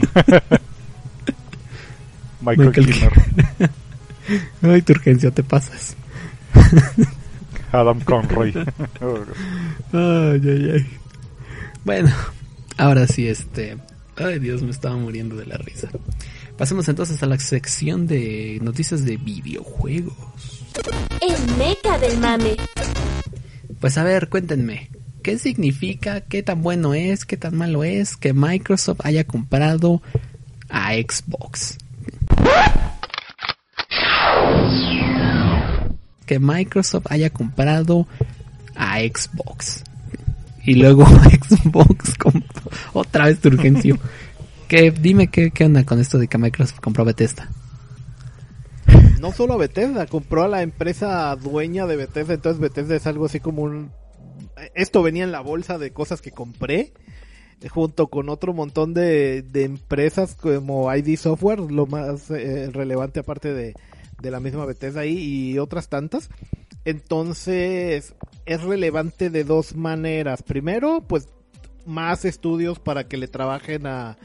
Michael, 2.40 2.66
Michael 2.66 2.84
Kilmer. 2.84 3.12
Ay, 4.62 4.82
tu 4.82 4.92
urgencia, 4.92 5.30
te 5.30 5.42
pasas. 5.42 5.96
Adam 7.76 8.00
Conroy. 8.00 8.52
Ay, 9.92 10.40
ay, 10.44 10.70
ay. 10.74 10.86
Bueno, 11.84 12.10
ahora 12.76 13.06
sí, 13.06 13.28
este. 13.28 13.76
Ay, 14.16 14.38
Dios, 14.38 14.62
me 14.62 14.70
estaba 14.70 14.96
muriendo 14.96 15.36
de 15.36 15.46
la 15.46 15.56
risa. 15.56 15.88
Pasemos 16.56 16.88
entonces 16.88 17.22
a 17.22 17.26
la 17.26 17.38
sección 17.38 18.06
de 18.06 18.58
noticias 18.62 19.04
de 19.04 19.18
videojuegos. 19.18 20.14
El 21.20 21.56
meca 21.56 21.98
del 21.98 22.18
mame. 22.18 22.56
Pues 23.78 23.98
a 23.98 24.04
ver, 24.04 24.28
cuéntenme. 24.28 24.90
¿Qué 25.22 25.38
significa? 25.38 26.22
¿Qué 26.22 26.42
tan 26.42 26.62
bueno 26.62 26.94
es? 26.94 27.26
¿Qué 27.26 27.36
tan 27.36 27.56
malo 27.56 27.84
es 27.84 28.16
que 28.16 28.32
Microsoft 28.32 29.00
haya 29.04 29.24
comprado 29.24 30.00
a 30.70 30.94
Xbox? 30.94 31.78
Que 36.26 36.38
Microsoft 36.38 37.06
haya 37.08 37.30
comprado 37.30 38.06
a 38.74 38.98
Xbox. 38.98 39.84
Y 40.64 40.74
luego 40.74 41.06
Xbox 41.48 42.18
compró 42.18 42.70
otra 42.92 43.26
vez 43.26 43.40
tu 43.40 43.48
urgencio. 43.48 43.98
Que 44.68 44.90
dime 44.90 45.28
qué, 45.28 45.52
qué 45.52 45.64
onda 45.64 45.84
con 45.84 46.00
esto 46.00 46.18
de 46.18 46.26
que 46.26 46.38
Microsoft 46.38 46.80
compró 46.80 47.04
Bethesda. 47.04 47.48
No 49.20 49.30
solo 49.30 49.54
a 49.54 49.58
Bethesda, 49.58 50.06
compró 50.06 50.42
a 50.42 50.48
la 50.48 50.62
empresa 50.62 51.36
dueña 51.36 51.86
de 51.86 51.94
Bethesda, 51.94 52.34
entonces 52.34 52.60
Bethesda 52.60 52.96
es 52.96 53.06
algo 53.06 53.26
así 53.26 53.38
como 53.38 53.62
un 53.62 53.92
esto 54.74 55.02
venía 55.02 55.24
en 55.24 55.32
la 55.32 55.40
bolsa 55.40 55.78
de 55.78 55.92
cosas 55.92 56.20
que 56.20 56.30
compré 56.30 56.92
junto 57.70 58.08
con 58.08 58.28
otro 58.28 58.52
montón 58.52 58.92
de, 58.92 59.42
de 59.42 59.64
empresas 59.64 60.34
como 60.34 60.94
ID 60.94 61.16
Software, 61.16 61.60
lo 61.60 61.86
más 61.86 62.30
eh, 62.30 62.70
relevante 62.70 63.20
aparte 63.20 63.54
de, 63.54 63.74
de 64.20 64.30
la 64.30 64.40
misma 64.40 64.66
Bethesda 64.66 65.02
ahí 65.02 65.18
y 65.18 65.58
otras 65.58 65.88
tantas. 65.88 66.30
Entonces, 66.84 68.14
es 68.44 68.62
relevante 68.62 69.30
de 69.30 69.44
dos 69.44 69.74
maneras. 69.74 70.42
Primero, 70.42 71.02
pues 71.06 71.28
más 71.84 72.24
estudios 72.24 72.78
para 72.78 73.08
que 73.08 73.16
le 73.16 73.28
trabajen 73.28 73.86
a, 73.86 74.16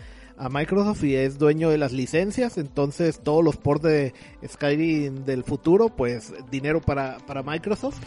a 0.41 0.49
Microsoft 0.49 1.03
y 1.03 1.15
es 1.15 1.37
dueño 1.37 1.69
de 1.69 1.77
las 1.77 1.91
licencias, 1.91 2.57
entonces 2.57 3.19
todos 3.23 3.43
los 3.43 3.57
ports 3.57 3.83
de 3.83 4.13
Skyrim 4.47 5.23
del 5.23 5.43
futuro, 5.43 5.89
pues 5.89 6.33
dinero 6.49 6.81
para, 6.81 7.17
para 7.27 7.43
Microsoft. 7.43 7.99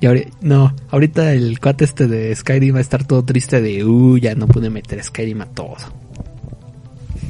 Y 0.00 0.06
ahorita, 0.06 0.30
no, 0.40 0.74
ahorita 0.90 1.32
el 1.32 1.60
cuate 1.60 1.84
este 1.84 2.08
de 2.08 2.34
Skyrim 2.34 2.74
va 2.74 2.78
a 2.78 2.82
estar 2.82 3.06
todo 3.06 3.24
triste 3.24 3.60
de, 3.60 3.84
uh, 3.84 4.18
ya 4.18 4.34
no 4.34 4.48
pude 4.48 4.68
meter 4.68 5.02
Skyrim 5.02 5.40
a 5.42 5.46
todo. 5.46 5.76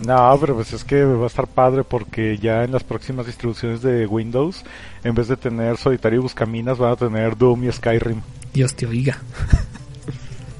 No, 0.04 0.36
pero 0.40 0.54
pues 0.54 0.72
es 0.72 0.84
que 0.84 1.04
va 1.04 1.24
a 1.24 1.26
estar 1.26 1.46
padre 1.46 1.84
porque 1.84 2.38
ya 2.38 2.64
en 2.64 2.72
las 2.72 2.84
próximas 2.84 3.26
distribuciones 3.26 3.82
de 3.82 4.06
Windows, 4.06 4.64
en 5.04 5.14
vez 5.14 5.28
de 5.28 5.36
tener 5.36 5.76
Solitario 5.76 6.18
y 6.18 6.22
Buscaminas, 6.22 6.78
van 6.78 6.92
a 6.92 6.96
tener 6.96 7.36
Doom 7.36 7.64
y 7.64 7.72
Skyrim. 7.72 8.20
Dios 8.52 8.74
te 8.74 8.86
oiga. 8.86 9.18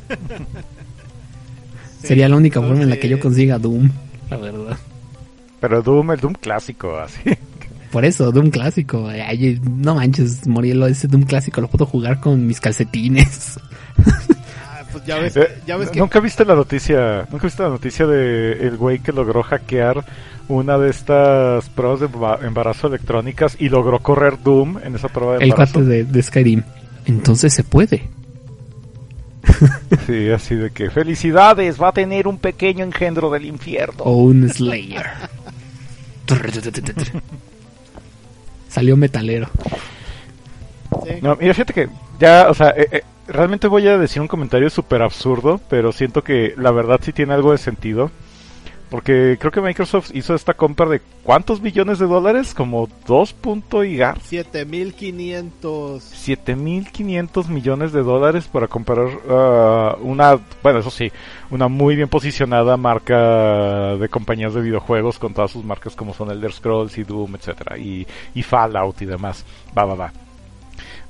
Sería 2.03 2.28
la 2.28 2.37
única 2.37 2.61
forma 2.61 2.82
en 2.82 2.91
la 2.91 2.97
que 2.97 3.09
yo 3.09 3.18
consiga 3.18 3.59
Doom, 3.59 3.91
la 4.30 4.37
verdad. 4.37 4.76
Pero 5.61 5.82
Doom, 5.82 6.12
el 6.12 6.20
Doom 6.20 6.34
clásico, 6.34 6.97
así. 6.97 7.20
Por 7.91 8.05
eso, 8.05 8.30
Doom 8.30 8.51
clásico. 8.51 9.09
Ay, 9.09 9.61
no 9.62 9.95
manches, 9.95 10.47
Morielo, 10.47 10.87
ese 10.87 11.09
Doom 11.09 11.22
clásico 11.22 11.61
lo 11.61 11.68
puedo 11.68 11.87
jugar 11.87 12.20
con 12.20 12.47
mis 12.47 12.61
calcetines. 12.61 13.59
Pues 14.97 15.07
ya 15.07 15.18
ves, 15.18 15.36
Eh, 15.36 15.59
ya 15.66 15.76
ves 15.76 15.90
que 15.90 15.99
¿Nunca 15.99 16.20
viste 16.20 16.44
la 16.47 16.55
noticia? 16.55 17.26
¿Nunca 17.30 17.47
viste 17.47 17.62
la 17.62 17.68
noticia 17.68 18.07
de 18.07 18.53
el 18.53 18.76
güey 18.78 18.99
que 19.01 19.12
logró 19.12 19.42
hackear 19.42 20.05
una 20.49 20.78
de 20.78 20.88
estas 20.90 21.68
pruebas 21.70 22.01
de 22.01 22.09
emba- 22.09 22.42
embarazo 22.44 22.86
electrónicas 22.86 23.57
y 23.59 23.68
logró 23.68 23.99
correr 23.99 24.42
Doom 24.42 24.78
en 24.82 24.94
esa 24.94 25.09
prueba 25.09 25.34
de 25.34 25.38
El 25.44 25.51
embarazo? 25.51 25.74
cuate 25.74 25.88
de, 25.88 26.05
de 26.05 26.22
Skyrim. 26.22 26.62
Entonces 27.05 27.53
se 27.53 27.62
puede. 27.64 28.09
Sí, 30.07 30.30
así 30.30 30.55
de 30.55 30.70
que 30.70 30.90
felicidades, 30.90 31.80
va 31.80 31.88
a 31.88 31.92
tener 31.92 32.26
un 32.26 32.38
pequeño 32.38 32.84
engendro 32.84 33.30
del 33.30 33.44
infierno. 33.44 34.03
O 34.05 34.12
un 34.16 34.49
Slayer. 34.49 35.07
Salió 38.68 38.97
metalero. 38.97 39.49
sí. 41.05 41.12
No, 41.22 41.36
mira, 41.36 41.55
fíjate 41.55 41.72
que 41.72 41.88
ya, 42.18 42.49
o 42.51 42.55
sea, 42.55 42.70
eh, 42.70 42.88
eh, 42.90 43.03
realmente 43.27 43.68
voy 43.68 43.87
a 43.89 43.99
decir 43.99 44.22
un 44.22 44.29
comentario 44.29 44.70
súper 44.70 45.03
absurdo, 45.03 45.61
pero 45.68 45.93
siento 45.93 46.22
que 46.22 46.55
la 46.57 46.70
verdad 46.70 47.01
sí 47.03 47.12
tiene 47.12 47.35
algo 47.35 47.53
de 47.53 47.59
sentido. 47.59 48.11
Porque 48.91 49.37
creo 49.41 49.51
que 49.51 49.61
Microsoft 49.61 50.12
hizo 50.14 50.33
esta 50.35 50.55
compra 50.55 50.89
de 50.89 51.01
¿cuántos 51.24 51.61
billones 51.61 51.99
de 51.99 52.07
dólares? 52.07 52.55
Como 52.55 52.89
2 53.09 53.33
punto 53.33 53.83
y 53.83 53.97
gar. 53.97 54.20
7500 54.20 56.03
7.500 56.03 57.49
millones 57.49 57.93
de 57.93 58.03
dólares 58.05 58.47
para 58.47 58.68
comprar 58.68 59.09
ah, 59.29 59.97
una, 60.01 60.39
bueno, 60.62 60.79
eso 60.79 60.91
sí, 60.91 61.11
una 61.51 61.66
muy 61.66 61.97
bien 61.97 62.09
posicionada 62.09 62.77
marca 62.77 63.97
de 63.97 64.09
compañías 64.09 64.55
de 64.55 64.61
videojuegos 64.61 65.18
con 65.18 65.35
todas 65.35 65.51
sus 65.51 65.64
marcas 65.64 65.97
como 65.97 66.14
son 66.14 66.31
Elder 66.31 66.53
Scrolls 66.53 66.97
y 66.97 67.03
Doom, 67.03 67.35
etcétera, 67.35 67.77
y, 67.79 68.07
y 68.35 68.43
Fallout 68.45 69.03
y 69.03 69.07
demás. 69.07 69.45
Va, 69.77 69.85
va, 69.85 69.97
va. 69.97 70.26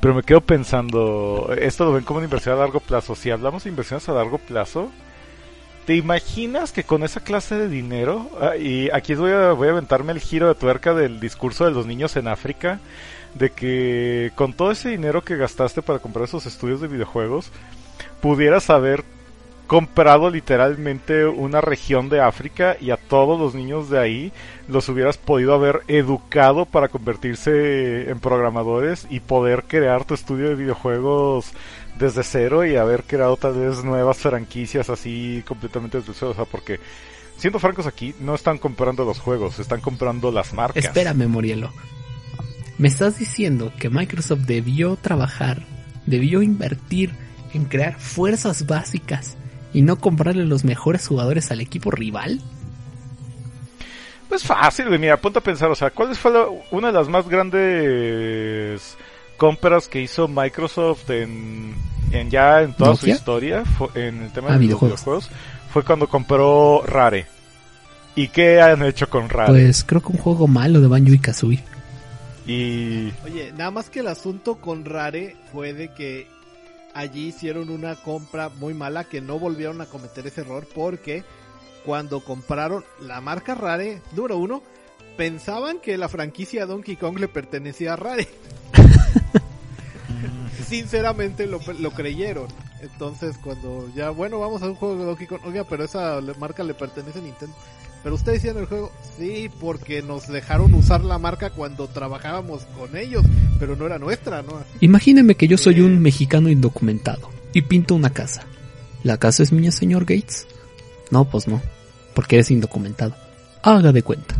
Pero 0.07 0.15
me 0.15 0.23
quedo 0.23 0.41
pensando, 0.41 1.53
esto 1.59 1.85
lo 1.85 1.93
ven 1.93 2.05
como 2.05 2.19
una 2.19 2.27
inversión 2.27 2.55
a 2.55 2.59
largo 2.59 2.79
plazo. 2.79 3.17
Si 3.17 3.29
hablamos 3.29 3.65
de 3.65 3.71
inversiones 3.71 4.09
a 4.09 4.13
largo 4.13 4.39
plazo, 4.39 4.93
¿te 5.85 5.97
imaginas 5.97 6.71
que 6.71 6.85
con 6.85 7.03
esa 7.03 7.25
clase 7.25 7.57
de 7.57 7.69
dinero, 7.69 8.31
ah, 8.41 8.57
y 8.57 8.89
aquí 8.93 9.17
voy 9.17 9.33
a, 9.33 9.51
voy 9.51 9.67
a 9.67 9.73
aventarme 9.73 10.13
el 10.13 10.21
giro 10.21 10.47
de 10.47 10.55
tuerca 10.55 10.95
del 10.95 11.19
discurso 11.19 11.65
de 11.65 11.73
los 11.73 11.87
niños 11.87 12.15
en 12.15 12.29
África, 12.29 12.79
de 13.35 13.51
que 13.51 14.31
con 14.37 14.53
todo 14.53 14.71
ese 14.71 14.91
dinero 14.91 15.25
que 15.25 15.35
gastaste 15.35 15.83
para 15.83 15.99
comprar 15.99 16.27
esos 16.27 16.47
estudios 16.47 16.81
de 16.81 16.87
videojuegos, 16.87 17.51
pudieras 18.21 18.71
haber 18.71 19.03
comprado 19.67 20.31
literalmente 20.31 21.27
una 21.27 21.61
región 21.61 22.09
de 22.09 22.21
África 22.21 22.77
y 22.81 22.91
a 22.91 22.97
todos 22.97 23.39
los 23.39 23.55
niños 23.55 23.91
de 23.91 23.99
ahí 23.99 24.33
los 24.69 24.89
hubieras 24.89 25.19
podido 25.19 25.55
haber 25.55 25.83
educado 25.89 26.67
para 26.67 26.89
convertirse 26.89 28.09
en 28.09 28.21
programadores 28.21 29.07
y 29.11 29.21
poder 29.21 29.65
crear 29.65 30.05
tu 30.05 30.15
estudio 30.15 30.49
de 30.49 30.55
videojuegos 30.55 31.53
desde 31.99 32.23
cero 32.23 32.65
y 32.65 32.77
haber 32.77 33.05
creado 33.05 33.37
tal 33.37 33.55
vez 33.55 33.83
nuevas 33.83 34.19
franquicias 34.19 34.89
así 34.89 35.43
completamente 35.47 35.99
desde 35.99 36.15
cero, 36.15 36.31
o 36.31 36.35
sea, 36.35 36.45
porque 36.45 36.79
siendo 37.37 37.59
francos 37.59 37.87
aquí 37.87 38.15
no 38.21 38.35
están 38.35 38.59
comprando 38.59 39.05
los 39.05 39.19
juegos, 39.19 39.59
están 39.59 39.81
comprando 39.81 40.31
las 40.31 40.53
marcas. 40.53 40.85
Espérame, 40.85 41.27
Morielo. 41.27 41.73
¿Me 42.79 42.89
estás 42.89 43.19
diciendo 43.19 43.73
que 43.79 43.91
Microsoft 43.91 44.41
debió 44.41 44.97
trabajar, 44.97 45.63
debió 46.05 46.43
invertir 46.43 47.15
en 47.55 47.65
crear 47.65 47.99
fuerzas 47.99 48.67
básicas 48.67 49.37
y 49.77 49.83
no 49.83 49.97
comprarle 49.97 50.47
los 50.47 50.65
mejores 50.65 51.07
jugadores 51.07 51.51
al 51.51 51.61
equipo 51.61 51.91
rival? 51.91 52.41
Pues 54.29 54.43
fácil, 54.43 54.87
güey. 54.89 54.99
Mira, 54.99 55.17
ponte 55.19 55.39
a 55.39 55.43
pensar, 55.43 55.71
o 55.71 55.75
sea, 55.75 55.91
¿cuál 55.91 56.15
fue 56.17 56.33
la- 56.33 56.47
una 56.71 56.89
de 56.89 56.93
las 56.95 57.09
más 57.09 57.29
grandes 57.29 58.97
compras 59.37 59.87
que 59.89 60.01
hizo 60.01 60.27
Microsoft 60.29 61.11
en, 61.11 61.75
en 62.11 62.31
ya 62.31 62.63
en 62.63 62.73
toda 62.73 62.97
su 62.97 63.09
historia 63.09 63.65
Fue- 63.65 63.89
en 63.95 64.23
el 64.23 64.33
tema 64.33 64.49
Ah, 64.49 64.53
de 64.53 64.57
los 64.57 64.61
videojuegos. 64.61 65.01
videojuegos? 65.05 65.31
Fue 65.73 65.85
cuando 65.85 66.09
compró 66.09 66.83
Rare. 66.87 67.27
¿Y 68.15 68.29
qué 68.29 68.61
han 68.63 68.83
hecho 68.83 69.11
con 69.11 69.29
Rare? 69.29 69.53
Pues 69.53 69.85
creo 69.85 70.01
que 70.01 70.09
un 70.13 70.19
juego 70.19 70.47
malo 70.49 70.81
de 70.81 70.87
Banjo 70.89 71.13
y 71.13 71.19
Kazooie. 71.19 71.63
Y 72.47 73.13
Oye, 73.25 73.53
nada 73.57 73.71
más 73.71 73.91
que 73.91 74.01
el 74.01 74.07
asunto 74.09 74.55
con 74.57 74.85
Rare 74.87 75.37
fue 75.53 75.73
de 75.75 75.93
que 75.93 76.27
allí 76.97 77.29
hicieron 77.29 77.69
una 77.69 77.95
compra 77.97 78.49
muy 78.49 78.73
mala 78.73 79.05
que 79.05 79.21
no 79.21 79.39
volvieron 79.39 79.81
a 79.81 79.87
cometer 79.87 80.27
ese 80.27 80.41
error 80.41 80.67
porque 80.75 81.25
cuando 81.85 82.21
compraron 82.21 82.85
la 83.01 83.21
marca 83.21 83.55
Rare, 83.55 84.01
número 84.13 84.39
uno, 84.39 84.63
pensaban 85.17 85.79
que 85.79 85.99
la 85.99 86.09
franquicia 86.09 86.67
Donkey 86.67 86.97
Kong 86.97 87.19
le 87.19 87.29
pertenecía 87.29 87.93
a 87.93 87.97
Rare. 87.97 88.27
Sinceramente 90.67 91.47
lo, 91.47 91.61
lo 91.79 91.91
creyeron. 91.93 92.49
Entonces 92.81 93.37
cuando 93.39 93.89
ya, 93.95 94.11
bueno, 94.11 94.41
vamos 94.41 94.63
a 94.63 94.67
un 94.67 94.75
juego 94.75 94.97
de 94.97 95.05
Donkey 95.05 95.27
Kong, 95.27 95.41
oiga, 95.45 95.65
pero 95.65 95.85
esa 95.85 96.21
marca 96.39 96.65
le 96.65 96.75
pertenece 96.75 97.19
a 97.19 97.23
Nintendo. 97.23 97.55
Pero 98.03 98.15
ustedes 98.15 98.39
hicieron 98.39 98.63
el 98.63 98.69
juego, 98.69 98.93
sí, 99.19 99.51
porque 99.61 100.01
nos 100.01 100.29
dejaron 100.29 100.73
usar 100.75 101.05
la 101.05 101.19
marca 101.19 101.51
cuando 101.51 101.89
trabajábamos 101.89 102.65
con 102.79 102.97
ellos, 102.97 103.25
pero 103.59 103.77
no 103.77 103.87
era 103.87 103.99
nuestra, 103.99 104.43
¿no? 104.43 104.57
Así 104.57 104.69
Imagíneme 104.81 105.35
que 105.35 105.49
yo 105.49 105.59
soy 105.59 105.81
un 105.81 106.01
mexicano 106.01 106.49
indocumentado 106.49 107.31
y 107.53 107.63
pinto 107.63 107.95
una 107.95 108.11
casa. 108.11 108.43
¿La 109.03 109.19
casa 109.19 109.43
es 109.43 109.53
mía, 109.53 109.73
señor 109.73 110.05
Gates? 110.05 110.47
No, 111.11 111.25
pues 111.25 111.47
no, 111.49 111.61
porque 112.15 112.37
eres 112.37 112.51
indocumentado. 112.51 113.15
Haga 113.63 113.93
de 113.93 114.03
cuenta. 114.03 114.35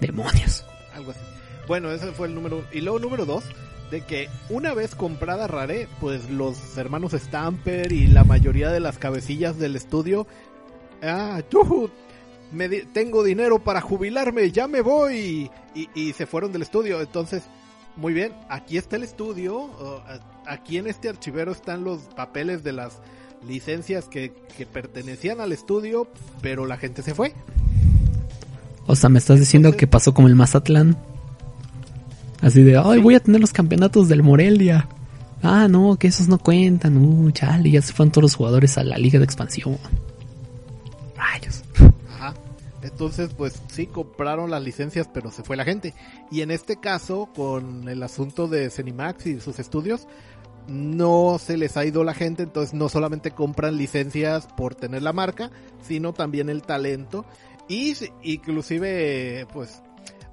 Demonios. 0.00 0.64
algo 0.94 1.12
así. 1.12 1.20
Bueno, 1.68 1.90
ese 1.92 2.12
fue 2.12 2.26
el 2.28 2.34
número 2.34 2.58
uno. 2.58 2.66
Y 2.72 2.80
luego 2.80 2.98
número 2.98 3.24
dos, 3.24 3.44
de 3.90 4.02
que 4.02 4.28
una 4.50 4.74
vez 4.74 4.94
comprada 4.94 5.46
Rare, 5.46 5.88
pues 6.00 6.28
los 6.30 6.76
hermanos 6.76 7.12
Stamper 7.12 7.92
y 7.92 8.06
la 8.08 8.24
mayoría 8.24 8.70
de 8.70 8.80
las 8.80 8.98
cabecillas 8.98 9.58
del 9.58 9.76
estudio, 9.76 10.26
ah, 11.02 11.40
tú, 11.48 11.90
me 12.50 12.68
di- 12.68 12.82
tengo 12.92 13.22
dinero 13.22 13.60
para 13.60 13.80
jubilarme, 13.80 14.50
ya 14.50 14.66
me 14.66 14.80
voy. 14.80 15.50
Y, 15.74 15.88
y 15.94 16.12
se 16.12 16.26
fueron 16.26 16.52
del 16.52 16.62
estudio. 16.62 17.00
Entonces, 17.00 17.42
muy 17.96 18.12
bien, 18.12 18.32
aquí 18.48 18.76
está 18.78 18.96
el 18.96 19.02
estudio, 19.02 19.56
uh, 19.64 20.00
aquí 20.46 20.78
en 20.78 20.86
este 20.86 21.08
archivero 21.08 21.52
están 21.52 21.84
los 21.84 22.00
papeles 22.16 22.64
de 22.64 22.72
las 22.72 22.98
licencias 23.46 24.06
que, 24.06 24.32
que 24.56 24.66
pertenecían 24.66 25.40
al 25.40 25.52
estudio, 25.52 26.08
pero 26.40 26.66
la 26.66 26.76
gente 26.76 27.02
se 27.02 27.14
fue. 27.14 27.34
O 28.86 28.96
sea, 28.96 29.08
me 29.08 29.18
estás 29.18 29.38
diciendo 29.38 29.76
que 29.76 29.86
pasó 29.86 30.12
como 30.14 30.28
el 30.28 30.34
Mazatlán. 30.34 30.96
Así 32.40 32.62
de, 32.62 32.76
ay, 32.76 33.00
voy 33.00 33.14
a 33.14 33.20
tener 33.20 33.40
los 33.40 33.52
campeonatos 33.52 34.08
del 34.08 34.22
Morelia. 34.22 34.88
Ah, 35.42 35.68
no, 35.68 35.96
que 35.96 36.08
esos 36.08 36.28
no 36.28 36.38
cuentan. 36.38 36.96
Uh, 36.96 37.30
chale, 37.30 37.70
ya 37.70 37.82
se 37.82 37.92
fueron 37.92 38.12
todos 38.12 38.22
los 38.22 38.34
jugadores 38.34 38.78
a 38.78 38.84
la 38.84 38.98
liga 38.98 39.18
de 39.18 39.24
expansión. 39.24 39.78
Rayos. 41.16 41.61
Entonces, 42.92 43.32
pues 43.34 43.60
sí, 43.72 43.86
compraron 43.86 44.50
las 44.50 44.62
licencias, 44.62 45.08
pero 45.12 45.30
se 45.30 45.42
fue 45.42 45.56
la 45.56 45.64
gente. 45.64 45.94
Y 46.30 46.42
en 46.42 46.50
este 46.50 46.76
caso, 46.76 47.28
con 47.34 47.88
el 47.88 48.02
asunto 48.02 48.46
de 48.48 48.70
Cenimax 48.70 49.26
y 49.26 49.40
sus 49.40 49.58
estudios, 49.58 50.06
no 50.68 51.38
se 51.40 51.56
les 51.56 51.76
ha 51.76 51.84
ido 51.84 52.04
la 52.04 52.14
gente, 52.14 52.44
entonces 52.44 52.74
no 52.74 52.88
solamente 52.88 53.32
compran 53.32 53.76
licencias 53.76 54.46
por 54.56 54.74
tener 54.74 55.02
la 55.02 55.12
marca, 55.12 55.50
sino 55.82 56.12
también 56.12 56.48
el 56.48 56.62
talento. 56.62 57.24
Y 57.66 57.94
si- 57.96 58.12
inclusive, 58.22 59.46
pues, 59.52 59.82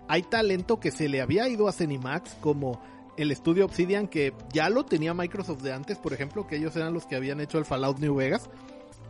hay 0.07 0.21
talento 0.23 0.79
que 0.79 0.91
se 0.91 1.09
le 1.09 1.21
había 1.21 1.47
ido 1.47 1.67
a 1.67 1.71
Cenimax, 1.71 2.35
como 2.41 2.81
el 3.17 3.31
estudio 3.31 3.65
Obsidian 3.65 4.07
que 4.07 4.33
ya 4.53 4.69
lo 4.69 4.85
tenía 4.85 5.13
Microsoft 5.13 5.61
de 5.61 5.73
antes, 5.73 5.97
por 5.97 6.13
ejemplo, 6.13 6.45
que 6.45 6.57
ellos 6.57 6.75
eran 6.75 6.93
los 6.93 7.05
que 7.05 7.15
habían 7.15 7.39
hecho 7.39 7.57
el 7.57 7.65
Fallout 7.65 7.99
New 7.99 8.15
Vegas, 8.15 8.49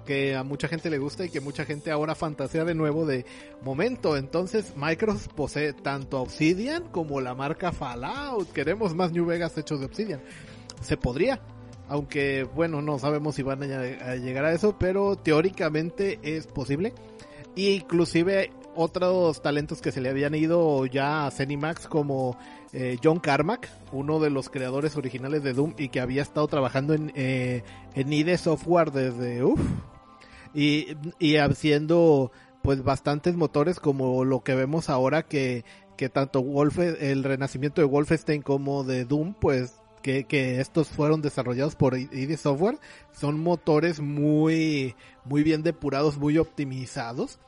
que 0.05 0.35
a 0.35 0.43
mucha 0.43 0.67
gente 0.67 0.89
le 0.89 0.97
gusta 0.97 1.25
y 1.25 1.29
que 1.29 1.39
mucha 1.39 1.65
gente 1.65 1.91
ahora 1.91 2.15
fantasea 2.15 2.65
de 2.65 2.75
nuevo 2.75 3.05
de 3.05 3.25
momento. 3.61 4.17
Entonces 4.17 4.73
Microsoft 4.75 5.29
posee 5.35 5.73
tanto 5.73 6.21
Obsidian 6.21 6.83
como 6.89 7.21
la 7.21 7.35
marca 7.35 7.71
Fallout. 7.71 8.51
Queremos 8.51 8.95
más 8.95 9.11
New 9.11 9.25
Vegas 9.25 9.57
hechos 9.57 9.79
de 9.79 9.85
Obsidian. 9.85 10.21
Se 10.81 10.97
podría. 10.97 11.41
Aunque 11.87 12.43
bueno, 12.43 12.81
no 12.81 12.99
sabemos 12.99 13.35
si 13.35 13.43
van 13.43 13.63
a, 13.63 14.15
llegar 14.15 14.45
a 14.45 14.53
eso, 14.53 14.77
pero 14.77 15.15
teóricamente 15.15 16.19
es 16.21 16.45
posible. 16.45 16.93
Y 17.55 17.69
inclusive 17.69 18.51
otros 18.79 19.41
talentos 19.41 19.81
que 19.81 19.91
se 19.91 19.99
le 19.99 20.09
habían 20.09 20.33
ido 20.35 20.85
ya 20.85 21.27
a 21.27 21.31
Zenimax 21.31 21.87
como 21.87 22.37
eh, 22.71 22.97
John 23.03 23.19
Carmack, 23.19 23.69
uno 23.91 24.19
de 24.19 24.29
los 24.29 24.49
creadores 24.49 24.95
originales 24.95 25.43
de 25.43 25.51
Doom 25.51 25.73
y 25.77 25.89
que 25.89 25.99
había 25.99 26.21
estado 26.21 26.47
trabajando 26.47 26.93
en, 26.93 27.11
eh, 27.13 27.63
en 27.95 28.13
ID 28.13 28.37
Software 28.37 28.91
desde 28.91 29.43
uff 29.43 29.59
y, 30.53 30.95
y 31.19 31.35
haciendo 31.35 32.31
pues 32.61 32.81
bastantes 32.81 33.35
motores 33.35 33.81
como 33.81 34.23
lo 34.23 34.43
que 34.45 34.55
vemos 34.55 34.89
ahora 34.89 35.23
que, 35.23 35.65
que 35.97 36.07
tanto 36.07 36.41
Wolf, 36.41 36.79
el 36.79 37.25
renacimiento 37.25 37.81
de 37.81 37.87
Wolfenstein 37.87 38.41
como 38.41 38.85
de 38.85 39.03
Doom 39.03 39.33
pues 39.33 39.73
que, 40.01 40.23
que 40.23 40.61
estos 40.61 40.87
fueron 40.87 41.21
desarrollados 41.21 41.75
por 41.75 41.97
ID 41.97 42.37
Software 42.37 42.79
son 43.11 43.41
motores 43.41 43.99
muy 43.99 44.95
muy 45.25 45.43
bien 45.43 45.63
depurados 45.63 46.17
muy 46.17 46.37
optimizados 46.37 47.39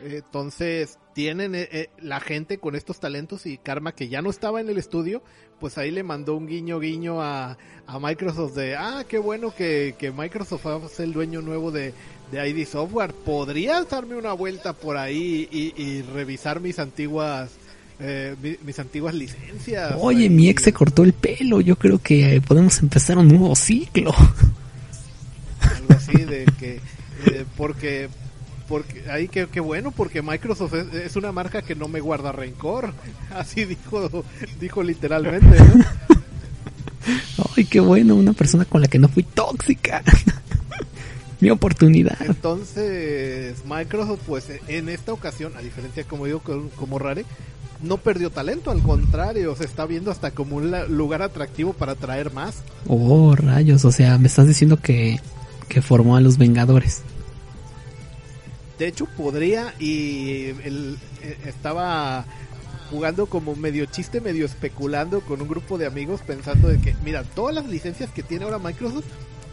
entonces, 0.00 0.98
tienen 1.14 1.54
eh, 1.54 1.68
eh, 1.70 1.90
la 2.00 2.20
gente 2.20 2.58
con 2.58 2.74
estos 2.74 3.00
talentos 3.00 3.46
y 3.46 3.58
Karma 3.58 3.94
que 3.94 4.08
ya 4.08 4.22
no 4.22 4.30
estaba 4.30 4.60
en 4.60 4.68
el 4.68 4.78
estudio, 4.78 5.22
pues 5.60 5.78
ahí 5.78 5.90
le 5.90 6.02
mandó 6.02 6.36
un 6.36 6.46
guiño 6.46 6.80
guiño 6.80 7.22
a, 7.22 7.56
a 7.86 7.98
Microsoft 7.98 8.54
de, 8.54 8.76
ah, 8.76 9.04
qué 9.08 9.18
bueno 9.18 9.54
que, 9.54 9.94
que 9.98 10.10
Microsoft 10.10 10.66
es 10.84 11.00
el 11.00 11.12
dueño 11.12 11.42
nuevo 11.42 11.70
de, 11.70 11.94
de 12.32 12.48
ID 12.48 12.66
Software. 12.66 13.12
¿Podrías 13.12 13.88
darme 13.88 14.16
una 14.16 14.32
vuelta 14.32 14.72
por 14.72 14.96
ahí 14.96 15.48
y, 15.50 15.80
y 15.80 16.02
revisar 16.02 16.60
mis 16.60 16.78
antiguas 16.78 17.50
eh, 18.00 18.34
mi, 18.42 18.56
mis 18.64 18.78
antiguas 18.78 19.14
licencias? 19.14 19.94
Oye, 19.98 20.28
mi 20.28 20.48
ex 20.48 20.64
se 20.64 20.72
cortó 20.72 21.04
el 21.04 21.12
pelo, 21.12 21.60
yo 21.60 21.76
creo 21.76 21.98
que 21.98 22.36
eh, 22.36 22.40
podemos 22.40 22.80
empezar 22.80 23.18
un 23.18 23.28
nuevo 23.28 23.54
ciclo. 23.54 24.12
Algo 25.60 25.94
así 25.94 26.24
de 26.24 26.44
que, 26.58 26.80
eh, 27.26 27.44
porque 27.56 28.08
porque 28.74 29.08
ahí 29.08 29.28
que, 29.28 29.46
que, 29.46 29.60
bueno 29.60 29.92
porque 29.92 30.20
Microsoft 30.20 30.74
es, 30.74 30.94
es, 30.94 31.14
una 31.14 31.30
marca 31.30 31.62
que 31.62 31.76
no 31.76 31.86
me 31.86 32.00
guarda 32.00 32.32
rencor 32.32 32.92
así 33.36 33.64
dijo 33.64 34.24
dijo 34.58 34.82
literalmente 34.82 35.46
¿no? 35.46 35.84
ay 37.56 37.66
qué 37.66 37.78
bueno 37.78 38.16
una 38.16 38.32
persona 38.32 38.64
con 38.64 38.80
la 38.80 38.88
que 38.88 38.98
no 38.98 39.08
fui 39.08 39.22
tóxica 39.22 40.02
mi 41.40 41.50
oportunidad 41.50 42.20
entonces 42.20 43.64
Microsoft 43.64 44.22
pues 44.26 44.48
en 44.66 44.88
esta 44.88 45.12
ocasión 45.12 45.52
a 45.56 45.60
diferencia 45.60 46.02
como 46.02 46.26
digo 46.26 46.42
como 46.74 46.98
Rare 46.98 47.24
no 47.80 47.98
perdió 47.98 48.30
talento, 48.30 48.70
al 48.70 48.80
contrario, 48.80 49.54
se 49.56 49.64
está 49.64 49.84
viendo 49.84 50.10
hasta 50.10 50.30
como 50.30 50.56
un 50.56 50.72
lugar 50.96 51.20
atractivo 51.20 51.74
para 51.74 51.92
atraer 51.92 52.32
más. 52.32 52.62
Oh, 52.86 53.34
rayos, 53.36 53.84
o 53.84 53.92
sea, 53.92 54.16
me 54.16 54.28
estás 54.28 54.46
diciendo 54.46 54.78
que, 54.78 55.20
que 55.68 55.82
formó 55.82 56.16
a 56.16 56.22
los 56.22 56.38
Vengadores. 56.38 57.02
De 58.78 58.88
hecho, 58.88 59.06
podría 59.06 59.74
y 59.78 60.46
él 60.64 60.98
estaba 61.46 62.24
jugando 62.90 63.26
como 63.26 63.56
medio 63.56 63.86
chiste, 63.86 64.20
medio 64.20 64.46
especulando 64.46 65.20
con 65.20 65.40
un 65.40 65.48
grupo 65.48 65.78
de 65.78 65.86
amigos 65.86 66.20
pensando 66.26 66.68
de 66.68 66.80
que, 66.80 66.94
mira, 67.04 67.24
todas 67.24 67.54
las 67.54 67.66
licencias 67.66 68.10
que 68.10 68.22
tiene 68.22 68.44
ahora 68.44 68.58
Microsoft 68.58 69.06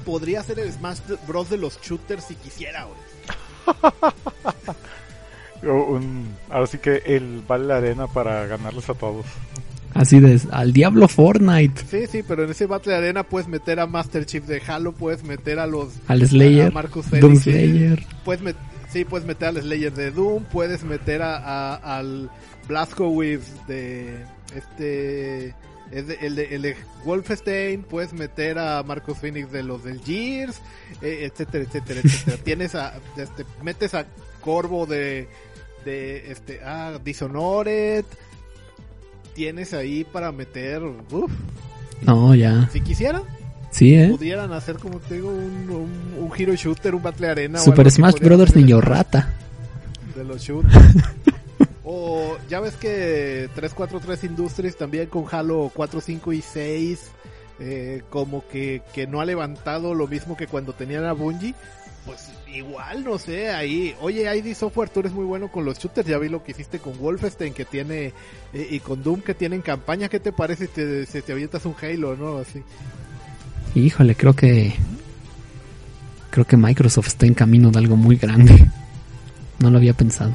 podría 0.05 0.43
ser 0.43 0.59
el 0.59 0.71
Smash 0.71 0.99
Bros 1.27 1.49
de 1.49 1.57
los 1.57 1.79
shooters 1.81 2.25
si 2.25 2.35
quisiera, 2.35 2.87
Un, 5.63 6.35
ahora 6.49 6.65
sí 6.65 6.79
que 6.79 7.03
el 7.05 7.43
vale 7.47 7.65
la 7.65 7.77
arena 7.77 8.07
para 8.07 8.47
ganarles 8.47 8.89
a 8.89 8.95
todos. 8.95 9.27
Así 9.93 10.19
de, 10.19 10.41
al 10.51 10.73
diablo 10.73 11.07
Fortnite. 11.07 11.83
Sí, 11.87 12.07
sí, 12.07 12.23
pero 12.27 12.45
en 12.45 12.49
ese 12.49 12.65
Battle 12.65 12.95
Arena 12.95 13.23
puedes 13.23 13.47
meter 13.47 13.79
a 13.79 13.85
Master 13.85 14.25
Chief 14.25 14.43
de 14.45 14.59
Halo, 14.65 14.93
puedes 14.93 15.23
meter 15.23 15.59
a 15.59 15.67
los... 15.67 15.89
Al 16.07 16.25
Slayer, 16.25 16.69
a 16.69 16.71
Marcus 16.71 17.11
Doom 17.11 17.35
Slayer. 17.35 18.03
Puedes 18.23 18.41
meter 18.41 18.70
Sí, 18.91 19.05
puedes 19.05 19.25
meter 19.25 19.49
al 19.49 19.61
Slayer 19.61 19.93
de 19.93 20.11
Doom, 20.11 20.43
puedes 20.45 20.83
meter 20.83 21.21
a, 21.21 21.37
a, 21.37 21.97
al 21.97 22.29
Blazkowicz 22.67 23.65
de 23.67 24.25
este 24.55 25.55
es 25.91 26.07
de, 26.07 26.17
el, 26.21 26.35
de, 26.35 26.55
el 26.55 26.61
de 26.61 26.75
Wolfenstein, 27.05 27.83
puedes 27.83 28.13
meter 28.13 28.57
a 28.57 28.81
Marcos 28.83 29.17
Phoenix 29.17 29.51
de 29.51 29.63
los 29.63 29.83
del 29.83 30.01
Gears, 30.01 30.61
eh, 31.01 31.29
etcétera, 31.29 31.65
etcétera, 31.65 31.99
etcétera. 32.03 32.37
Tienes 32.43 32.75
a 32.75 32.99
este, 33.17 33.45
metes 33.61 33.93
a 33.93 34.05
Corvo 34.41 34.85
de 34.85 35.27
de 35.85 36.31
este 36.31 36.61
ah 36.63 36.99
Dishonored. 37.03 38.05
Tienes 39.33 39.73
ahí 39.73 40.03
para 40.03 40.31
meter 40.31 40.83
uf, 40.83 41.31
No, 42.01 42.35
ya. 42.35 42.69
Si 42.71 42.81
quisieran 42.81 43.23
Sí, 43.71 43.95
¿eh? 43.95 44.09
Pudieran 44.09 44.51
hacer, 44.51 44.77
como 44.77 44.99
te 44.99 45.15
digo, 45.15 45.29
un, 45.29 45.69
un, 45.69 46.23
un 46.23 46.31
hero 46.37 46.53
shooter, 46.55 46.93
un 46.93 47.01
battle 47.01 47.29
arena. 47.29 47.59
Super 47.59 47.89
Smash 47.89 48.19
Brothers 48.19 48.55
Niño 48.55 48.81
Rata. 48.81 49.33
De 50.15 50.25
los 50.25 50.41
shooters. 50.41 50.93
o 51.83 52.37
ya 52.49 52.59
ves 52.59 52.75
que 52.75 53.49
343 53.55 54.25
Industries 54.25 54.77
también 54.77 55.07
con 55.07 55.25
Halo 55.31 55.71
4, 55.73 56.01
5 56.01 56.33
y 56.33 56.41
6, 56.41 56.99
eh, 57.59 58.01
como 58.09 58.45
que, 58.47 58.81
que 58.93 59.07
no 59.07 59.21
ha 59.21 59.25
levantado 59.25 59.95
lo 59.95 60.05
mismo 60.05 60.35
que 60.35 60.47
cuando 60.47 60.73
tenían 60.73 61.05
a 61.05 61.13
Bungie. 61.13 61.55
Pues 62.05 62.29
igual, 62.53 63.03
no 63.05 63.17
sé, 63.19 63.51
ahí, 63.51 63.95
oye, 64.01 64.35
ID 64.35 64.53
Software, 64.53 64.89
tú 64.89 64.99
eres 64.99 65.13
muy 65.13 65.23
bueno 65.23 65.49
con 65.49 65.63
los 65.63 65.77
shooters, 65.77 66.07
ya 66.07 66.17
vi 66.17 66.27
lo 66.29 66.43
que 66.43 66.51
hiciste 66.51 66.79
con 66.79 66.97
Wolfenstein, 66.99 67.53
que 67.53 67.63
tiene, 67.63 68.11
eh, 68.53 68.67
y 68.69 68.79
con 68.79 69.01
Doom, 69.01 69.21
que 69.21 69.35
tienen 69.35 69.61
campaña, 69.61 70.09
¿qué 70.09 70.19
te 70.19 70.31
parece 70.31 70.65
si 70.65 70.73
te, 70.73 71.05
si 71.05 71.21
te 71.21 71.31
avientas 71.31 71.63
un 71.65 71.75
Halo, 71.79 72.17
no? 72.17 72.39
Así. 72.39 72.63
Híjole, 73.75 74.15
creo 74.15 74.33
que 74.33 74.73
creo 76.29 76.45
que 76.45 76.57
Microsoft 76.57 77.07
está 77.07 77.25
en 77.25 77.33
camino 77.33 77.71
de 77.71 77.79
algo 77.79 77.95
muy 77.95 78.15
grande. 78.17 78.67
No 79.59 79.69
lo 79.69 79.77
había 79.77 79.93
pensado. 79.93 80.33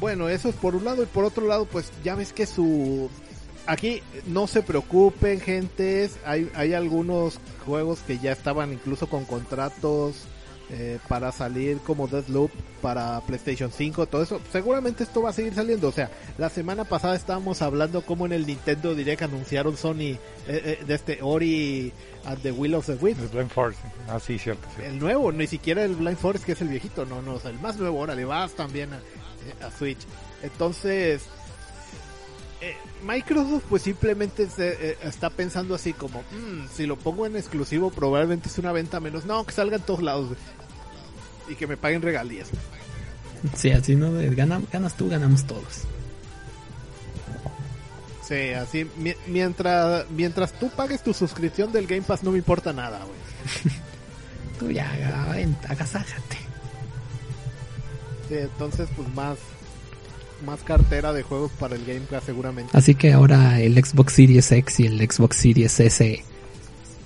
Bueno, 0.00 0.28
eso 0.28 0.48
es 0.48 0.54
por 0.54 0.76
un 0.76 0.84
lado 0.84 1.02
y 1.02 1.06
por 1.06 1.24
otro 1.24 1.46
lado, 1.48 1.64
pues 1.64 1.90
ya 2.04 2.14
ves 2.14 2.32
que 2.32 2.46
su 2.46 3.10
aquí 3.66 4.00
no 4.26 4.46
se 4.46 4.62
preocupen, 4.62 5.40
gentes, 5.40 6.16
hay 6.24 6.48
hay 6.54 6.74
algunos 6.74 7.40
juegos 7.66 7.98
que 8.06 8.18
ya 8.18 8.32
estaban 8.32 8.72
incluso 8.72 9.08
con 9.08 9.24
contratos 9.24 10.27
eh, 10.70 10.98
para 11.08 11.32
salir 11.32 11.78
como 11.78 12.08
Deathloop 12.08 12.50
para 12.82 13.20
PlayStation 13.22 13.70
5, 13.72 14.06
todo 14.06 14.22
eso. 14.22 14.40
Seguramente 14.52 15.02
esto 15.02 15.22
va 15.22 15.30
a 15.30 15.32
seguir 15.32 15.54
saliendo. 15.54 15.88
O 15.88 15.92
sea, 15.92 16.10
la 16.36 16.50
semana 16.50 16.84
pasada 16.84 17.16
estábamos 17.16 17.62
hablando 17.62 18.02
como 18.02 18.26
en 18.26 18.32
el 18.32 18.46
Nintendo 18.46 18.94
Direct 18.94 19.22
anunciaron 19.22 19.76
Sony 19.76 20.00
eh, 20.00 20.18
eh, 20.46 20.84
de 20.86 20.94
este 20.94 21.18
Ori 21.22 21.92
and 22.24 22.42
the 22.42 22.52
Will 22.52 22.74
of 22.74 22.86
the 22.86 22.94
Wisp. 22.94 23.20
El 23.20 23.28
Blind 23.28 23.50
Forest, 23.50 23.80
ah, 24.08 24.20
sí, 24.20 24.38
cierto. 24.38 24.68
El 24.82 24.98
nuevo, 24.98 25.32
ni 25.32 25.46
siquiera 25.46 25.84
el 25.84 25.94
Blind 25.94 26.18
Forest 26.18 26.44
que 26.44 26.52
es 26.52 26.60
el 26.60 26.68
viejito, 26.68 27.06
no, 27.06 27.22
no, 27.22 27.34
o 27.34 27.40
sea, 27.40 27.50
el 27.50 27.58
más 27.60 27.78
nuevo, 27.78 27.98
órale, 27.98 28.24
vas 28.24 28.52
también 28.52 28.90
a, 28.92 29.66
a 29.66 29.70
Switch. 29.70 30.00
Entonces, 30.42 31.22
eh, 32.60 32.76
Microsoft 33.04 33.64
pues 33.68 33.82
simplemente 33.82 34.48
se, 34.48 34.90
eh, 34.90 34.98
está 35.02 35.30
pensando 35.30 35.76
así 35.76 35.92
como, 35.92 36.22
mmm, 36.32 36.66
si 36.72 36.86
lo 36.86 36.96
pongo 36.96 37.24
en 37.24 37.36
exclusivo 37.36 37.90
probablemente 37.90 38.48
es 38.48 38.58
una 38.58 38.72
venta 38.72 38.98
menos. 38.98 39.24
No, 39.26 39.44
que 39.46 39.52
salga 39.52 39.76
en 39.76 39.82
todos 39.82 40.02
lados 40.02 40.30
y 41.48 41.54
que 41.54 41.66
me 41.66 41.76
paguen 41.76 42.02
regalías. 42.02 42.48
Sí, 43.56 43.70
así 43.70 43.94
no, 43.94 44.10
Gana, 44.34 44.60
ganas 44.72 44.96
tú, 44.96 45.08
ganamos 45.08 45.46
todos. 45.46 45.84
Sí, 48.28 48.50
así 48.50 48.86
mi, 48.98 49.14
mientras 49.26 50.04
mientras 50.10 50.52
tú 50.52 50.68
pagues 50.68 51.02
tu 51.02 51.14
suscripción 51.14 51.72
del 51.72 51.86
Game 51.86 52.02
Pass 52.02 52.22
no 52.22 52.30
me 52.30 52.38
importa 52.38 52.74
nada, 52.74 52.98
güey. 52.98 53.74
tú 54.58 54.70
ya, 54.70 54.90
agasájate. 55.68 56.36
Sí, 58.28 58.34
entonces 58.34 58.88
pues 58.94 59.08
más 59.14 59.38
más 60.44 60.60
cartera 60.60 61.12
de 61.12 61.22
juegos 61.22 61.50
para 61.58 61.74
el 61.76 61.86
Game 61.86 62.02
Pass 62.02 62.24
seguramente. 62.24 62.76
Así 62.76 62.94
que 62.94 63.12
ahora 63.12 63.60
el 63.60 63.82
Xbox 63.82 64.12
Series 64.12 64.52
X 64.52 64.80
y 64.80 64.86
el 64.86 65.10
Xbox 65.10 65.36
Series 65.36 65.80
S 65.80 66.22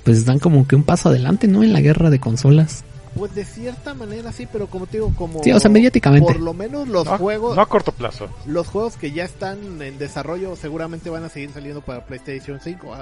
pues 0.03 0.25
dan 0.25 0.41
como 0.41 0.67
que 0.67 0.75
un 0.75 0.83
paso 0.83 1.09
adelante, 1.09 1.47
¿no? 1.47 1.63
En 1.63 1.73
la 1.73 1.81
guerra 1.81 2.11
de 2.11 2.19
consolas. 2.19 2.85
Pues 3.15 3.35
de 3.35 3.45
cierta 3.45 3.93
manera 3.95 4.33
sí, 4.33 4.49
pero 4.51 4.67
como 4.69 4.87
te 4.87 4.99
digo, 4.99 5.13
como... 5.15 5.43
Sí, 5.43 5.53
o 5.53 5.61
sea, 5.61 5.71
mediáticamente. 5.71 6.33
Por 6.33 6.41
lo 6.41 6.55
menos 6.55 6.89
los 6.89 7.05
no, 7.05 7.19
juegos... 7.19 7.57
No 7.57 7.63
a 7.63 7.69
corto 7.69 7.93
plazo. 7.93 8.29
Los 8.47 8.69
juegos 8.69 8.97
que 8.97 9.13
ya 9.13 9.25
están 9.25 9.83
en 9.83 9.99
desarrollo 9.99 10.57
seguramente 10.57 11.11
van 11.11 11.25
a 11.25 11.29
seguir 11.29 11.51
saliendo 11.53 11.83
para 11.83 12.07
PlayStation 12.07 12.61
5. 12.61 12.95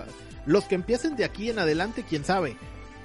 Los 0.47 0.65
que 0.65 0.75
empiecen 0.75 1.15
de 1.17 1.25
aquí 1.25 1.51
en 1.51 1.61
adelante, 1.61 2.05
quién 2.09 2.25
sabe. 2.25 2.57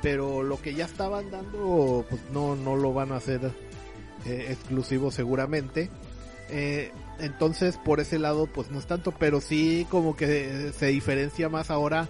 Pero 0.02 0.42
lo 0.44 0.62
que 0.62 0.74
ya 0.74 0.86
estaban 0.86 1.30
dando, 1.30 2.06
pues 2.10 2.22
no, 2.32 2.56
no 2.56 2.76
lo 2.76 2.94
van 2.94 3.12
a 3.12 3.18
hacer 3.18 3.52
eh, 4.26 4.48
exclusivo 4.50 5.12
seguramente. 5.12 5.90
Eh, 6.50 6.92
entonces 7.20 7.78
por 7.78 8.00
ese 8.00 8.20
lado 8.20 8.48
pues 8.48 8.70
no 8.70 8.80
es 8.80 8.86
tanto, 8.86 9.12
pero 9.12 9.42
sí 9.42 9.88
como 9.90 10.16
que 10.16 10.74
se 10.78 10.88
diferencia 10.88 11.50
más 11.50 11.72
ahora 11.72 12.08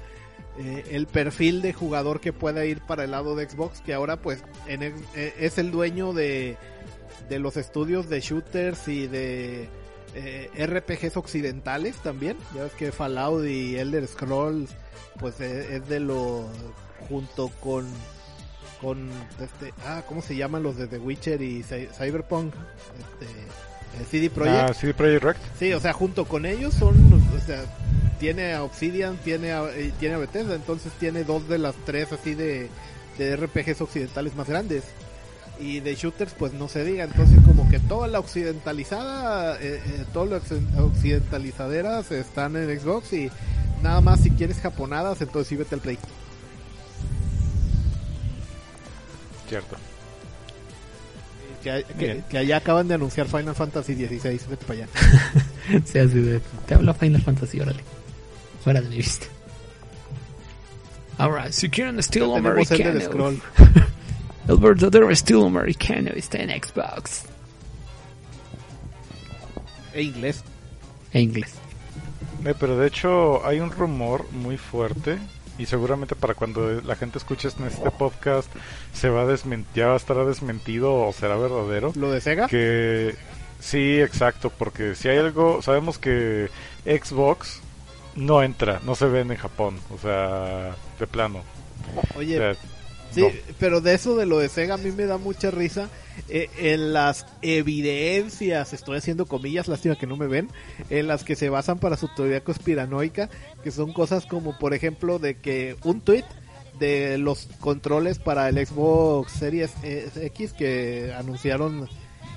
eh, 0.59 0.85
el 0.91 1.07
perfil 1.07 1.61
de 1.61 1.73
jugador 1.73 2.19
que 2.21 2.31
pueda 2.33 2.65
ir 2.65 2.81
para 2.81 3.03
el 3.03 3.11
lado 3.11 3.35
de 3.35 3.49
Xbox, 3.49 3.81
que 3.81 3.93
ahora 3.93 4.17
pues 4.21 4.43
en, 4.67 4.83
eh, 4.83 4.93
es 5.39 5.57
el 5.57 5.71
dueño 5.71 6.13
de, 6.13 6.57
de 7.29 7.39
los 7.39 7.57
estudios 7.57 8.07
de 8.09 8.21
shooters 8.21 8.87
y 8.87 9.07
de 9.07 9.67
eh, 10.15 10.49
RPGs 10.65 11.17
occidentales 11.17 11.97
también. 11.97 12.37
Ya 12.55 12.63
ves 12.63 12.71
que 12.73 12.91
Fallout 12.91 13.45
y 13.45 13.75
Elder 13.75 14.07
Scrolls 14.07 14.69
pues 15.19 15.39
eh, 15.41 15.75
es 15.77 15.87
de 15.89 15.99
lo 15.99 16.47
junto 17.09 17.49
con 17.61 17.85
con 18.81 19.09
este 19.41 19.73
ah 19.85 20.03
cómo 20.07 20.21
se 20.21 20.35
llaman 20.35 20.61
los 20.61 20.75
de 20.75 20.87
The 20.87 20.97
Witcher 20.99 21.41
y 21.41 21.63
Cy- 21.63 21.87
Cyberpunk 21.97 22.53
este 22.99 23.25
eh, 23.25 24.05
CD 24.11 24.29
Projekt 24.29 24.69
Ah, 24.69 24.73
CD 24.73 24.93
Projekt 24.93 25.23
Red. 25.23 25.35
Sí, 25.57 25.71
o 25.73 25.79
sea, 25.79 25.93
junto 25.93 26.25
con 26.25 26.45
ellos 26.45 26.73
son, 26.73 26.95
o 27.13 27.39
sea, 27.45 27.63
tiene 28.19 28.53
a 28.53 28.63
Obsidian, 28.63 29.17
tiene 29.17 29.51
a, 29.51 29.63
eh, 29.69 29.91
tiene 29.99 30.15
a 30.15 30.17
Bethesda, 30.19 30.55
entonces 30.55 30.91
tiene 30.99 31.23
dos 31.23 31.47
de 31.47 31.57
las 31.57 31.75
tres 31.85 32.11
así 32.11 32.33
de, 32.35 32.69
de 33.17 33.35
RPGs 33.35 33.81
occidentales 33.81 34.35
más 34.35 34.47
grandes. 34.49 34.83
Y 35.57 35.79
de 35.79 35.95
shooters, 35.95 36.33
pues 36.37 36.51
no 36.51 36.67
se 36.67 36.83
diga, 36.83 37.05
entonces 37.05 37.37
como 37.45 37.69
que 37.69 37.79
toda 37.79 38.07
la 38.09 38.19
occidentalizada, 38.19 39.55
eh, 39.61 39.81
eh, 39.85 40.05
todas 40.11 40.29
las 40.29 40.51
occ- 40.51 40.79
occidentalizaderas 40.79 42.11
están 42.11 42.57
en 42.57 42.77
Xbox 42.77 43.13
y 43.13 43.31
nada 43.81 44.01
más 44.01 44.19
si 44.19 44.31
quieres 44.31 44.57
japonadas, 44.59 45.21
entonces 45.21 45.47
sí 45.47 45.55
vete 45.55 45.75
al 45.75 45.81
Play. 45.81 45.97
Cierto. 49.47 49.77
Que, 51.63 52.21
que- 52.29 52.37
allá 52.37 52.57
acaban 52.57 52.87
de 52.87 52.95
anunciar 52.95 53.27
Final 53.27 53.55
Fantasy 53.55 53.95
XVI, 53.95 54.39
vete 54.49 54.65
para 54.65 54.73
allá. 54.73 54.87
Sí, 55.85 55.97
así 55.97 56.19
de. 56.19 56.41
Te 56.67 56.75
hablo 56.75 56.93
Final 56.93 57.21
Fantasy, 57.23 57.59
órale. 57.59 57.81
Fuera 58.65 58.81
de 58.81 58.89
mi 58.89 58.97
vista. 58.97 59.27
Alright, 61.19 61.51
si 61.51 61.69
quieren 61.69 61.99
estilo 61.99 62.33
Tenemos 62.33 62.71
el 62.71 62.81
americano. 62.81 63.11
scroll. 63.11 63.41
El 64.47 64.57
verdadero 64.57 65.11
estilo 65.11 65.45
americano 65.45 66.09
está 66.15 66.39
en 66.39 66.49
Xbox. 66.49 67.25
E 69.93 70.01
inglés. 70.01 70.43
E 71.13 71.21
inglés. 71.21 71.53
Eh, 72.43 72.55
pero 72.59 72.75
de 72.75 72.87
hecho 72.87 73.45
hay 73.45 73.59
un 73.59 73.69
rumor 73.69 74.25
muy 74.31 74.57
fuerte 74.57 75.19
y 75.59 75.67
seguramente 75.67 76.15
para 76.15 76.33
cuando 76.33 76.81
la 76.81 76.95
gente 76.95 77.19
escuche 77.19 77.49
en 77.59 77.65
este 77.67 77.91
podcast 77.91 78.49
se 78.93 79.09
va 79.09 79.21
a 79.21 79.25
desmentir, 79.27 79.73
ya 79.75 79.87
va 79.89 79.93
a 79.93 79.97
estar 79.97 80.17
desmentido 80.25 80.91
o 80.91 81.13
será 81.13 81.35
verdadero. 81.37 81.93
Lo 81.95 82.09
de 82.11 82.19
Sega. 82.19 82.47
Que 82.47 83.15
sí, 83.59 84.01
exacto, 84.01 84.49
porque 84.49 84.95
si 84.95 85.07
hay 85.07 85.19
algo, 85.19 85.61
sabemos 85.61 85.99
que 85.99 86.49
Xbox 86.83 87.61
no 88.15 88.43
entra, 88.43 88.81
no 88.85 88.95
se 88.95 89.05
vende 89.05 89.35
en 89.35 89.39
Japón, 89.39 89.79
o 89.93 89.97
sea, 89.97 90.75
de 90.99 91.07
plano. 91.07 91.41
Oye, 92.15 92.37
O 92.37 92.53
sea, 92.53 92.61
Sí, 93.11 93.21
no. 93.21 93.29
pero 93.59 93.79
de 93.79 93.93
eso 93.93 94.17
de 94.17 94.25
lo 94.25 94.39
de 94.39 94.49
Sega 94.49 94.73
a 94.73 94.77
mí 94.77 94.91
me 94.91 95.05
da 95.05 95.17
mucha 95.17 95.49
risa. 95.51 95.89
Eh, 96.27 96.49
en 96.57 96.91
las 96.91 97.25
evidencias, 97.41 98.73
estoy 98.73 98.97
haciendo 98.97 99.25
comillas, 99.25 99.67
lástima 99.67 99.95
que 99.95 100.07
no 100.07 100.17
me 100.17 100.27
ven, 100.27 100.49
en 100.89 101.07
las 101.07 101.23
que 101.23 101.35
se 101.35 101.49
basan 101.49 101.79
para 101.79 101.97
su 101.97 102.07
teoría 102.13 102.43
conspiranoica, 102.43 103.29
que 103.63 103.71
son 103.71 103.93
cosas 103.93 104.25
como, 104.25 104.57
por 104.57 104.73
ejemplo, 104.73 105.19
de 105.19 105.37
que 105.37 105.77
un 105.83 106.01
tweet 106.01 106.25
de 106.79 107.17
los 107.17 107.47
controles 107.61 108.19
para 108.19 108.49
el 108.49 108.65
Xbox 108.65 109.31
Series 109.31 109.71
eh, 109.83 110.09
X 110.33 110.51
que 110.53 111.13
anunciaron 111.17 111.87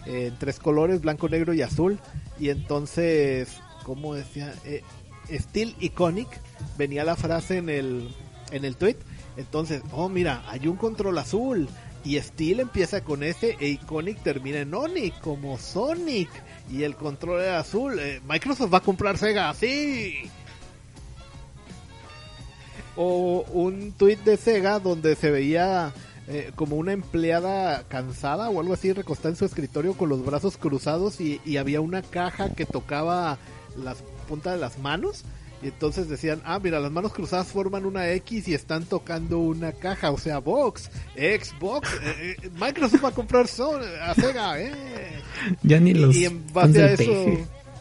eh, 0.07 0.27
en 0.29 0.39
tres 0.39 0.59
colores, 0.61 1.01
blanco, 1.01 1.29
negro 1.29 1.55
y 1.55 1.63
azul. 1.63 1.99
Y 2.39 2.51
entonces, 2.51 3.49
¿cómo 3.85 4.15
decía? 4.15 4.55
Eh, 4.65 4.83
Steel 5.31 5.75
Iconic, 5.81 6.29
venía 6.77 7.05
la 7.05 7.17
frase 7.17 7.59
en 7.59 7.69
el, 7.69 8.15
en 8.51 8.65
el 8.65 8.77
tweet. 8.77 8.97
Entonces, 9.37 9.83
oh 9.93 10.09
mira, 10.09 10.43
hay 10.49 10.67
un 10.67 10.77
control 10.77 11.19
azul. 11.19 11.69
Y 12.05 12.19
Steel 12.21 12.61
empieza 12.61 13.03
con 13.03 13.23
ese 13.23 13.57
e 13.61 13.69
Iconic 13.69 14.23
termina 14.23 14.61
en 14.61 14.73
Onic, 14.73 15.21
como 15.21 15.59
Sonic. 15.59 16.31
Y 16.71 16.83
el 16.83 16.97
control 16.97 17.43
era 17.43 17.61
azul. 17.61 17.99
Eh, 17.99 18.21
Microsoft 18.29 18.73
va 18.73 18.79
a 18.79 18.83
comprar 18.83 19.19
Sega, 19.19 19.53
sí. 19.55 20.31
O 22.97 23.45
un 23.53 23.93
tweet 23.93 24.17
de 24.19 24.37
Sega 24.37 24.81
donde 24.81 25.15
se 25.15 25.31
veía 25.31 25.93
eh, 26.27 26.53
como 26.57 26.77
una 26.77 26.93
empleada 26.93 27.85
cansada 27.89 28.51
o 28.51 28.61
algo 28.61 28.75
así 28.75 28.93
recostada 28.93 29.31
en 29.31 29.37
su 29.37 29.45
escritorio 29.45 29.95
con 29.95 30.09
los 30.09 30.25
brazos 30.25 30.57
cruzados 30.57 31.21
y 31.21 31.57
había 31.57 31.81
una 31.81 32.03
caja 32.03 32.55
que 32.55 32.67
tocaba 32.67 33.39
las 33.77 34.03
puntas 34.29 34.55
de 34.55 34.61
las 34.61 34.79
manos. 34.79 35.25
Y 35.61 35.67
entonces 35.69 36.09
decían, 36.09 36.41
ah, 36.45 36.61
mira, 36.63 36.79
las 36.79 36.93
manos 36.93 37.13
cruzadas 37.13 37.49
forman 37.49 37.85
una 37.85 38.09
X 38.13 38.47
y 38.47 38.55
están 38.55 38.85
tocando 38.85 39.41
una 39.41 39.73
caja, 39.73 40.13
o 40.13 40.19
sea, 40.19 40.39
Vox, 40.39 40.89
Xbox, 41.17 41.89
eh, 41.95 42.37
eh, 42.41 42.51
Microsoft 42.61 43.05
va 43.05 43.09
a 43.09 43.13
comprar 43.13 43.49
Sony, 43.49 43.83
a 44.01 44.15
Sega, 44.15 44.61
eh. 44.61 45.21
Ya 45.65 45.81
ni 45.81 45.95
los. 45.95 46.15
y 46.15 46.27
en 46.27 46.47
base 46.53 46.81
a 46.81 46.93
eso 46.93 47.13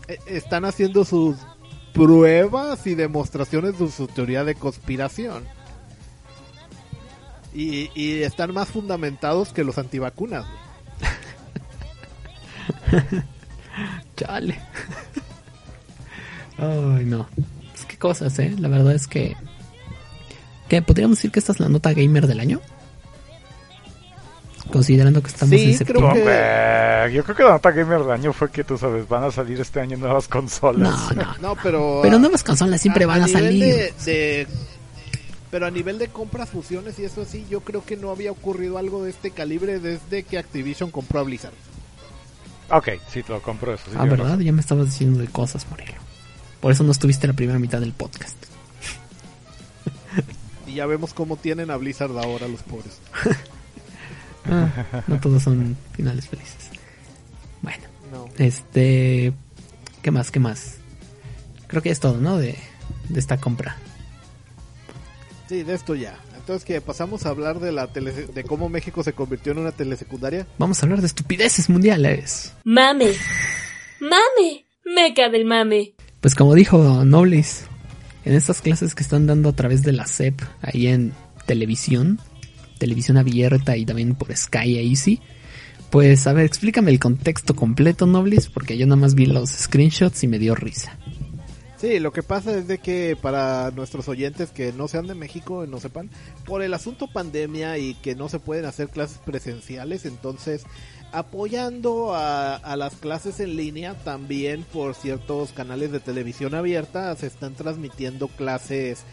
eh, 0.08 0.18
están 0.26 0.66
haciendo 0.66 1.06
sus 1.06 1.36
pruebas 1.93 2.88
y 2.88 2.95
demostraciones 2.95 3.78
de 3.78 3.91
su 3.91 4.08
teoría 4.08 4.43
de 4.43 4.56
conspiración. 4.56 5.43
Y, 7.54 7.91
y 7.93 8.24
están 8.24 8.56
más 8.56 8.70
fundamentados 8.70 9.54
que 9.54 9.64
los 9.64 9.78
antivacunas. 9.78 10.48
Chale. 14.16 14.60
Ay, 16.58 17.05
no. 17.05 17.28
Es 17.76 17.86
que 17.86 17.97
cosas, 17.97 18.38
¿eh? 18.39 18.55
La 18.58 18.68
verdad 18.68 18.93
es 18.93 19.08
que... 19.08 19.36
¿Qué? 20.68 20.82
¿Podríamos 20.82 21.18
decir 21.18 21.32
que 21.32 21.39
esta 21.39 21.51
es 21.53 21.60
la 21.60 21.70
nota 21.70 21.93
gamer 21.93 22.28
del 22.28 22.39
año? 22.39 22.60
Considerando 24.72 25.22
que 25.22 25.30
estamos 25.30 25.55
Sí, 25.58 25.72
en 25.72 25.78
creo 25.78 26.01
septiembre. 26.01 26.24
que- 26.24 27.14
yo 27.14 27.24
creo 27.24 27.36
que 27.38 27.43
la 27.43 27.51
nota 27.51 27.72
gamer 27.72 27.99
del 27.99 28.12
año 28.12 28.34
fue 28.34 28.51
que 28.51 28.66
tú 28.66 28.78
sabes, 28.78 29.08
van 29.08 29.24
a 29.24 29.32
salir 29.32 29.62
este 29.62 29.80
año 29.80 29.95
nuevas 29.97 30.28
consolas. 30.28 31.14
No, 31.16 31.24
no. 31.24 31.36
No, 31.41 31.55
pero... 31.64 31.99
Pero 32.03 32.20
nuevas 32.20 32.43
consolas 32.43 32.82
siempre 32.82 33.05
van 33.05 33.22
a 33.24 33.28
nivel 33.28 33.43
salir. 33.43 33.64
de- 33.64 33.93
de- 34.05 34.47
pero 35.49 35.66
a 35.66 35.72
nivel 35.72 35.97
de 35.97 36.10
compras, 36.10 36.49
fusiones 36.49 36.99
y 36.99 37.05
eso 37.05 37.24
sí, 37.24 37.45
yo 37.49 37.62
creo 37.62 37.86
que 37.86 37.95
no 37.95 38.12
había 38.12 38.32
ocurrido 38.34 38.78
algo 38.78 39.05
de 39.05 39.12
este 39.12 39.32
calibre 39.32 39.80
desde 39.80 40.24
que 40.24 40.38
Activision 40.38 40.91
compró 40.91 41.22
a 41.22 41.24
Blizzard. 41.24 41.53
Ok, 42.70 42.89
sí, 43.10 43.24
te 43.24 43.32
lo 43.32 43.41
compro 43.41 43.74
eso. 43.74 43.86
sí 43.89 43.95
Ah, 43.97 44.03
¿verdad? 44.03 44.26
razón. 44.26 44.41
Ya 44.43 44.51
me 44.51 44.60
estabas 44.60 44.88
diciendo 44.88 45.20
de 45.20 45.28
cosas, 45.28 45.66
Morelo. 45.70 45.93
Por 46.62 46.72
eso 46.72 46.84
no 46.84 46.91
estuviste 46.91 47.26
en 47.26 47.32
la 47.32 47.36
primera 47.36 47.60
mitad 47.60 47.80
del 47.80 47.93
podcast. 47.93 48.36
Y 50.66 50.74
ya 50.76 50.86
vemos 50.86 51.14
cómo 51.14 51.38
tienen 51.38 51.72
a 51.72 51.78
Blizzard 51.78 52.18
ahora 52.18 52.47
los 52.47 52.62
pobres. 52.64 52.99
Ah, 54.49 55.03
no 55.08 55.20
todos 55.20 55.43
son 55.43 55.76
finales 55.91 56.30
felices. 56.30 56.70
Bueno, 57.62 57.84
No. 58.14 58.30
este... 58.38 59.34
¿Qué 60.01 60.10
más? 60.10 60.32
¿Qué 60.32 60.39
más? 60.39 60.78
Creo 61.68 61.82
que 61.82 61.89
es 61.89 61.99
todo, 61.99 62.16
¿no? 62.22 62.38
De, 62.38 62.55
de 63.10 63.20
esta 63.20 63.36
compra. 63.41 63.76
Sí, 65.49 65.64
de 65.64 65.74
esto 65.74 65.95
ya. 65.95 66.18
Entonces 66.38 66.64
que 66.64 66.80
pasamos 66.80 67.26
a 67.26 67.30
hablar 67.30 67.60
de 67.60 67.74
la 67.74 67.88
tele, 67.91 68.14
de 68.14 68.43
cómo 68.45 68.70
México 68.70 69.03
se 69.03 69.12
convirtió 69.12 69.51
en 69.51 69.58
una 69.58 69.74
telesecundaria. 69.74 70.47
Vamos 70.58 70.82
a 70.82 70.86
hablar 70.86 71.01
de 71.01 71.08
estupideces 71.08 71.70
mundiales. 71.70 72.53
Mame. 72.64 73.12
Mame. 73.99 74.64
Meca 74.86 75.28
del 75.28 75.43
mame. 75.43 75.93
Pues 76.22 76.36
como 76.36 76.55
dijo 76.55 77.05
Noblis, 77.05 77.65
en 78.26 78.34
estas 78.34 78.61
clases 78.61 78.95
que 78.95 79.03
están 79.03 79.28
dando 79.28 79.49
a 79.49 79.53
través 79.53 79.84
de 79.84 79.93
la 79.93 80.07
SEP, 80.07 80.41
ahí 80.61 80.88
en 80.88 81.13
televisión, 81.45 82.20
televisión 82.80 83.18
abierta 83.18 83.78
y 83.78 83.86
también 83.86 84.15
por 84.15 84.36
Sky 84.36 84.78
e 84.78 84.84
Easy, 84.84 85.22
pues 85.89 86.28
a 86.28 86.34
ver, 86.34 86.45
explícame 86.45 86.91
el 86.91 86.99
contexto 86.99 87.55
completo, 87.55 88.05
Noblis, 88.05 88.47
porque 88.47 88.78
yo 88.78 88.86
nada 88.86 88.99
más 88.99 89.15
vi 89.15 89.28
los 89.28 89.49
screenshots 89.49 90.24
y 90.24 90.28
me 90.28 90.39
dio 90.39 90.55
risa. 90.55 90.97
Sí, 91.78 91.99
lo 91.99 92.11
que 92.11 92.24
pasa 92.24 92.57
es 92.57 92.68
de 92.68 92.80
que 92.80 93.15
para 93.15 93.70
nuestros 93.70 94.09
oyentes 94.09 94.49
que 94.49 94.74
no 94.74 94.88
sean 94.88 95.05
de 95.05 95.13
México 95.13 95.63
y 95.63 95.68
no 95.68 95.80
sepan, 95.80 96.09
por 96.43 96.63
el 96.63 96.74
asunto 96.74 97.07
pandemia 97.07 97.78
y 97.78 97.93
que 97.93 98.15
no 98.15 98.30
se 98.30 98.39
pueden 98.39 98.65
hacer 98.65 98.89
clases 98.89 99.20
presenciales, 99.20 100.05
entonces 100.05 100.63
apoyando 101.12 102.14
a, 102.16 102.76
las 102.76 102.95
clases 102.95 103.39
en 103.39 103.55
línea, 103.55 103.95
también 104.03 104.64
por 104.64 104.95
ciertos 104.95 105.51
canales 105.51 105.91
de 105.91 105.99
televisión 105.99 106.53
abierta 106.55 107.16
se 107.16 107.28
están 107.28 107.55
transmitiendo 107.55 108.28
clases 108.28 109.03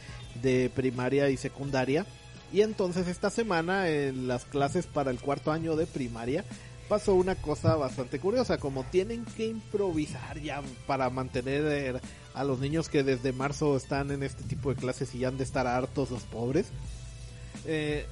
de 0.43 0.71
primaria 0.75 1.31
y 1.31 1.37
secundaria. 1.37 2.07
Y 2.53 2.63
entonces 2.63 3.09
esta 3.09 3.31
semana 3.31 3.89
en 3.89 4.29
las 4.29 4.45
clases 4.45 4.87
para 4.87 5.11
el 5.11 5.21
cuarto 5.21 5.51
año 5.51 5.77
de 5.77 5.87
primaria 5.87 6.45
pasó 6.89 7.15
una 7.15 7.35
cosa 7.35 7.77
bastante 7.77 8.19
curiosa, 8.21 8.59
como 8.59 8.85
tienen 8.85 9.25
que 9.25 9.47
improvisar 9.47 10.41
ya 10.41 10.63
para 10.87 11.11
mantener 11.11 11.65
eh, 11.67 12.01
a 12.35 12.45
los 12.45 12.59
niños 12.59 12.89
que 12.89 13.03
desde 13.03 13.33
marzo 13.33 13.77
están 13.77 14.11
en 14.11 14.23
este 14.23 14.45
tipo 14.45 14.71
de 14.71 14.77
clases 14.77 15.15
y 15.15 15.21
ya 15.21 15.29
han 15.29 15.39
de 15.39 15.45
estar 15.45 15.67
hartos 15.67 16.11
los 16.11 16.23
pobres. 16.25 16.67
Eh, 17.67 18.07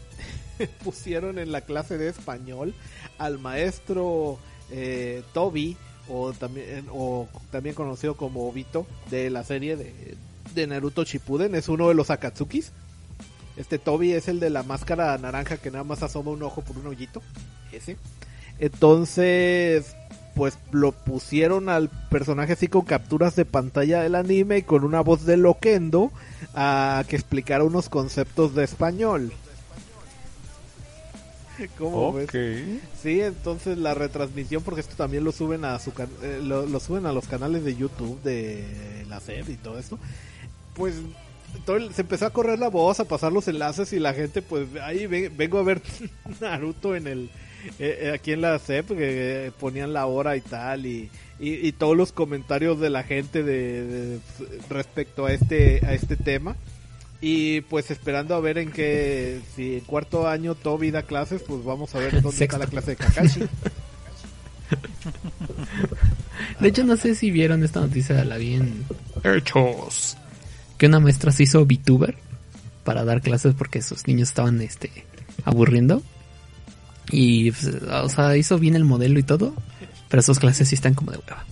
pusieron 0.85 1.39
en 1.39 1.53
la 1.53 1.63
clase 1.63 1.99
de 1.99 2.09
español 2.09 2.75
al 3.19 3.39
maestro 3.39 4.39
eh, 4.71 5.23
Toby 5.33 5.77
o 6.09 6.33
también, 6.33 6.87
o 6.91 7.29
también 7.51 7.75
conocido 7.75 8.17
como 8.17 8.49
Obito, 8.49 8.87
de 9.11 9.31
la 9.31 9.45
serie 9.45 9.77
de, 9.77 10.17
de 10.55 10.67
Naruto 10.67 11.05
Shippuden, 11.05 11.55
es 11.55 11.69
uno 11.69 11.89
de 11.89 11.95
los 11.95 12.11
Akatsukis. 12.11 12.73
Este 13.57 13.79
Toby 13.79 14.13
es 14.13 14.29
el 14.29 14.41
de 14.41 14.51
la 14.51 14.63
máscara 14.63 15.17
naranja 15.19 15.59
que 15.59 15.71
nada 15.71 15.85
más 15.85 16.03
asoma 16.03 16.31
un 16.31 16.43
ojo 16.43 16.63
por 16.63 16.79
un 16.79 16.87
hoyito. 16.87 17.23
Ese. 17.71 17.97
Entonces, 18.59 19.95
pues 20.35 20.59
lo 20.71 20.93
pusieron 20.93 21.69
al 21.69 21.91
personaje 22.11 22.55
así 22.55 22.69
con 22.69 22.83
capturas 22.83 23.37
de 23.37 23.45
pantalla 23.45 24.03
del 24.03 24.15
anime 24.15 24.59
y 24.59 24.63
con 24.63 24.85
una 24.85 25.01
voz 25.01 25.25
de 25.25 25.37
Loquendo 25.37 26.11
a 26.55 27.05
que 27.09 27.17
explicara 27.17 27.65
unos 27.65 27.89
conceptos 27.89 28.55
de 28.55 28.65
español. 28.65 29.33
¿Cómo 31.79 32.13
ves? 32.13 32.29
Sí, 33.03 33.21
entonces 33.21 33.79
la 33.79 33.95
retransmisión, 33.95 34.63
porque 34.63 34.81
esto 34.81 34.95
también 34.97 35.25
lo 35.25 35.33
suben 35.33 35.65
a 35.65 35.79
su 35.79 35.93
can- 35.93 36.09
eh, 36.23 36.41
lo, 36.43 36.67
lo 36.67 36.81
suben 36.81 37.07
a 37.07 37.13
los 37.13 37.27
canales 37.29 37.65
de 37.65 37.77
YouTube 37.77 38.21
de 38.23 39.05
la 39.09 39.21
SED 39.21 39.49
y 39.49 39.57
todo 39.57 39.79
esto. 39.79 39.99
Pues 40.75 40.95
todo 41.67 41.77
el- 41.77 41.93
se 41.95 42.03
empezó 42.03 42.27
a 42.27 42.31
correr 42.31 42.59
la 42.59 42.69
voz, 42.69 42.99
a 43.01 43.05
pasar 43.05 43.33
los 43.33 43.47
enlaces 43.49 43.93
y 43.93 43.99
la 43.99 44.15
gente, 44.15 44.41
pues 44.43 44.67
ahí 44.83 45.07
ve- 45.07 45.31
vengo 45.35 45.59
a 45.59 45.63
ver 45.63 45.83
Naruto 46.41 46.97
en 46.97 47.07
el 47.07 47.31
eh, 47.79 47.99
eh, 48.07 48.13
aquí 48.15 48.33
en 48.33 48.41
la 48.41 48.59
SEP 48.59 48.89
que 48.89 49.47
eh, 49.47 49.53
ponían 49.61 49.93
la 49.93 50.07
hora 50.07 50.37
y 50.37 50.41
tal 50.41 50.85
y, 50.85 51.11
y, 51.39 51.67
y 51.69 51.71
todos 51.73 51.97
los 51.97 52.11
comentarios 52.11 52.81
de 52.81 52.91
la 52.91 53.05
gente 53.05 53.43
de, 53.45 53.87
de- 53.87 54.19
respecto 54.69 55.27
a 55.27 55.33
este 55.33 55.85
a 55.87 55.93
este 55.95 56.17
tema. 56.17 56.57
Y 57.25 57.61
pues 57.63 57.89
esperando 57.93 58.35
a 58.35 58.41
ver 58.41 58.59
en 58.59 58.73
qué, 58.73 59.41
si 59.55 59.75
en 59.75 59.81
cuarto 59.83 60.27
año 60.29 60.57
Toby 60.57 60.91
da 60.91 61.05
clases, 61.05 61.41
pues 61.43 61.63
vamos 61.63 61.95
a 61.95 61.99
ver 62.01 62.21
dónde 62.21 62.37
Sexto. 62.37 62.57
está 62.57 62.59
la 62.59 62.67
clase 62.67 62.91
de 62.91 62.97
Kakashi. 62.97 63.41
De 66.61 66.69
hecho, 66.69 66.85
no 66.85 66.97
sé 66.97 67.15
si 67.15 67.31
vieron 67.31 67.63
esta 67.63 67.81
noticia, 67.81 68.25
la 68.25 68.37
vi 68.39 68.55
en 68.55 68.85
Hechos. 69.23 70.17
Que 70.79 70.87
una 70.87 70.99
maestra 70.99 71.31
se 71.31 71.45
hizo 71.45 71.65
VTuber 71.65 72.17
para 72.83 73.05
dar 73.05 73.21
clases 73.21 73.55
porque 73.55 73.83
sus 73.83 74.07
niños 74.09 74.31
estaban 74.31 74.61
este 74.61 74.91
aburriendo. 75.45 76.03
Y, 77.11 77.53
pues, 77.53 77.71
o 77.89 78.09
sea, 78.09 78.37
hizo 78.37 78.59
bien 78.59 78.75
el 78.75 78.85
modelo 78.85 79.21
y 79.21 79.23
todo. 79.23 79.55
Pero 80.09 80.23
sus 80.23 80.41
clases 80.41 80.69
sí 80.69 80.75
están 80.75 80.95
como 80.95 81.13
de 81.13 81.19
hueva. 81.19 81.45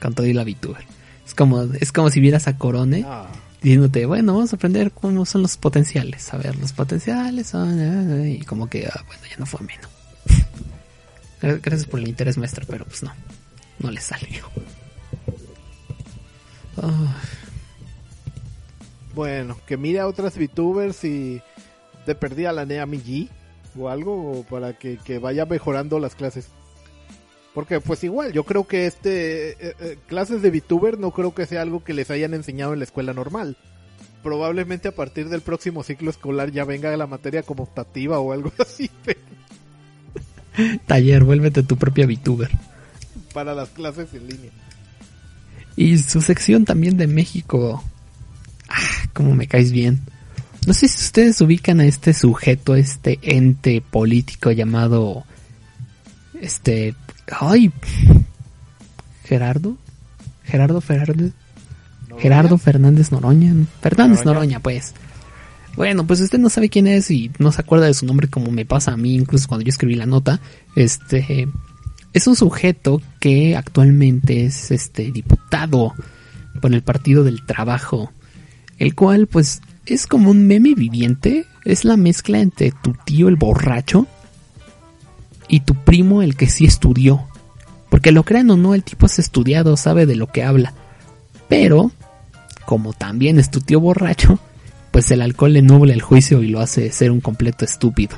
Con 0.00 0.14
todo 0.14 0.26
y 0.26 0.32
la 0.32 0.44
VTuber. 0.44 0.84
Es 1.26 1.34
como, 1.34 1.62
es 1.62 1.90
como 1.90 2.10
si 2.10 2.20
vieras 2.20 2.46
a 2.46 2.56
Corone 2.56 3.04
Ah, 3.06 3.26
diciéndote, 3.64 4.06
bueno, 4.06 4.34
vamos 4.34 4.52
a 4.52 4.56
aprender 4.56 4.92
cómo 4.92 5.24
son 5.26 5.42
los 5.42 5.56
potenciales. 5.56 6.32
A 6.32 6.36
ver, 6.36 6.54
los 6.56 6.72
potenciales 6.72 7.48
son... 7.48 7.80
ah, 7.80 8.22
ah, 8.22 8.26
Y 8.28 8.40
como 8.42 8.68
que, 8.68 8.86
ah, 8.86 9.02
bueno, 9.06 9.22
ya 9.28 9.36
no 9.38 9.46
fue 9.46 9.60
menos. 9.66 9.88
Gra- 11.42 11.60
Gracias 11.60 11.88
por 11.88 11.98
el 12.00 12.08
interés, 12.08 12.36
maestra, 12.38 12.64
pero 12.68 12.84
pues 12.84 13.02
no. 13.02 13.12
No 13.80 13.90
le. 13.90 14.00
Ah, 16.76 17.16
bueno, 19.14 19.56
que 19.66 19.76
mire 19.76 20.00
a 20.00 20.06
otras 20.08 20.36
VTubers 20.36 21.04
y 21.04 21.40
te 22.04 22.14
perdí 22.14 22.46
a 22.46 22.52
la 22.52 22.66
Neami 22.66 22.98
G 22.98 23.28
o 23.78 23.88
algo 23.88 24.44
para 24.50 24.72
que, 24.78 24.98
que 24.98 25.18
vaya 25.18 25.46
mejorando 25.46 25.98
las 25.98 26.14
clases. 26.14 26.48
Porque 27.54 27.80
pues 27.80 28.02
igual, 28.02 28.32
yo 28.32 28.44
creo 28.44 28.66
que 28.66 28.86
este 28.86 29.52
eh, 29.52 29.74
eh, 29.78 29.98
clases 30.08 30.42
de 30.42 30.50
VTuber 30.50 30.98
no 30.98 31.12
creo 31.12 31.34
que 31.34 31.46
sea 31.46 31.62
algo 31.62 31.84
que 31.84 31.94
les 31.94 32.10
hayan 32.10 32.34
enseñado 32.34 32.72
en 32.72 32.80
la 32.80 32.84
escuela 32.84 33.12
normal. 33.14 33.56
Probablemente 34.24 34.88
a 34.88 34.94
partir 34.94 35.28
del 35.28 35.40
próximo 35.40 35.84
ciclo 35.84 36.10
escolar 36.10 36.50
ya 36.50 36.64
venga 36.64 36.94
la 36.96 37.06
materia 37.06 37.42
como 37.42 37.62
optativa 37.62 38.18
o 38.18 38.32
algo 38.32 38.52
así, 38.58 38.90
pero 39.04 39.20
taller, 40.86 41.24
vuélvete 41.24 41.62
tu 41.62 41.76
propia 41.76 42.06
VTuber. 42.06 42.50
para 43.32 43.54
las 43.54 43.68
clases 43.70 44.12
en 44.14 44.26
línea. 44.28 44.50
Y 45.76 45.98
su 45.98 46.20
sección 46.20 46.64
también 46.64 46.96
de 46.96 47.06
México. 47.06 47.82
Ah, 48.68 49.08
como 49.12 49.34
me 49.34 49.46
caes 49.48 49.72
bien. 49.72 50.00
No 50.66 50.72
sé 50.72 50.88
si 50.88 51.02
ustedes 51.02 51.40
ubican 51.40 51.80
a 51.80 51.84
este 51.84 52.14
sujeto, 52.14 52.74
este 52.74 53.18
ente 53.22 53.82
político 53.82 54.50
llamado. 54.50 55.24
Este. 56.40 56.94
Ay. 57.40 57.72
Gerardo. 59.24 59.76
Gerardo 60.44 60.80
Fernández. 60.80 61.32
Gerardo 62.18 62.58
Fernández 62.58 63.10
Noroña. 63.12 63.54
Fernández 63.80 64.24
Noroña. 64.24 64.34
Noroña, 64.34 64.60
pues. 64.60 64.94
Bueno, 65.76 66.06
pues 66.06 66.20
usted 66.20 66.38
no 66.38 66.50
sabe 66.50 66.68
quién 66.68 66.86
es 66.86 67.10
y 67.10 67.32
no 67.38 67.50
se 67.50 67.60
acuerda 67.60 67.86
de 67.86 67.94
su 67.94 68.06
nombre 68.06 68.28
como 68.28 68.52
me 68.52 68.64
pasa 68.64 68.92
a 68.92 68.96
mí, 68.96 69.16
incluso 69.16 69.48
cuando 69.48 69.64
yo 69.64 69.70
escribí 69.70 69.94
la 69.94 70.06
nota. 70.06 70.40
Este. 70.76 71.48
Es 72.12 72.28
un 72.28 72.36
sujeto 72.36 73.02
que 73.18 73.56
actualmente 73.56 74.44
es 74.44 74.70
este 74.70 75.10
diputado 75.10 75.94
por 76.60 76.72
el 76.72 76.82
Partido 76.82 77.24
del 77.24 77.44
Trabajo, 77.44 78.12
el 78.78 78.94
cual 78.94 79.26
pues 79.26 79.60
es 79.86 80.06
como 80.06 80.30
un 80.30 80.46
meme 80.46 80.74
viviente, 80.74 81.44
es 81.64 81.84
la 81.84 81.96
mezcla 81.96 82.38
entre 82.38 82.70
tu 82.70 82.94
tío 83.04 83.28
el 83.28 83.34
borracho 83.34 84.06
y 85.48 85.60
tu 85.60 85.74
primo 85.74 86.22
el 86.22 86.36
que 86.36 86.48
sí 86.48 86.64
estudió. 86.64 87.26
Porque 87.90 88.12
lo 88.12 88.24
crean 88.24 88.50
o 88.50 88.56
no, 88.56 88.74
el 88.74 88.82
tipo 88.82 89.06
es 89.06 89.18
estudiado, 89.18 89.76
sabe 89.76 90.06
de 90.06 90.16
lo 90.16 90.26
que 90.26 90.42
habla. 90.42 90.74
Pero, 91.48 91.92
como 92.64 92.92
también 92.92 93.38
es 93.38 93.50
tu 93.50 93.60
tío 93.60 93.80
borracho, 93.80 94.38
pues 94.90 95.10
el 95.10 95.22
alcohol 95.22 95.52
le 95.52 95.62
nubla 95.62 95.92
el 95.92 96.02
juicio 96.02 96.42
y 96.42 96.48
lo 96.48 96.60
hace 96.60 96.90
ser 96.90 97.10
un 97.10 97.20
completo 97.20 97.64
estúpido. 97.64 98.16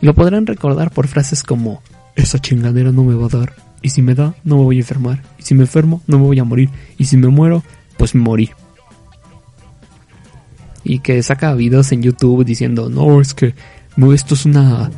Lo 0.00 0.14
podrán 0.14 0.46
recordar 0.46 0.90
por 0.90 1.08
frases 1.08 1.42
como 1.42 1.82
esa 2.14 2.38
chingadera 2.38 2.92
no 2.92 3.04
me 3.04 3.14
va 3.14 3.26
a 3.26 3.38
dar. 3.38 3.54
Y 3.82 3.90
si 3.90 4.02
me 4.02 4.14
da, 4.14 4.34
no 4.44 4.58
me 4.58 4.64
voy 4.64 4.76
a 4.76 4.80
enfermar. 4.80 5.22
Y 5.38 5.42
si 5.42 5.54
me 5.54 5.62
enfermo, 5.62 6.02
no 6.06 6.18
me 6.18 6.24
voy 6.24 6.38
a 6.38 6.44
morir. 6.44 6.70
Y 6.98 7.04
si 7.04 7.16
me 7.16 7.28
muero, 7.28 7.62
pues 7.96 8.14
morí. 8.14 8.50
Y 10.82 11.00
que 11.00 11.22
saca 11.22 11.54
videos 11.54 11.92
en 11.92 12.02
YouTube 12.02 12.44
diciendo, 12.44 12.88
no, 12.88 13.20
es 13.20 13.34
que 13.34 13.54
esto 14.14 14.34
es 14.34 14.46
una... 14.46 14.90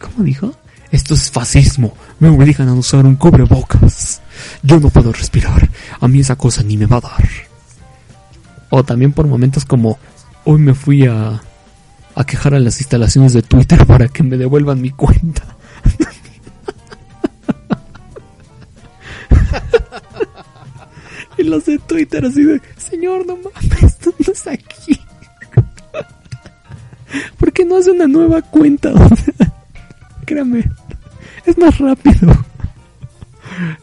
¿Cómo 0.00 0.24
dijo? 0.24 0.52
Esto 0.90 1.14
es 1.14 1.30
fascismo. 1.30 1.94
Me 2.18 2.28
obligan 2.28 2.68
a 2.68 2.74
usar 2.74 3.06
un 3.06 3.16
cubrebocas. 3.16 4.20
Yo 4.62 4.80
no 4.80 4.90
puedo 4.90 5.12
respirar. 5.12 5.68
A 6.00 6.08
mí 6.08 6.20
esa 6.20 6.36
cosa 6.36 6.62
ni 6.62 6.76
me 6.76 6.86
va 6.86 6.96
a 6.96 7.02
dar. 7.02 7.28
O 8.70 8.82
también 8.82 9.12
por 9.12 9.26
momentos 9.26 9.64
como, 9.64 9.98
hoy 10.44 10.58
me 10.58 10.74
fui 10.74 11.06
a, 11.06 11.40
a 12.14 12.24
quejar 12.24 12.54
a 12.54 12.60
las 12.60 12.80
instalaciones 12.80 13.32
de 13.32 13.42
Twitter 13.42 13.86
para 13.86 14.08
que 14.08 14.22
me 14.22 14.36
devuelvan 14.36 14.80
mi 14.80 14.90
cuenta. 14.90 15.44
Y 21.38 21.44
los 21.44 21.64
de 21.64 21.78
Twitter 21.78 22.22
así 22.26 22.44
de, 22.44 22.60
señor, 22.76 23.24
no 23.26 23.36
mames, 23.36 23.82
esto 23.82 24.12
no 24.18 24.30
es 24.30 24.46
aquí. 24.46 25.00
¿Por 27.38 27.50
qué 27.50 27.64
no 27.64 27.78
hace 27.78 27.92
una 27.92 28.06
nueva 28.06 28.42
cuenta? 28.42 28.92
Créame, 30.30 30.64
es 31.44 31.58
más 31.58 31.76
rápido. 31.78 32.32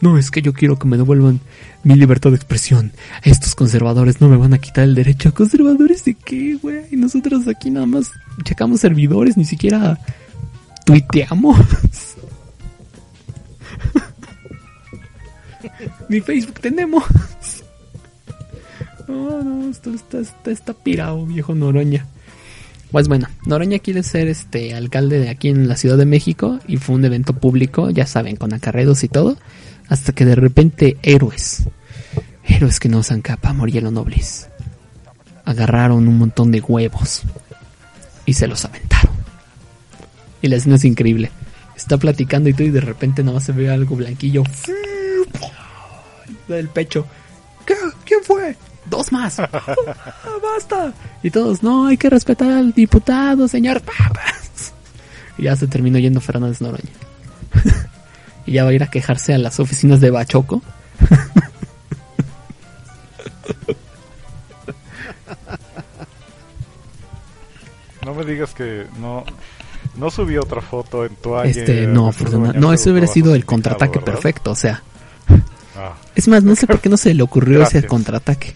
No, 0.00 0.16
es 0.16 0.30
que 0.30 0.40
yo 0.40 0.54
quiero 0.54 0.78
que 0.78 0.88
me 0.88 0.96
devuelvan 0.96 1.40
mi 1.84 1.94
libertad 1.94 2.30
de 2.30 2.36
expresión. 2.36 2.90
Estos 3.22 3.54
conservadores 3.54 4.22
no 4.22 4.30
me 4.30 4.38
van 4.38 4.54
a 4.54 4.58
quitar 4.58 4.84
el 4.84 4.94
derecho. 4.94 5.34
¿Conservadores 5.34 6.06
de 6.06 6.14
qué, 6.14 6.54
güey? 6.54 6.86
Nosotros 6.92 7.46
aquí 7.48 7.70
nada 7.70 7.84
más 7.84 8.10
checamos 8.44 8.80
servidores, 8.80 9.36
ni 9.36 9.44
siquiera 9.44 9.98
tuiteamos. 10.86 11.58
Ni 16.08 16.22
Facebook 16.22 16.60
tenemos. 16.60 17.04
No, 19.06 19.42
no, 19.42 19.68
esto 19.68 19.92
está, 19.92 20.20
está, 20.20 20.50
está 20.50 20.72
pirado, 20.72 21.26
viejo 21.26 21.54
Noroña. 21.54 22.06
Pues 22.90 23.06
bueno, 23.06 23.28
Noroña 23.44 23.80
quiere 23.80 24.02
ser 24.02 24.28
este 24.28 24.74
alcalde 24.74 25.18
de 25.18 25.28
aquí 25.28 25.48
en 25.48 25.68
la 25.68 25.76
Ciudad 25.76 25.98
de 25.98 26.06
México 26.06 26.58
y 26.66 26.78
fue 26.78 26.94
un 26.94 27.04
evento 27.04 27.34
público, 27.34 27.90
ya 27.90 28.06
saben, 28.06 28.36
con 28.36 28.54
acarreos 28.54 29.04
y 29.04 29.08
todo, 29.08 29.36
hasta 29.88 30.12
que 30.12 30.24
de 30.24 30.34
repente 30.34 30.96
héroes, 31.02 31.64
héroes 32.44 32.80
que 32.80 32.88
no 32.88 32.98
usan 32.98 33.20
capa, 33.20 33.52
Morielo 33.52 33.90
Nobles, 33.90 34.48
agarraron 35.44 36.08
un 36.08 36.18
montón 36.18 36.50
de 36.50 36.60
huevos 36.60 37.22
y 38.24 38.32
se 38.32 38.46
los 38.46 38.64
aventaron. 38.64 39.12
Y 40.40 40.48
la 40.48 40.56
escena 40.56 40.76
es 40.76 40.84
increíble. 40.84 41.30
Está 41.76 41.98
platicando 41.98 42.48
y 42.48 42.54
todo 42.54 42.66
y 42.66 42.70
de 42.70 42.80
repente 42.80 43.22
nada 43.22 43.34
más 43.34 43.44
se 43.44 43.52
ve 43.52 43.70
algo 43.70 43.96
blanquillo 43.96 44.44
del 46.48 46.68
pecho. 46.68 47.06
¿Qué? 47.66 47.74
¿Quién 48.04 48.20
fue? 48.24 48.56
Dos 48.86 49.12
más. 49.12 49.38
Ah, 49.48 50.38
basta. 50.42 50.92
Y 51.22 51.30
todos, 51.30 51.62
no, 51.62 51.86
hay 51.86 51.96
que 51.96 52.10
respetar 52.10 52.50
al 52.50 52.72
diputado, 52.72 53.48
señor. 53.48 53.82
Y 55.36 55.44
ya 55.44 55.56
se 55.56 55.66
terminó 55.66 55.98
yendo 55.98 56.20
Fernández 56.20 56.60
Noroña. 56.60 56.90
y 58.46 58.52
ya 58.52 58.64
va 58.64 58.70
a 58.70 58.72
ir 58.72 58.82
a 58.82 58.90
quejarse 58.90 59.34
a 59.34 59.38
las 59.38 59.60
oficinas 59.60 60.00
de 60.00 60.10
Bachoco. 60.10 60.62
No 68.04 68.14
me 68.14 68.24
digas 68.24 68.54
que 68.54 68.86
no. 68.98 69.22
No 69.96 70.10
subí 70.10 70.38
otra 70.38 70.62
foto 70.62 71.04
en 71.04 71.14
toalla. 71.16 71.50
Este, 71.50 71.86
no, 71.86 72.10
bañarse 72.10 72.58
no, 72.58 72.72
eso 72.72 72.90
hubiera 72.90 73.06
sido 73.06 73.34
el 73.34 73.44
contraataque 73.44 73.98
¿verdad? 73.98 74.14
perfecto, 74.14 74.52
o 74.52 74.54
sea. 74.54 74.82
Ah, 75.76 75.92
Es 76.14 76.26
más, 76.26 76.42
no 76.42 76.56
sé 76.56 76.66
por 76.66 76.80
qué 76.80 76.88
no 76.88 76.96
se 76.96 77.12
le 77.12 77.22
ocurrió 77.22 77.62
ese 77.62 77.86
contraataque. 77.86 78.54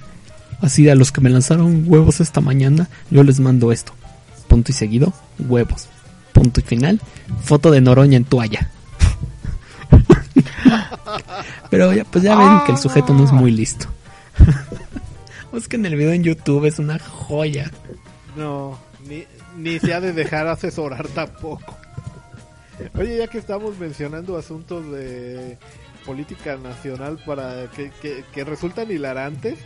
Así 0.62 0.88
a 0.88 0.94
los 0.94 1.10
que 1.10 1.20
me 1.20 1.28
lanzaron 1.28 1.84
huevos 1.86 2.20
esta 2.20 2.40
mañana, 2.40 2.88
yo 3.10 3.24
les 3.24 3.40
mando 3.40 3.72
esto. 3.72 3.92
Punto 4.46 4.70
y 4.70 4.74
seguido, 4.74 5.12
huevos. 5.40 5.88
Punto 6.32 6.60
y 6.60 6.62
final, 6.62 7.00
foto 7.42 7.72
de 7.72 7.80
Noroña 7.80 8.16
en 8.16 8.24
toalla. 8.24 8.70
Pero 11.70 11.92
ya, 11.92 12.04
pues 12.04 12.22
ya 12.22 12.36
ven 12.36 12.60
que 12.64 12.72
el 12.72 12.78
sujeto 12.78 13.12
no 13.12 13.24
es 13.24 13.32
muy 13.32 13.50
listo. 13.50 13.86
Busquen 15.52 15.84
el 15.84 15.96
video 15.96 16.12
en 16.12 16.22
YouTube, 16.22 16.64
es 16.66 16.78
una 16.78 17.00
joya. 17.00 17.70
No, 18.36 18.78
ni, 19.06 19.24
ni 19.58 19.80
se 19.80 19.92
ha 19.92 20.00
de 20.00 20.12
dejar 20.12 20.46
asesorar 20.46 21.08
tampoco. 21.08 21.76
Oye, 22.94 23.18
ya 23.18 23.26
que 23.26 23.38
estamos 23.38 23.78
mencionando 23.78 24.36
asuntos 24.38 24.90
de 24.92 25.58
política 26.06 26.56
nacional 26.56 27.18
para 27.26 27.68
que, 27.70 27.90
que, 28.00 28.24
que 28.32 28.44
resultan 28.44 28.90
hilarantes, 28.90 29.58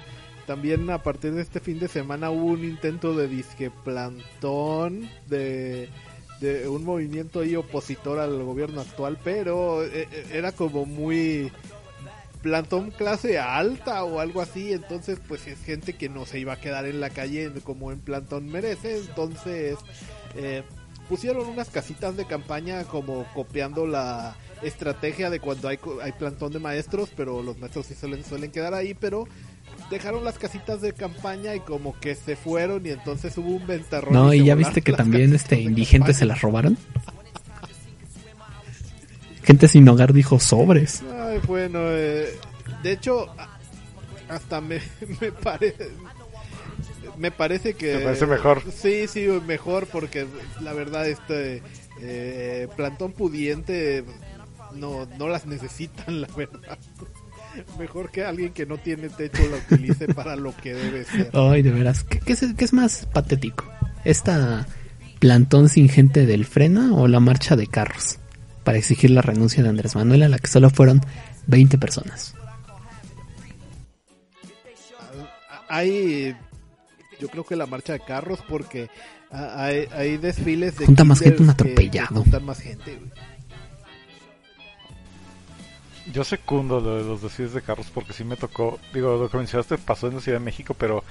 también 0.46 0.88
a 0.90 1.02
partir 1.02 1.32
de 1.32 1.42
este 1.42 1.60
fin 1.60 1.78
de 1.78 1.88
semana 1.88 2.30
hubo 2.30 2.46
un 2.46 2.64
intento 2.64 3.14
de 3.14 3.28
disque 3.28 3.70
plantón 3.70 5.08
de, 5.28 5.88
de 6.40 6.68
un 6.68 6.84
movimiento 6.84 7.40
ahí 7.40 7.56
opositor 7.56 8.18
al 8.18 8.42
gobierno 8.42 8.80
actual, 8.80 9.18
pero 9.22 9.84
eh, 9.84 10.08
eh, 10.10 10.26
era 10.32 10.52
como 10.52 10.86
muy 10.86 11.50
plantón 12.42 12.92
clase 12.92 13.38
alta 13.38 14.04
o 14.04 14.20
algo 14.20 14.40
así, 14.40 14.72
entonces 14.72 15.18
pues 15.26 15.46
es 15.48 15.58
gente 15.62 15.94
que 15.94 16.08
no 16.08 16.26
se 16.26 16.38
iba 16.38 16.52
a 16.52 16.60
quedar 16.60 16.86
en 16.86 17.00
la 17.00 17.10
calle 17.10 17.50
como 17.64 17.90
en 17.90 17.98
plantón 17.98 18.46
merece, 18.46 18.98
entonces 18.98 19.76
eh, 20.36 20.62
pusieron 21.08 21.46
unas 21.48 21.70
casitas 21.70 22.16
de 22.16 22.24
campaña 22.24 22.84
como 22.84 23.26
copiando 23.34 23.86
la 23.86 24.36
estrategia 24.62 25.28
de 25.28 25.40
cuando 25.40 25.68
hay, 25.68 25.78
hay 26.02 26.12
plantón 26.12 26.52
de 26.52 26.60
maestros, 26.60 27.10
pero 27.16 27.42
los 27.42 27.58
maestros 27.58 27.86
sí 27.86 27.94
suelen, 27.94 28.24
suelen 28.24 28.52
quedar 28.52 28.74
ahí, 28.74 28.94
pero 28.94 29.26
dejaron 29.90 30.24
las 30.24 30.38
casitas 30.38 30.80
de 30.80 30.92
campaña 30.92 31.54
y 31.54 31.60
como 31.60 31.98
que 31.98 32.14
se 32.14 32.36
fueron 32.36 32.86
y 32.86 32.90
entonces 32.90 33.36
hubo 33.38 33.50
un 33.50 33.66
ventarrón. 33.66 34.12
No, 34.12 34.34
y 34.34 34.44
ya 34.44 34.54
viste 34.54 34.82
que 34.82 34.92
también 34.92 35.34
este 35.34 35.56
de 35.56 35.62
indigentes 35.62 36.16
se 36.16 36.24
las 36.24 36.40
robaron. 36.40 36.76
Gente 39.42 39.68
sin 39.68 39.88
hogar 39.88 40.12
dijo 40.12 40.40
sobres. 40.40 41.02
Ay, 41.20 41.40
bueno, 41.46 41.78
eh, 41.82 42.34
de 42.82 42.92
hecho, 42.92 43.28
hasta 44.28 44.60
me, 44.60 44.80
me 45.20 45.32
parece... 45.32 45.90
Me 47.16 47.30
parece 47.30 47.72
que... 47.72 47.96
¿Te 47.96 48.04
parece 48.04 48.26
mejor? 48.26 48.62
Sí, 48.70 49.06
sí, 49.08 49.26
mejor 49.46 49.86
porque 49.86 50.26
la 50.60 50.74
verdad 50.74 51.08
este 51.08 51.62
eh, 52.02 52.68
plantón 52.76 53.12
pudiente 53.12 54.04
no, 54.74 55.06
no 55.18 55.28
las 55.28 55.46
necesitan, 55.46 56.20
la 56.20 56.28
verdad. 56.36 56.78
Mejor 57.78 58.10
que 58.10 58.24
alguien 58.24 58.52
que 58.52 58.66
no 58.66 58.78
tiene 58.78 59.08
techo 59.08 59.42
la 59.48 59.56
utilice 59.56 60.08
para 60.08 60.36
lo 60.36 60.56
que 60.56 60.74
debe 60.74 61.04
ser. 61.04 61.30
Ay, 61.32 61.62
de 61.62 61.70
veras, 61.70 62.04
¿qué, 62.04 62.20
qué 62.20 62.32
es, 62.32 62.44
qué 62.56 62.64
es 62.64 62.72
más 62.72 63.06
patético? 63.12 63.64
¿Esta 64.04 64.66
plantón 65.18 65.68
sin 65.68 65.88
gente 65.88 66.26
del 66.26 66.44
frena 66.44 66.94
o 66.94 67.08
la 67.08 67.20
marcha 67.20 67.56
de 67.56 67.66
carros? 67.66 68.18
Para 68.64 68.78
exigir 68.78 69.10
la 69.10 69.22
renuncia 69.22 69.62
de 69.62 69.68
Andrés 69.68 69.94
Manuel 69.94 70.24
a 70.24 70.28
la 70.28 70.38
que 70.38 70.48
solo 70.48 70.70
fueron 70.70 71.00
20 71.46 71.78
personas. 71.78 72.34
Hay, 75.68 76.36
yo 77.20 77.28
creo 77.28 77.44
que 77.44 77.56
la 77.56 77.66
marcha 77.66 77.92
de 77.92 78.00
carros 78.00 78.40
porque 78.48 78.88
ah, 79.30 79.64
hay, 79.64 79.88
hay 79.92 80.16
desfiles 80.16 80.78
de 80.78 80.86
Junta 80.86 81.04
más 81.04 81.20
gente 81.20 81.42
un 81.42 81.50
atropellado. 81.50 82.22
juntan 82.22 82.44
más 82.44 82.60
gente, 82.60 82.96
güey. 82.96 83.10
Yo 86.12 86.22
secundo 86.22 86.78
lo 86.80 86.96
de 86.98 87.04
los 87.04 87.20
desfiles 87.22 87.52
de 87.52 87.62
carros 87.62 87.90
porque 87.92 88.12
sí 88.12 88.22
me 88.22 88.36
tocó, 88.36 88.78
digo, 88.94 89.16
lo 89.16 89.28
que 89.28 89.36
mencionaste 89.38 89.76
pasó 89.76 90.06
en 90.06 90.14
la 90.14 90.20
Ciudad 90.20 90.38
de 90.38 90.44
México, 90.44 90.74
pero 90.78 91.02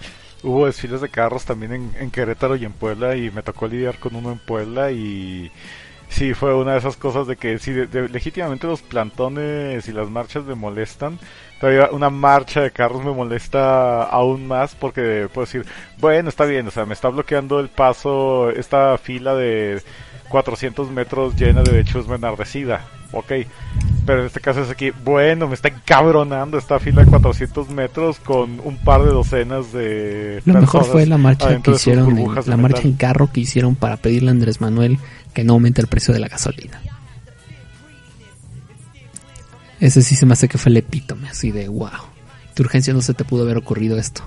hubo 0.41 0.65
desfiles 0.67 1.01
de 1.01 1.09
carros 1.09 1.43
también 1.43 1.91
en, 1.99 2.11
Querétaro 2.11 2.55
y 2.55 2.63
en 2.63 2.71
Puebla 2.71 3.15
y 3.17 3.29
me 3.29 3.43
tocó 3.43 3.67
lidiar 3.67 3.99
con 3.99 4.15
uno 4.15 4.31
en 4.31 4.39
Puebla 4.39 4.91
y 4.91 5.51
sí 6.07 6.33
fue 6.33 6.53
una 6.55 6.73
de 6.73 6.77
esas 6.77 6.95
cosas 6.95 7.27
de 7.27 7.35
que 7.35 7.59
sí, 7.59 7.73
de- 7.73 7.87
de- 7.87 8.07
legítimamente 8.07 8.67
los 8.67 8.81
plantones 8.83 9.85
y 9.89 9.91
las 9.91 10.09
marchas 10.09 10.45
me 10.45 10.55
molestan, 10.55 11.19
todavía 11.59 11.89
una 11.91 12.09
marcha 12.09 12.61
de 12.61 12.71
carros 12.71 13.03
me 13.03 13.11
molesta 13.11 14.03
aún 14.03 14.47
más 14.47 14.75
porque 14.75 15.27
puedo 15.33 15.45
decir, 15.45 15.65
bueno, 15.97 16.29
está 16.29 16.45
bien, 16.45 16.67
o 16.67 16.71
sea, 16.71 16.85
me 16.85 16.93
está 16.93 17.09
bloqueando 17.09 17.59
el 17.59 17.67
paso 17.67 18.49
esta 18.49 18.97
fila 18.97 19.35
de 19.35 19.81
400 20.29 20.89
metros 20.89 21.35
llena 21.35 21.63
de 21.63 21.83
chusma 21.83 22.15
enardecida, 22.15 22.87
ok. 23.11 23.31
Pero 24.05 24.19
en 24.19 24.27
este 24.27 24.39
caso 24.39 24.61
es 24.61 24.69
aquí, 24.69 24.91
bueno, 25.03 25.47
me 25.47 25.55
está 25.55 25.67
encabronando 25.69 26.57
esta 26.59 26.79
fila 26.79 27.03
de 27.03 27.09
400 27.09 27.69
metros 27.69 28.19
con 28.19 28.59
un 28.63 28.77
par 28.77 29.01
de 29.01 29.07
docenas 29.09 29.71
de... 29.73 30.41
Lo 30.45 30.53
mejor 30.61 30.85
fue 30.85 31.07
la 31.07 31.17
marcha 31.17 31.59
que 31.61 31.71
hicieron, 31.71 32.15
en- 32.17 32.35
la 32.45 32.57
marcha 32.57 32.83
en 32.83 32.93
carro 32.93 33.31
que 33.31 33.39
hicieron 33.41 33.75
para 33.75 33.97
pedirle 33.97 34.29
a 34.29 34.31
Andrés 34.31 34.61
Manuel 34.61 34.99
que 35.33 35.43
no 35.43 35.53
aumente 35.53 35.81
el 35.81 35.87
precio 35.87 36.13
de 36.13 36.19
la 36.19 36.27
gasolina. 36.27 36.79
Ese 39.79 40.01
sí 40.01 40.15
se 40.15 40.25
me 40.25 40.33
hace 40.33 40.47
que 40.47 40.57
fue 40.57 40.69
el 40.69 40.77
epítome, 40.77 41.27
así 41.29 41.51
de 41.51 41.67
wow. 41.67 41.89
Tu 42.53 42.63
urgencia 42.63 42.93
no 42.93 43.01
se 43.01 43.13
te 43.13 43.25
pudo 43.25 43.43
haber 43.43 43.57
ocurrido 43.57 43.97
esto. 43.97 44.21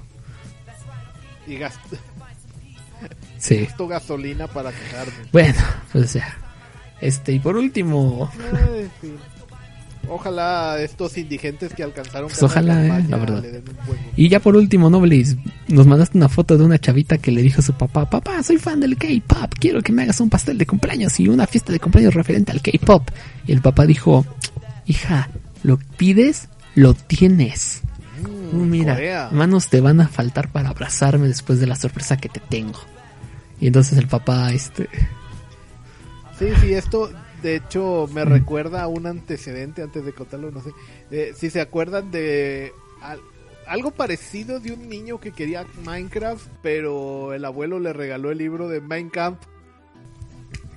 Y 1.46 1.56
gasto, 1.56 1.96
Sí. 3.38 3.64
gasto 3.64 3.86
gasolina 3.88 4.46
para 4.48 4.70
quejarme. 4.72 5.12
Bueno, 5.32 5.58
pues 5.92 6.12
ya. 6.12 6.36
Este, 7.00 7.32
y 7.32 7.38
por 7.38 7.56
último, 7.56 8.30
Ay, 8.52 8.88
fin. 9.00 9.16
Ojalá 10.10 10.80
estos 10.80 11.18
indigentes 11.18 11.74
que 11.74 11.82
alcanzaron 11.82 12.28
Pues 12.30 12.42
ojalá, 12.42 12.98
eh, 12.98 13.04
la 13.08 13.16
verdad. 13.18 13.44
Y 14.16 14.28
ya 14.30 14.40
por 14.40 14.56
último, 14.56 14.88
Noblis, 14.88 15.36
nos 15.68 15.86
mandaste 15.86 16.16
una 16.16 16.30
foto 16.30 16.56
de 16.56 16.64
una 16.64 16.78
chavita 16.78 17.18
que 17.18 17.30
le 17.30 17.42
dijo 17.42 17.60
a 17.60 17.62
su 17.62 17.74
papá, 17.74 18.08
papá, 18.08 18.42
soy 18.42 18.56
fan 18.56 18.80
del 18.80 18.96
K-Pop, 18.96 19.52
quiero 19.60 19.82
que 19.82 19.92
me 19.92 20.02
hagas 20.04 20.20
un 20.20 20.30
pastel 20.30 20.56
de 20.56 20.66
cumpleaños 20.66 21.20
y 21.20 21.28
una 21.28 21.46
fiesta 21.46 21.72
de 21.72 21.80
cumpleaños 21.80 22.14
referente 22.14 22.52
al 22.52 22.62
K-Pop. 22.62 23.06
Y 23.46 23.52
el 23.52 23.60
papá 23.60 23.84
dijo, 23.84 24.24
hija, 24.86 25.28
lo 25.62 25.78
pides, 25.98 26.48
lo 26.74 26.94
tienes. 26.94 27.82
Mm, 28.22 28.38
Uh, 28.56 28.64
mira, 28.64 28.94
Corea. 28.94 29.28
manos 29.30 29.68
te 29.68 29.82
van 29.82 30.00
a 30.00 30.08
faltar 30.08 30.50
para 30.50 30.70
abrazarme 30.70 31.28
después 31.28 31.60
de 31.60 31.66
la 31.66 31.76
sorpresa 31.76 32.16
que 32.16 32.30
te 32.30 32.40
tengo. 32.40 32.80
Y 33.60 33.66
entonces 33.66 33.98
el 33.98 34.06
papá, 34.08 34.52
este, 34.52 34.88
Sí, 36.38 36.46
sí, 36.60 36.72
esto 36.74 37.10
de 37.42 37.56
hecho 37.56 38.08
me 38.12 38.24
recuerda 38.24 38.82
a 38.82 38.88
un 38.88 39.06
antecedente 39.06 39.82
antes 39.82 40.04
de 40.04 40.12
contarlo, 40.12 40.50
no 40.50 40.62
sé. 40.62 40.70
Eh, 41.10 41.34
si 41.36 41.50
se 41.50 41.60
acuerdan 41.60 42.10
de 42.10 42.72
al- 43.02 43.20
algo 43.66 43.90
parecido 43.90 44.60
de 44.60 44.72
un 44.72 44.88
niño 44.88 45.18
que 45.20 45.32
quería 45.32 45.66
Minecraft, 45.84 46.46
pero 46.62 47.32
el 47.34 47.44
abuelo 47.44 47.80
le 47.80 47.92
regaló 47.92 48.30
el 48.30 48.38
libro 48.38 48.68
de 48.68 48.80
Minecraft. 48.80 49.42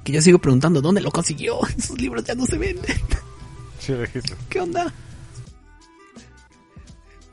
que 0.03 0.11
yo 0.13 0.21
sigo 0.21 0.39
preguntando, 0.39 0.81
¿dónde 0.81 1.01
lo 1.01 1.11
consiguió? 1.11 1.59
Esos 1.77 1.99
libros 2.01 2.23
ya 2.23 2.33
no 2.33 2.45
se 2.47 2.57
venden. 2.57 2.95
Sí. 3.79 3.93
¿Qué 4.49 4.59
onda? 4.59 4.91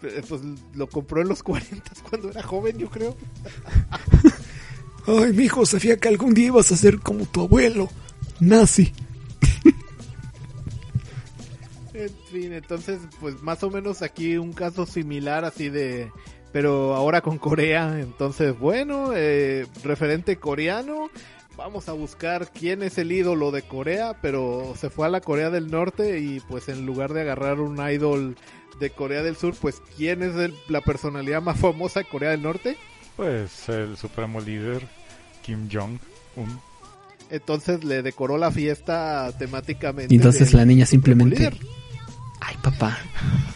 Eh, 0.03 0.22
Pues 0.29 0.43
lo 0.74 0.87
compró 0.87 1.22
en 1.22 1.29
los 1.29 1.43
40 1.43 1.91
cuando 2.09 2.31
era 2.31 2.43
joven, 2.43 2.76
yo 2.79 2.91
creo. 2.91 3.16
Ay, 5.07 5.33
mijo, 5.33 5.64
sabía 5.64 5.97
que 5.97 6.09
algún 6.09 6.35
día 6.35 6.47
ibas 6.49 6.70
a 6.70 6.76
ser 6.76 7.01
como 7.01 7.24
tu 7.24 7.41
abuelo, 7.43 7.89
nazi. 8.41 8.93
En 11.95 12.11
fin, 12.30 12.53
entonces, 12.53 13.01
pues 13.20 13.43
más 13.43 13.62
o 13.64 13.70
menos 13.70 14.03
aquí 14.03 14.36
un 14.36 14.53
caso 14.53 14.86
similar 14.86 15.45
así 15.45 15.68
de... 15.68 16.12
Pero 16.53 16.95
ahora 16.95 17.20
con 17.20 17.39
Corea, 17.39 17.99
entonces 18.01 18.59
bueno, 18.59 19.11
eh, 19.14 19.66
referente 19.84 20.36
coreano, 20.36 21.11
vamos 21.57 21.89
a 21.91 21.93
buscar 21.93 22.51
quién 22.53 22.82
es 22.82 22.97
el 22.97 23.12
ídolo 23.12 23.51
de 23.51 23.62
Corea, 23.62 24.16
pero 24.22 24.74
se 24.78 24.89
fue 24.89 25.07
a 25.07 25.11
la 25.11 25.20
Corea 25.20 25.51
del 25.51 25.70
Norte 25.70 26.20
y 26.20 26.41
pues 26.41 26.68
en 26.70 26.86
lugar 26.86 27.12
de 27.12 27.20
agarrar 27.20 27.61
un 27.61 27.78
idol 27.91 28.36
de 28.80 28.91
Corea 28.91 29.22
del 29.22 29.36
Sur, 29.36 29.55
pues 29.61 29.82
quién 29.99 30.22
es 30.22 30.34
el- 30.36 30.55
la 30.68 30.80
personalidad 30.80 31.43
más 31.43 31.59
famosa 31.61 32.01
de 32.01 32.07
Corea 32.07 32.30
del 32.30 32.43
Norte. 32.43 32.78
Pues 33.16 33.68
el 33.68 33.97
supremo 33.99 34.41
líder 34.41 34.86
Kim 35.43 35.68
Jong-un. 35.70 36.61
Entonces 37.31 37.85
le 37.85 38.03
decoró 38.03 38.39
la 38.39 38.51
fiesta 38.51 39.33
temáticamente. 39.39 40.12
Y 40.12 40.16
entonces 40.16 40.55
la 40.55 40.64
niña 40.64 40.87
simplemente... 40.87 41.51
Ay, 42.41 42.57
papá, 42.62 42.99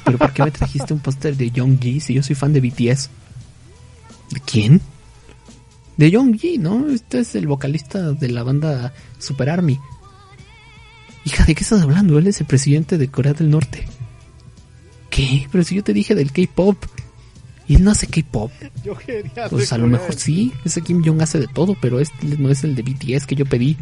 ¿pero 0.05 0.19
por 0.19 0.33
qué 0.33 0.43
me 0.43 0.51
trajiste 0.51 0.93
un 0.93 1.01
póster 1.01 1.37
de 1.37 1.51
Young 1.51 1.81
si 2.01 2.15
yo 2.15 2.23
soy 2.23 2.35
fan 2.35 2.53
de 2.53 2.61
BTS? 2.61 3.09
¿De 4.31 4.41
quién? 4.45 4.81
De 5.97 6.11
Young 6.11 6.37
¿no? 6.59 6.89
Este 6.89 7.21
es 7.21 7.35
el 7.35 7.47
vocalista 7.47 8.13
de 8.13 8.29
la 8.29 8.43
banda 8.43 8.93
Super 9.19 9.51
Army. 9.51 9.79
Hija, 11.25 11.45
¿de 11.45 11.55
qué 11.55 11.63
estás 11.63 11.83
hablando? 11.83 12.19
Él 12.19 12.27
es 12.27 12.41
el 12.41 12.47
presidente 12.47 12.99
de 12.99 13.09
Corea 13.09 13.35
del 13.35 13.51
Norte. 13.51 13.87
¿Qué? 15.11 15.47
Pero 15.53 15.63
si 15.63 15.77
yo 15.77 15.85
te 15.85 15.93
dije 15.93 16.15
del 16.15 16.33
K-pop. 16.33 16.77
Y 17.73 17.77
él 17.77 17.85
no 17.85 17.91
hace 17.93 18.07
K-pop. 18.07 18.51
Yo 18.85 18.95
quería 18.97 19.49
Pues 19.49 19.73
a 19.73 19.79
lo 19.79 19.87
mejor 19.87 20.15
sí. 20.15 20.53
Ese 20.65 20.83
Kim 20.83 21.03
Jong 21.05 21.23
hace 21.23 21.39
de 21.41 21.47
todo, 21.47 21.75
pero 21.81 22.01
este 22.01 22.27
no 22.39 22.51
es 22.51 22.65
el 22.65 22.75
de 22.75 22.83
BTS 22.83 23.27
que 23.27 23.35
yo 23.35 23.47
pedí. 23.47 23.79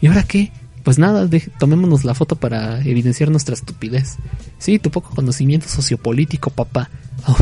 ¿Y 0.00 0.06
ahora 0.08 0.24
qué? 0.24 0.50
Pues 0.82 0.98
nada, 0.98 1.26
de- 1.26 1.40
tomémonos 1.58 2.04
la 2.04 2.14
foto 2.14 2.34
para 2.36 2.80
evidenciar 2.80 3.30
nuestra 3.30 3.54
estupidez. 3.54 4.16
Sí, 4.58 4.78
tu 4.78 4.90
poco 4.90 5.14
conocimiento 5.14 5.68
sociopolítico, 5.68 6.50
papá. 6.50 6.90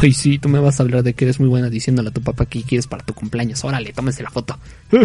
Ay, 0.03 0.12
sí, 0.12 0.38
tú 0.38 0.49
me 0.49 0.59
vas 0.59 0.80
a 0.80 0.82
hablar 0.82 1.03
de 1.03 1.14
que 1.14 1.24
eres 1.24 1.38
muy 1.40 1.49
buena 1.49 1.70
diciéndole 1.70 2.09
a 2.09 2.12
tu 2.12 2.20
papá 2.20 2.46
que 2.46 2.62
quieres 2.62 2.86
para 2.88 3.05
tu 3.05 3.14
cumpleaños. 3.14 3.64
Órale, 3.64 3.92
tómense 3.92 4.22
la 4.22 4.30
foto. 4.30 4.59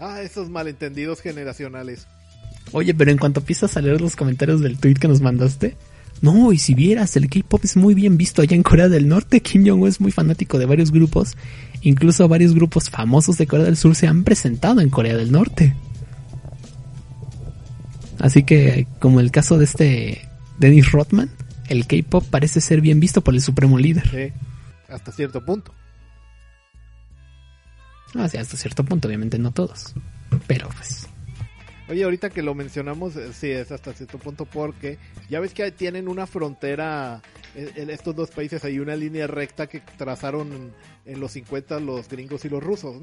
Ah, 0.00 0.20
esos 0.22 0.48
malentendidos 0.50 1.20
generacionales. 1.20 2.06
Oye, 2.72 2.94
pero 2.94 3.10
en 3.10 3.18
cuanto 3.18 3.40
empiezas 3.40 3.76
a 3.76 3.80
leer 3.80 4.00
los 4.00 4.16
comentarios 4.16 4.60
del 4.60 4.78
tweet 4.78 4.94
que 4.94 5.06
nos 5.08 5.20
mandaste, 5.20 5.76
no, 6.20 6.52
y 6.52 6.58
si 6.58 6.74
vieras, 6.74 7.16
el 7.16 7.28
K-pop 7.28 7.64
es 7.64 7.76
muy 7.76 7.94
bien 7.94 8.16
visto 8.16 8.42
allá 8.42 8.54
en 8.54 8.62
Corea 8.62 8.88
del 8.88 9.08
Norte. 9.08 9.40
Kim 9.42 9.66
Jong-un 9.66 9.88
es 9.88 10.00
muy 10.00 10.12
fanático 10.12 10.58
de 10.58 10.66
varios 10.66 10.92
grupos. 10.92 11.36
Incluso 11.82 12.28
varios 12.28 12.54
grupos 12.54 12.90
famosos 12.90 13.38
de 13.38 13.46
Corea 13.46 13.66
del 13.66 13.76
Sur 13.76 13.94
se 13.96 14.06
han 14.06 14.22
presentado 14.22 14.80
en 14.80 14.90
Corea 14.90 15.16
del 15.16 15.32
Norte. 15.32 15.74
Así 18.20 18.44
que, 18.44 18.86
como 19.00 19.18
el 19.18 19.32
caso 19.32 19.58
de 19.58 19.64
este 19.64 20.28
Dennis 20.58 20.92
Rodman, 20.92 21.28
el 21.68 21.88
K-pop 21.88 22.24
parece 22.30 22.60
ser 22.60 22.80
bien 22.80 23.00
visto 23.00 23.20
por 23.22 23.34
el 23.34 23.40
supremo 23.40 23.78
líder. 23.78 24.08
Sí, 24.08 24.32
hasta 24.88 25.10
cierto 25.10 25.44
punto. 25.44 25.74
Ah, 28.14 28.28
sí, 28.28 28.36
hasta 28.36 28.56
cierto 28.56 28.84
punto, 28.84 29.08
obviamente 29.08 29.38
no 29.38 29.50
todos. 29.50 29.94
Pero 30.46 30.68
pues, 30.76 31.08
Oye, 31.92 32.04
ahorita 32.04 32.30
que 32.30 32.40
lo 32.40 32.54
mencionamos, 32.54 33.16
eh, 33.16 33.34
sí, 33.34 33.50
es 33.50 33.70
hasta 33.70 33.92
cierto 33.92 34.16
punto 34.16 34.46
porque 34.46 34.96
ya 35.28 35.40
ves 35.40 35.52
que 35.52 35.70
tienen 35.72 36.08
una 36.08 36.26
frontera, 36.26 37.20
en, 37.54 37.68
en 37.76 37.90
estos 37.90 38.16
dos 38.16 38.30
países 38.30 38.64
hay 38.64 38.78
una 38.78 38.96
línea 38.96 39.26
recta 39.26 39.66
que 39.66 39.82
trazaron 39.98 40.72
en 41.04 41.20
los 41.20 41.32
50 41.32 41.80
los 41.80 42.08
gringos 42.08 42.46
y 42.46 42.48
los 42.48 42.62
rusos. 42.62 42.96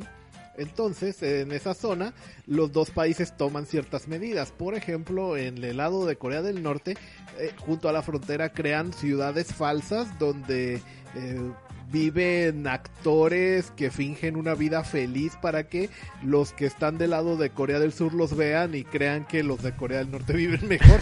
Entonces, 0.57 1.21
en 1.21 1.51
esa 1.51 1.75
zona, 1.75 2.15
los 2.47 2.71
dos 2.71 2.89
países 2.89 3.37
toman 3.37 3.67
ciertas 3.67 4.07
medidas. 4.07 4.51
Por 4.51 4.73
ejemplo, 4.73 5.37
en 5.37 5.63
el 5.63 5.77
lado 5.77 6.07
de 6.07 6.15
Corea 6.15 6.41
del 6.41 6.63
Norte, 6.63 6.97
eh, 7.37 7.53
junto 7.59 7.89
a 7.89 7.93
la 7.93 8.01
frontera, 8.01 8.49
crean 8.49 8.91
ciudades 8.91 9.53
falsas 9.53 10.17
donde 10.17 10.81
eh, 11.15 11.51
viven 11.91 12.67
actores 12.67 13.71
que 13.71 13.91
fingen 13.91 14.35
una 14.35 14.55
vida 14.55 14.83
feliz 14.83 15.33
para 15.41 15.67
que 15.67 15.89
los 16.23 16.53
que 16.53 16.65
están 16.65 16.97
del 16.97 17.11
lado 17.11 17.37
de 17.37 17.49
Corea 17.49 17.79
del 17.79 17.93
Sur 17.93 18.13
los 18.13 18.35
vean 18.35 18.75
y 18.75 18.83
crean 18.83 19.25
que 19.25 19.43
los 19.43 19.61
de 19.63 19.75
Corea 19.75 19.99
del 19.99 20.11
Norte 20.11 20.33
viven 20.37 20.67
mejor. 20.67 20.99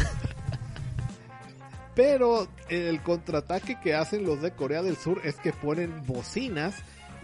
Pero 1.95 2.47
el 2.69 3.01
contraataque 3.01 3.79
que 3.81 3.95
hacen 3.95 4.23
los 4.23 4.41
de 4.41 4.51
Corea 4.51 4.83
del 4.83 4.97
Sur 4.97 5.21
es 5.23 5.35
que 5.35 5.51
ponen 5.51 6.05
bocinas 6.05 6.75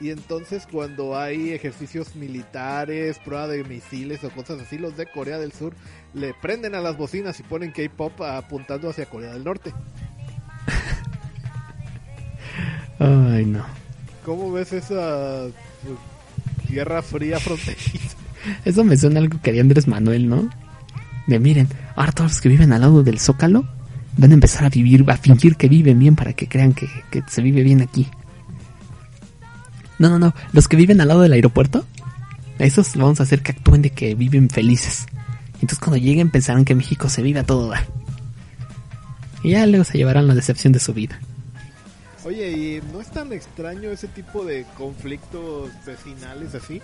y 0.01 0.09
entonces 0.09 0.67
cuando 0.69 1.17
hay 1.17 1.51
ejercicios 1.51 2.15
militares, 2.15 3.19
prueba 3.19 3.47
de 3.47 3.63
misiles 3.63 4.23
o 4.23 4.31
cosas 4.31 4.59
así, 4.61 4.77
los 4.77 4.97
de 4.97 5.05
Corea 5.05 5.37
del 5.37 5.53
Sur 5.53 5.73
le 6.13 6.33
prenden 6.33 6.73
a 6.75 6.81
las 6.81 6.97
bocinas 6.97 7.39
y 7.39 7.43
ponen 7.43 7.71
K-pop 7.71 8.21
apuntando 8.21 8.89
hacia 8.89 9.05
Corea 9.05 9.33
del 9.33 9.43
Norte. 9.43 9.71
Ay 13.03 13.45
no. 13.45 13.63
¿Cómo 14.25 14.51
ves 14.51 14.73
esa 14.73 15.47
tierra 16.67 17.01
fría 17.01 17.39
fronteriza? 17.39 18.17
Eso 18.65 18.83
me 18.83 18.97
suena 18.97 19.19
a 19.19 19.23
algo 19.23 19.39
que 19.41 19.49
haría 19.49 19.61
Andrés 19.61 19.87
Manuel, 19.87 20.27
¿no? 20.29 20.49
De 21.27 21.39
miren, 21.39 21.67
ahora 21.95 22.11
todos 22.11 22.31
los 22.31 22.41
que 22.41 22.49
viven 22.49 22.73
al 22.73 22.81
lado 22.81 23.03
del 23.03 23.19
Zócalo 23.19 23.65
van 24.17 24.31
a 24.31 24.33
empezar 24.33 24.65
a 24.65 24.69
vivir, 24.69 25.05
a 25.09 25.17
fingir 25.17 25.55
que 25.55 25.69
viven 25.69 25.99
bien 25.99 26.15
para 26.15 26.33
que 26.33 26.47
crean 26.47 26.73
que, 26.73 26.87
que 27.09 27.23
se 27.27 27.41
vive 27.41 27.63
bien 27.63 27.81
aquí. 27.81 28.07
No, 29.99 30.09
no, 30.09 30.19
no, 30.19 30.33
los 30.51 30.67
que 30.67 30.75
viven 30.75 30.99
al 31.01 31.07
lado 31.07 31.21
del 31.21 31.33
aeropuerto, 31.33 31.85
a 32.59 32.63
esos 32.63 32.95
vamos 32.95 33.19
a 33.19 33.23
hacer 33.23 33.41
que 33.41 33.53
actúen 33.53 33.81
de 33.81 33.91
que 33.91 34.15
viven 34.15 34.49
felices. 34.49 35.05
Entonces 35.55 35.79
cuando 35.79 35.97
lleguen 35.97 36.29
pensarán 36.29 36.65
que 36.65 36.75
México 36.75 37.09
se 37.09 37.21
vive 37.21 37.39
a 37.39 37.45
todo 37.45 37.69
dar. 37.69 37.87
Y 39.43 39.51
ya 39.51 39.65
luego 39.65 39.83
se 39.83 39.97
llevarán 39.97 40.27
la 40.27 40.35
decepción 40.35 40.73
de 40.73 40.79
su 40.79 40.93
vida. 40.93 41.19
Oye, 42.25 42.51
¿y 42.51 42.81
no 42.93 43.01
es 43.01 43.09
tan 43.09 43.33
extraño 43.33 43.89
ese 43.91 44.07
tipo 44.07 44.45
de 44.45 44.65
conflictos 44.77 45.69
vecinales 45.85 46.55
así? 46.55 46.81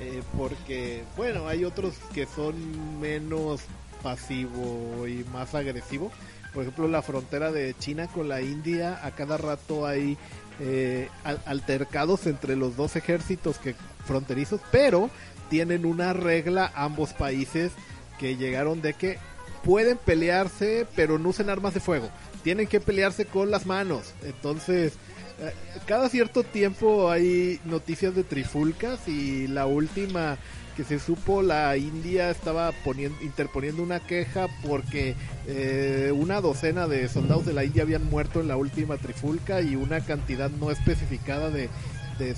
Eh, 0.00 0.22
porque, 0.36 1.04
bueno, 1.16 1.46
hay 1.46 1.64
otros 1.64 1.94
que 2.12 2.26
son 2.26 3.00
menos 3.00 3.60
pasivo 4.02 5.06
y 5.06 5.24
más 5.32 5.54
agresivo. 5.54 6.10
Por 6.52 6.62
ejemplo, 6.64 6.88
la 6.88 7.02
frontera 7.02 7.52
de 7.52 7.74
China 7.78 8.08
con 8.08 8.28
la 8.28 8.40
India, 8.40 8.98
a 9.04 9.12
cada 9.12 9.36
rato 9.36 9.86
hay 9.86 10.18
eh, 10.58 11.08
al- 11.22 11.40
altercados 11.46 12.26
entre 12.26 12.56
los 12.56 12.76
dos 12.76 12.96
ejércitos 12.96 13.58
que 13.58 13.76
fronterizos, 14.06 14.60
pero 14.72 15.08
tienen 15.50 15.86
una 15.86 16.12
regla 16.12 16.72
ambos 16.74 17.12
países 17.12 17.70
que 18.18 18.36
llegaron 18.36 18.82
de 18.82 18.94
que 18.94 19.18
pueden 19.62 19.98
pelearse, 19.98 20.86
pero 20.96 21.18
no 21.18 21.28
usen 21.28 21.48
armas 21.50 21.74
de 21.74 21.80
fuego. 21.80 22.08
Tienen 22.42 22.66
que 22.66 22.80
pelearse 22.80 23.26
con 23.26 23.50
las 23.50 23.66
manos. 23.66 24.14
Entonces, 24.22 24.94
eh, 25.40 25.52
cada 25.86 26.08
cierto 26.08 26.42
tiempo 26.42 27.10
hay 27.10 27.60
noticias 27.64 28.14
de 28.14 28.24
trifulcas 28.24 29.08
y 29.08 29.46
la 29.46 29.66
última 29.66 30.38
que 30.76 30.84
se 30.84 30.98
supo 30.98 31.42
la 31.42 31.76
India 31.76 32.30
estaba 32.30 32.72
poniendo, 32.84 33.20
interponiendo 33.22 33.82
una 33.82 34.00
queja 34.00 34.48
porque 34.66 35.14
eh, 35.46 36.12
una 36.14 36.40
docena 36.40 36.86
de 36.86 37.08
soldados 37.08 37.46
de 37.46 37.52
la 37.52 37.64
India 37.64 37.82
habían 37.82 38.04
muerto 38.04 38.40
en 38.40 38.48
la 38.48 38.56
última 38.56 38.96
trifulca 38.96 39.60
y 39.60 39.76
una 39.76 40.00
cantidad 40.00 40.50
no 40.50 40.70
especificada 40.70 41.50
de, 41.50 41.68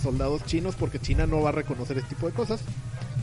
soldados 0.01 0.45
chinos 0.47 0.77
porque 0.77 1.01
China 1.01 1.27
no 1.27 1.43
va 1.43 1.49
a 1.49 1.53
reconocer 1.53 1.99
este 1.99 2.11
tipo 2.15 2.29
de 2.29 2.33
cosas. 2.33 2.61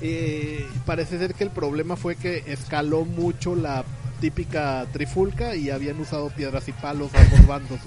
Eh, 0.02 0.68
parece 0.86 1.18
ser 1.18 1.34
que 1.34 1.46
el 1.46 1.52
problema 1.52 1.96
fue 1.96 2.18
que 2.18 2.44
escaló 2.48 3.06
mucho 3.06 3.56
la 3.56 3.86
típica 4.20 4.86
trifulca 4.92 5.56
y 5.56 5.70
habían 5.70 6.00
usado 6.00 6.30
piedras 6.30 6.68
y 6.68 6.72
palos 6.72 7.12
ambos 7.14 7.48
bandos. 7.48 7.80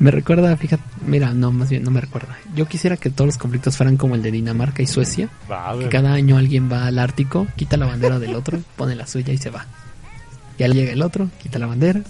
Me 0.00 0.10
recuerda, 0.10 0.56
fíjate, 0.56 0.82
mira, 1.06 1.32
no, 1.32 1.52
más 1.52 1.70
bien 1.70 1.84
no 1.84 1.90
me 1.90 2.00
recuerda. 2.00 2.36
Yo 2.54 2.66
quisiera 2.66 2.96
que 2.96 3.10
todos 3.10 3.26
los 3.26 3.38
conflictos 3.38 3.76
fueran 3.76 3.96
como 3.96 4.14
el 4.14 4.22
de 4.22 4.32
Dinamarca 4.32 4.82
y 4.82 4.86
Suecia, 4.86 5.28
Va, 5.50 5.78
que 5.78 5.88
cada 5.88 6.12
año 6.12 6.36
alguien 6.36 6.70
va 6.70 6.86
al 6.86 6.98
Ártico, 6.98 7.46
quita 7.56 7.76
la 7.76 7.86
bandera 7.86 8.18
del 8.18 8.34
otro, 8.34 8.58
pone 8.76 8.94
la 8.94 9.06
suya 9.06 9.32
y 9.32 9.38
se 9.38 9.50
va. 9.50 9.66
Y 10.58 10.64
al 10.64 10.74
llega 10.74 10.92
el 10.92 11.02
otro, 11.02 11.30
quita 11.40 11.58
la 11.58 11.66
bandera 11.66 12.00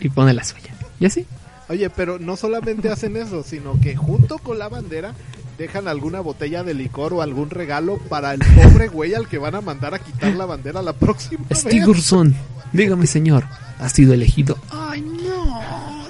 y 0.00 0.08
pone 0.08 0.32
la 0.32 0.44
suya. 0.44 0.74
Y 1.00 1.06
así. 1.06 1.26
Oye, 1.68 1.90
pero 1.90 2.18
no 2.18 2.36
solamente 2.36 2.90
hacen 2.90 3.16
eso, 3.16 3.42
sino 3.42 3.80
que 3.80 3.96
junto 3.96 4.38
con 4.38 4.58
la 4.58 4.68
bandera 4.68 5.14
dejan 5.58 5.88
alguna 5.88 6.20
botella 6.20 6.62
de 6.64 6.74
licor 6.74 7.14
o 7.14 7.22
algún 7.22 7.50
regalo 7.50 7.98
para 7.98 8.34
el 8.34 8.40
pobre 8.40 8.88
güey 8.88 9.14
al 9.14 9.28
que 9.28 9.38
van 9.38 9.54
a 9.54 9.60
mandar 9.60 9.94
a 9.94 9.98
quitar 9.98 10.34
la 10.34 10.46
bandera 10.46 10.82
la 10.82 10.92
próxima 10.92 11.44
vez. 11.48 11.60
Stigurson, 11.60 12.34
dígame 12.72 13.06
señor, 13.06 13.44
ha 13.78 13.88
sido 13.88 14.14
elegido. 14.14 14.58
Ay, 14.70 15.00
no, 15.00 15.60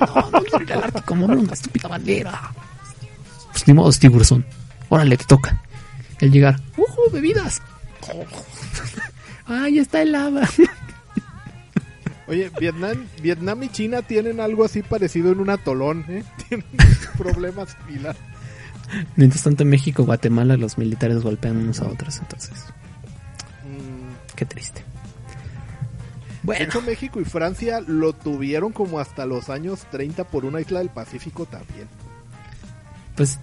no, 0.01 0.31
no 0.31 0.41
quiero 0.43 0.65
ir 0.65 0.73
al 0.73 0.85
Ártico, 0.85 1.15
mover 1.15 1.39
una 1.39 1.53
estúpida 1.53 1.89
bandera. 1.89 2.53
Pues 3.53 3.67
ni 3.69 3.75
modo, 3.75 3.93
Stigurson. 3.93 4.45
Órale, 4.89 5.17
te 5.17 5.25
toca. 5.25 5.63
El 6.21 6.31
llegar, 6.31 6.61
¡uh, 6.77 7.11
bebidas! 7.13 7.61
¡Ay, 9.47 9.79
está 9.79 10.03
el 10.03 10.13
lava! 10.13 10.49
Oye, 12.27 12.51
Vietnam, 12.59 13.07
Vietnam 13.21 13.63
y 13.65 13.69
China 13.69 14.03
tienen 14.03 14.41
algo 14.41 14.65
así 14.65 14.83
parecido 14.83 15.33
en 15.33 15.41
un 15.41 15.51
atolón, 15.51 16.05
¿eh? 16.09 16.25
Tienen 16.49 16.67
problemas 17.19 17.77
similares. 17.87 18.21
Mientras 19.17 19.43
tanto 19.43 19.63
en 19.63 19.71
México, 19.71 20.05
Guatemala, 20.05 20.57
los 20.57 20.79
militares 20.79 21.23
golpean 21.23 21.57
unos 21.57 21.81
a 21.81 21.87
otros, 21.89 22.19
entonces, 22.19 22.53
Mm, 23.65 24.35
qué 24.37 24.45
triste. 24.45 24.81
De 24.81 24.85
Bueno, 26.43 26.65
hecho, 26.65 26.83
México 26.83 27.21
y 27.21 27.25
Francia 27.25 27.81
lo 27.81 28.13
tuvieron 28.13 28.73
como 28.73 29.01
hasta 29.01 29.25
los 29.25 29.49
años 29.49 29.87
30 29.91 30.25
por 30.25 30.45
una 30.45 30.61
isla 30.61 30.81
del 30.81 30.91
Pacífico 30.91 31.47
también. 31.47 31.89
pues, 33.17 33.39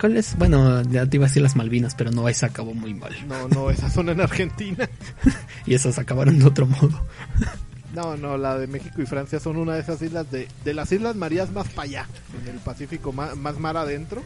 ¿cuál 0.00 0.16
es? 0.16 0.36
Bueno, 0.36 0.82
ya 0.82 1.06
te 1.06 1.16
iba 1.18 1.26
a 1.26 1.28
decir 1.28 1.42
las 1.42 1.54
Malvinas, 1.54 1.94
pero 1.94 2.10
no, 2.10 2.28
esa 2.28 2.46
acabó 2.46 2.74
muy 2.74 2.94
mal. 2.94 3.14
No, 3.28 3.46
no, 3.48 3.70
esas 3.70 3.92
son 3.92 4.08
en 4.08 4.20
Argentina. 4.20 4.88
Y 5.66 5.74
esas 5.74 5.98
acabaron 5.98 6.38
de 6.38 6.46
otro 6.46 6.66
modo. 6.66 7.00
No, 7.92 8.16
no, 8.16 8.38
la 8.38 8.56
de 8.56 8.68
México 8.68 9.02
y 9.02 9.06
Francia 9.06 9.40
son 9.40 9.56
una 9.56 9.74
de 9.74 9.80
esas 9.80 10.00
islas 10.00 10.30
de, 10.30 10.46
de 10.64 10.74
las 10.74 10.92
Islas 10.92 11.16
Marías 11.16 11.50
más 11.50 11.68
para 11.70 11.88
allá, 11.88 12.06
en 12.40 12.46
el 12.54 12.60
Pacífico 12.60 13.12
más, 13.12 13.36
más 13.36 13.58
mar 13.58 13.76
adentro. 13.76 14.22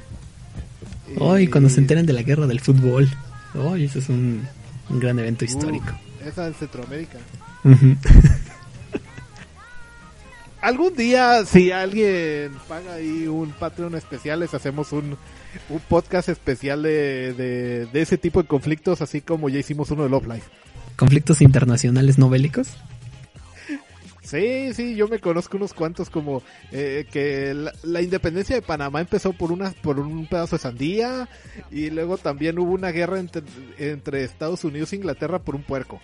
Hoy, 1.19 1.43
Y- 1.45 1.47
cuando 1.49 1.69
se 1.71 1.81
enteren 1.81 2.07
de 2.07 2.13
la 2.13 2.23
guerra 2.23 2.47
del 2.47 2.61
fútbol. 2.61 3.09
Hoy, 3.55 3.85
eso 3.85 3.99
es 3.99 4.09
un, 4.09 4.47
un 4.91 5.01
gran 5.01 5.19
evento 5.19 5.45
Uh, 5.45 5.49
histórico. 5.49 5.93
esa 6.25 6.47
en 6.47 6.55
Centroamérica. 6.55 7.19
Algún 10.61 10.95
día, 10.95 11.45
si 11.45 11.71
alguien 11.73 12.53
paga 12.67 12.95
ahí 12.95 13.27
un 13.27 13.51
Patreon 13.53 13.95
especial, 13.97 14.41
les 14.41 14.55
hacemos 14.55 14.93
un, 14.93 15.17
un 15.69 15.81
podcast 15.89 16.31
especial 16.31 16.83
de, 16.83 17.35
de, 17.35 17.87
de 17.93 18.01
ese 18.03 18.17
tipo 18.17 18.41
de 18.41 18.49
conflictos, 18.49 19.03
así 19.03 19.21
como 19.21 19.51
ya 19.51 19.59
hicimos 19.59 19.91
uno 19.91 20.05
de 20.05 20.09
Love 20.09 20.27
Life. 20.27 20.49
Conflictos 20.97 21.43
internacionales 21.43 22.19
no 22.19 22.31
bélicos. 22.31 22.69
Sí, 24.25 24.73
sí, 24.73 24.97
yo 24.97 25.07
me 25.07 25.19
conozco 25.19 25.59
unos 25.59 25.75
cuantos 25.75 26.09
como 26.09 26.43
eh, 26.73 27.05
que 27.13 27.55
la, 27.83 28.01
independencia 28.01 28.57
de 28.57 28.63
Panamá 28.63 29.03
empezó 29.03 29.35
por 29.35 29.53
una 29.53 29.71
por 29.83 30.01
un 30.01 30.27
pedazo 30.27 30.57
de 30.57 30.63
sandía 30.63 31.29
y 31.71 31.91
luego 31.91 32.17
también 32.17 32.59
hubo 32.59 32.73
una 32.73 32.91
guerra 32.91 33.21
entre, 33.21 34.25
Estados 34.25 34.65
Unidos 34.65 34.93
e 34.93 34.97
Inglaterra 34.97 35.41
por 35.41 35.55
un 35.55 35.63
puerco. 35.63 36.01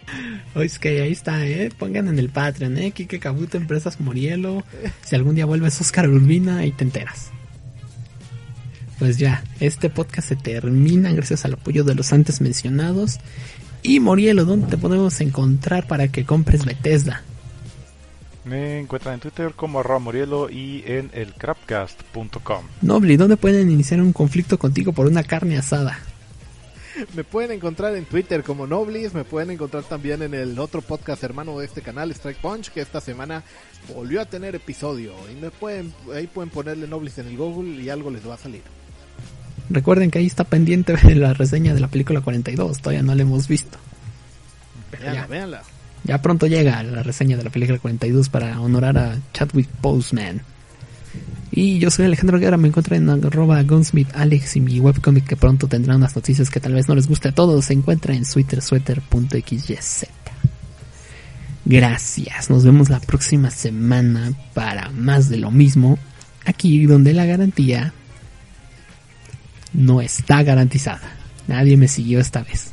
Oye, 0.54 0.66
es 0.66 0.78
que 0.78 1.00
ahí 1.00 1.12
está, 1.12 1.46
eh, 1.46 1.70
pongan 1.76 2.08
en 2.08 2.18
el 2.18 2.28
Patreon, 2.28 2.76
eh, 2.76 2.90
Kike 2.90 3.18
Kabuto, 3.18 3.56
Empresas 3.56 3.98
Morielo, 4.00 4.64
si 5.02 5.16
algún 5.16 5.34
día 5.34 5.46
vuelves 5.46 5.80
Oscar 5.80 6.08
Urbina, 6.08 6.58
ahí 6.58 6.72
te 6.72 6.84
enteras. 6.84 7.30
Pues 8.98 9.16
ya, 9.16 9.42
este 9.60 9.88
podcast 9.88 10.28
se 10.28 10.36
termina 10.36 11.10
gracias 11.12 11.46
al 11.46 11.54
apoyo 11.54 11.84
de 11.84 11.94
los 11.94 12.12
antes 12.12 12.42
mencionados. 12.42 13.18
Y 13.82 13.98
Morielo, 13.98 14.44
¿dónde 14.44 14.66
te 14.66 14.76
podemos 14.76 15.22
encontrar 15.22 15.86
para 15.86 16.08
que 16.08 16.26
compres 16.26 16.66
Bethesda? 16.66 17.22
Me 18.44 18.80
encuentran 18.80 19.14
en 19.14 19.20
Twitter 19.20 19.52
como 19.54 19.80
arroba 19.80 19.98
Morielo 19.98 20.48
y 20.48 20.82
en 20.86 21.10
el 21.12 21.34
crapcast.com. 21.34 22.64
Nobly, 22.80 23.16
¿dónde 23.16 23.36
pueden 23.36 23.70
iniciar 23.70 24.00
un 24.00 24.12
conflicto 24.12 24.58
contigo 24.58 24.92
por 24.92 25.06
una 25.06 25.22
carne 25.22 25.58
asada? 25.58 25.98
Me 27.14 27.24
pueden 27.24 27.52
encontrar 27.52 27.94
en 27.96 28.04
Twitter 28.04 28.42
como 28.42 28.66
Noblis, 28.66 29.14
me 29.14 29.24
pueden 29.24 29.50
encontrar 29.50 29.84
también 29.84 30.22
en 30.22 30.34
el 30.34 30.58
otro 30.58 30.82
podcast 30.82 31.22
hermano 31.22 31.58
de 31.58 31.66
este 31.66 31.82
canal, 31.82 32.10
Strike 32.10 32.40
Punch, 32.40 32.70
que 32.70 32.80
esta 32.80 33.00
semana 33.00 33.42
volvió 33.94 34.20
a 34.20 34.24
tener 34.24 34.54
episodio. 34.54 35.14
Y 35.30 35.40
me 35.40 35.50
pueden, 35.50 35.92
ahí 36.14 36.26
pueden 36.26 36.50
ponerle 36.50 36.86
Noblis 36.86 37.18
en 37.18 37.28
el 37.28 37.36
Google 37.36 37.82
y 37.82 37.88
algo 37.90 38.10
les 38.10 38.28
va 38.28 38.34
a 38.34 38.38
salir. 38.38 38.62
Recuerden 39.70 40.10
que 40.10 40.18
ahí 40.18 40.26
está 40.26 40.44
pendiente 40.44 40.96
la 41.14 41.32
reseña 41.32 41.74
de 41.74 41.80
la 41.80 41.88
película 41.88 42.20
42, 42.20 42.78
todavía 42.78 43.02
no 43.02 43.14
la 43.14 43.22
hemos 43.22 43.48
visto. 43.48 43.78
Véanla, 44.92 45.26
véanla. 45.26 45.62
Ya 46.04 46.22
pronto 46.22 46.46
llega 46.46 46.82
la 46.82 47.02
reseña 47.02 47.36
de 47.36 47.44
la 47.44 47.50
película 47.50 47.78
42 47.78 48.28
para 48.28 48.60
honorar 48.60 48.98
a 48.98 49.18
Chadwick 49.32 49.68
Boseman. 49.80 50.42
Y 51.52 51.78
yo 51.78 51.90
soy 51.90 52.06
Alejandro 52.06 52.38
Guerra, 52.38 52.56
me 52.56 52.68
encuentro 52.68 52.94
en 52.94 53.10
arroba 53.10 53.62
Gunsmith 53.64 54.08
Alex 54.14 54.56
y 54.56 54.60
mi 54.60 54.78
webcomic 54.78 55.26
que 55.26 55.36
pronto 55.36 55.66
tendrá 55.66 55.96
unas 55.96 56.14
noticias 56.14 56.48
que 56.48 56.60
tal 56.60 56.74
vez 56.74 56.88
no 56.88 56.94
les 56.94 57.08
guste 57.08 57.28
a 57.28 57.32
todos. 57.32 57.64
Se 57.64 57.72
encuentra 57.72 58.14
en 58.14 58.24
sweatersweater.xyz. 58.24 60.06
Gracias, 61.64 62.50
nos 62.50 62.64
vemos 62.64 62.88
la 62.88 63.00
próxima 63.00 63.50
semana 63.50 64.32
para 64.54 64.90
más 64.90 65.28
de 65.28 65.38
lo 65.38 65.50
mismo. 65.50 65.98
Aquí 66.44 66.86
donde 66.86 67.12
la 67.12 67.26
garantía 67.26 67.92
no 69.72 70.00
está 70.00 70.42
garantizada. 70.42 71.16
Nadie 71.48 71.76
me 71.76 71.88
siguió 71.88 72.20
esta 72.20 72.42
vez. 72.42 72.72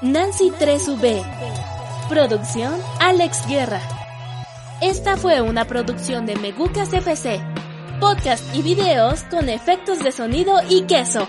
Nancy 0.00 0.52
3V. 0.52 1.24
Producción 2.08 2.80
Alex 3.00 3.48
Guerra. 3.48 3.80
Esta 4.80 5.16
fue 5.16 5.40
una 5.40 5.64
producción 5.64 6.24
de 6.24 6.36
Megucas 6.36 6.92
FC. 6.92 7.40
Podcast 7.98 8.54
y 8.54 8.62
videos 8.62 9.24
con 9.24 9.48
efectos 9.48 9.98
de 9.98 10.12
sonido 10.12 10.54
y 10.70 10.86
queso. 10.86 11.26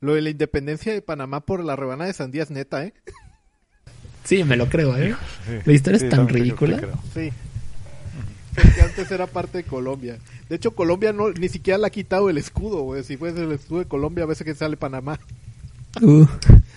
Lo 0.00 0.14
de 0.14 0.22
la 0.22 0.30
independencia 0.30 0.94
de 0.94 1.02
Panamá 1.02 1.44
por 1.44 1.62
la 1.62 1.76
rebanada 1.76 2.08
de 2.08 2.14
sandía 2.14 2.44
es 2.44 2.50
neta, 2.50 2.84
¿eh? 2.84 2.94
Sí, 4.26 4.44
me 4.44 4.56
lo 4.56 4.68
creo, 4.68 4.96
¿eh? 4.96 5.14
Sí, 5.46 5.52
La 5.64 5.72
historia 5.72 5.98
sí, 6.00 6.06
es 6.06 6.10
tan 6.10 6.28
ridícula. 6.28 6.80
Sí. 7.14 7.30
Porque 8.54 8.80
antes 8.80 9.10
era 9.10 9.26
parte 9.26 9.58
de 9.58 9.64
Colombia. 9.64 10.16
De 10.48 10.56
hecho, 10.56 10.70
Colombia 10.72 11.12
no 11.12 11.30
ni 11.30 11.48
siquiera 11.48 11.78
le 11.78 11.86
ha 11.86 11.90
quitado 11.90 12.30
el 12.30 12.38
escudo, 12.38 12.82
güey. 12.82 13.04
Si 13.04 13.16
fuese 13.16 13.42
el 13.44 13.52
escudo 13.52 13.80
de 13.80 13.84
Colombia, 13.86 14.24
a 14.24 14.26
veces 14.26 14.44
que 14.44 14.54
sale 14.54 14.76
Panamá. 14.76 15.18
Uh. 16.00 16.26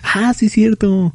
Ah, 0.02 0.32
sí, 0.36 0.48
cierto. 0.48 1.12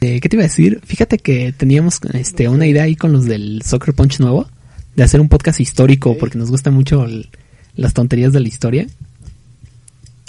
Eh, 0.00 0.20
¿Qué 0.20 0.28
te 0.28 0.36
iba 0.36 0.42
a 0.44 0.48
decir? 0.48 0.80
Fíjate 0.84 1.18
que 1.18 1.52
teníamos 1.52 2.00
este, 2.12 2.48
una 2.48 2.66
idea 2.66 2.82
ahí 2.82 2.96
con 2.96 3.12
los 3.12 3.24
del 3.24 3.62
Soccer 3.64 3.94
Punch 3.94 4.18
nuevo 4.20 4.48
de 4.96 5.04
hacer 5.04 5.20
un 5.20 5.28
podcast 5.28 5.60
histórico 5.60 6.18
porque 6.18 6.36
nos 6.38 6.50
gusta 6.50 6.70
mucho 6.70 7.04
el- 7.04 7.28
las 7.76 7.94
tonterías 7.94 8.32
de 8.32 8.40
la 8.40 8.48
historia. 8.48 8.86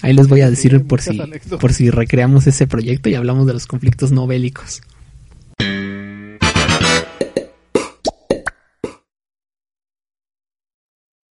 Ahí 0.03 0.13
les 0.13 0.27
voy 0.27 0.41
a 0.41 0.49
decir 0.49 0.83
por 0.85 1.01
si, 1.01 1.19
por 1.59 1.73
si 1.73 1.89
recreamos 1.89 2.45
ese 2.47 2.67
proyecto 2.67 3.09
y 3.09 3.15
hablamos 3.15 3.47
de 3.47 3.53
los 3.53 3.65
conflictos 3.67 4.11
no 4.11 4.27
bélicos. 4.27 4.81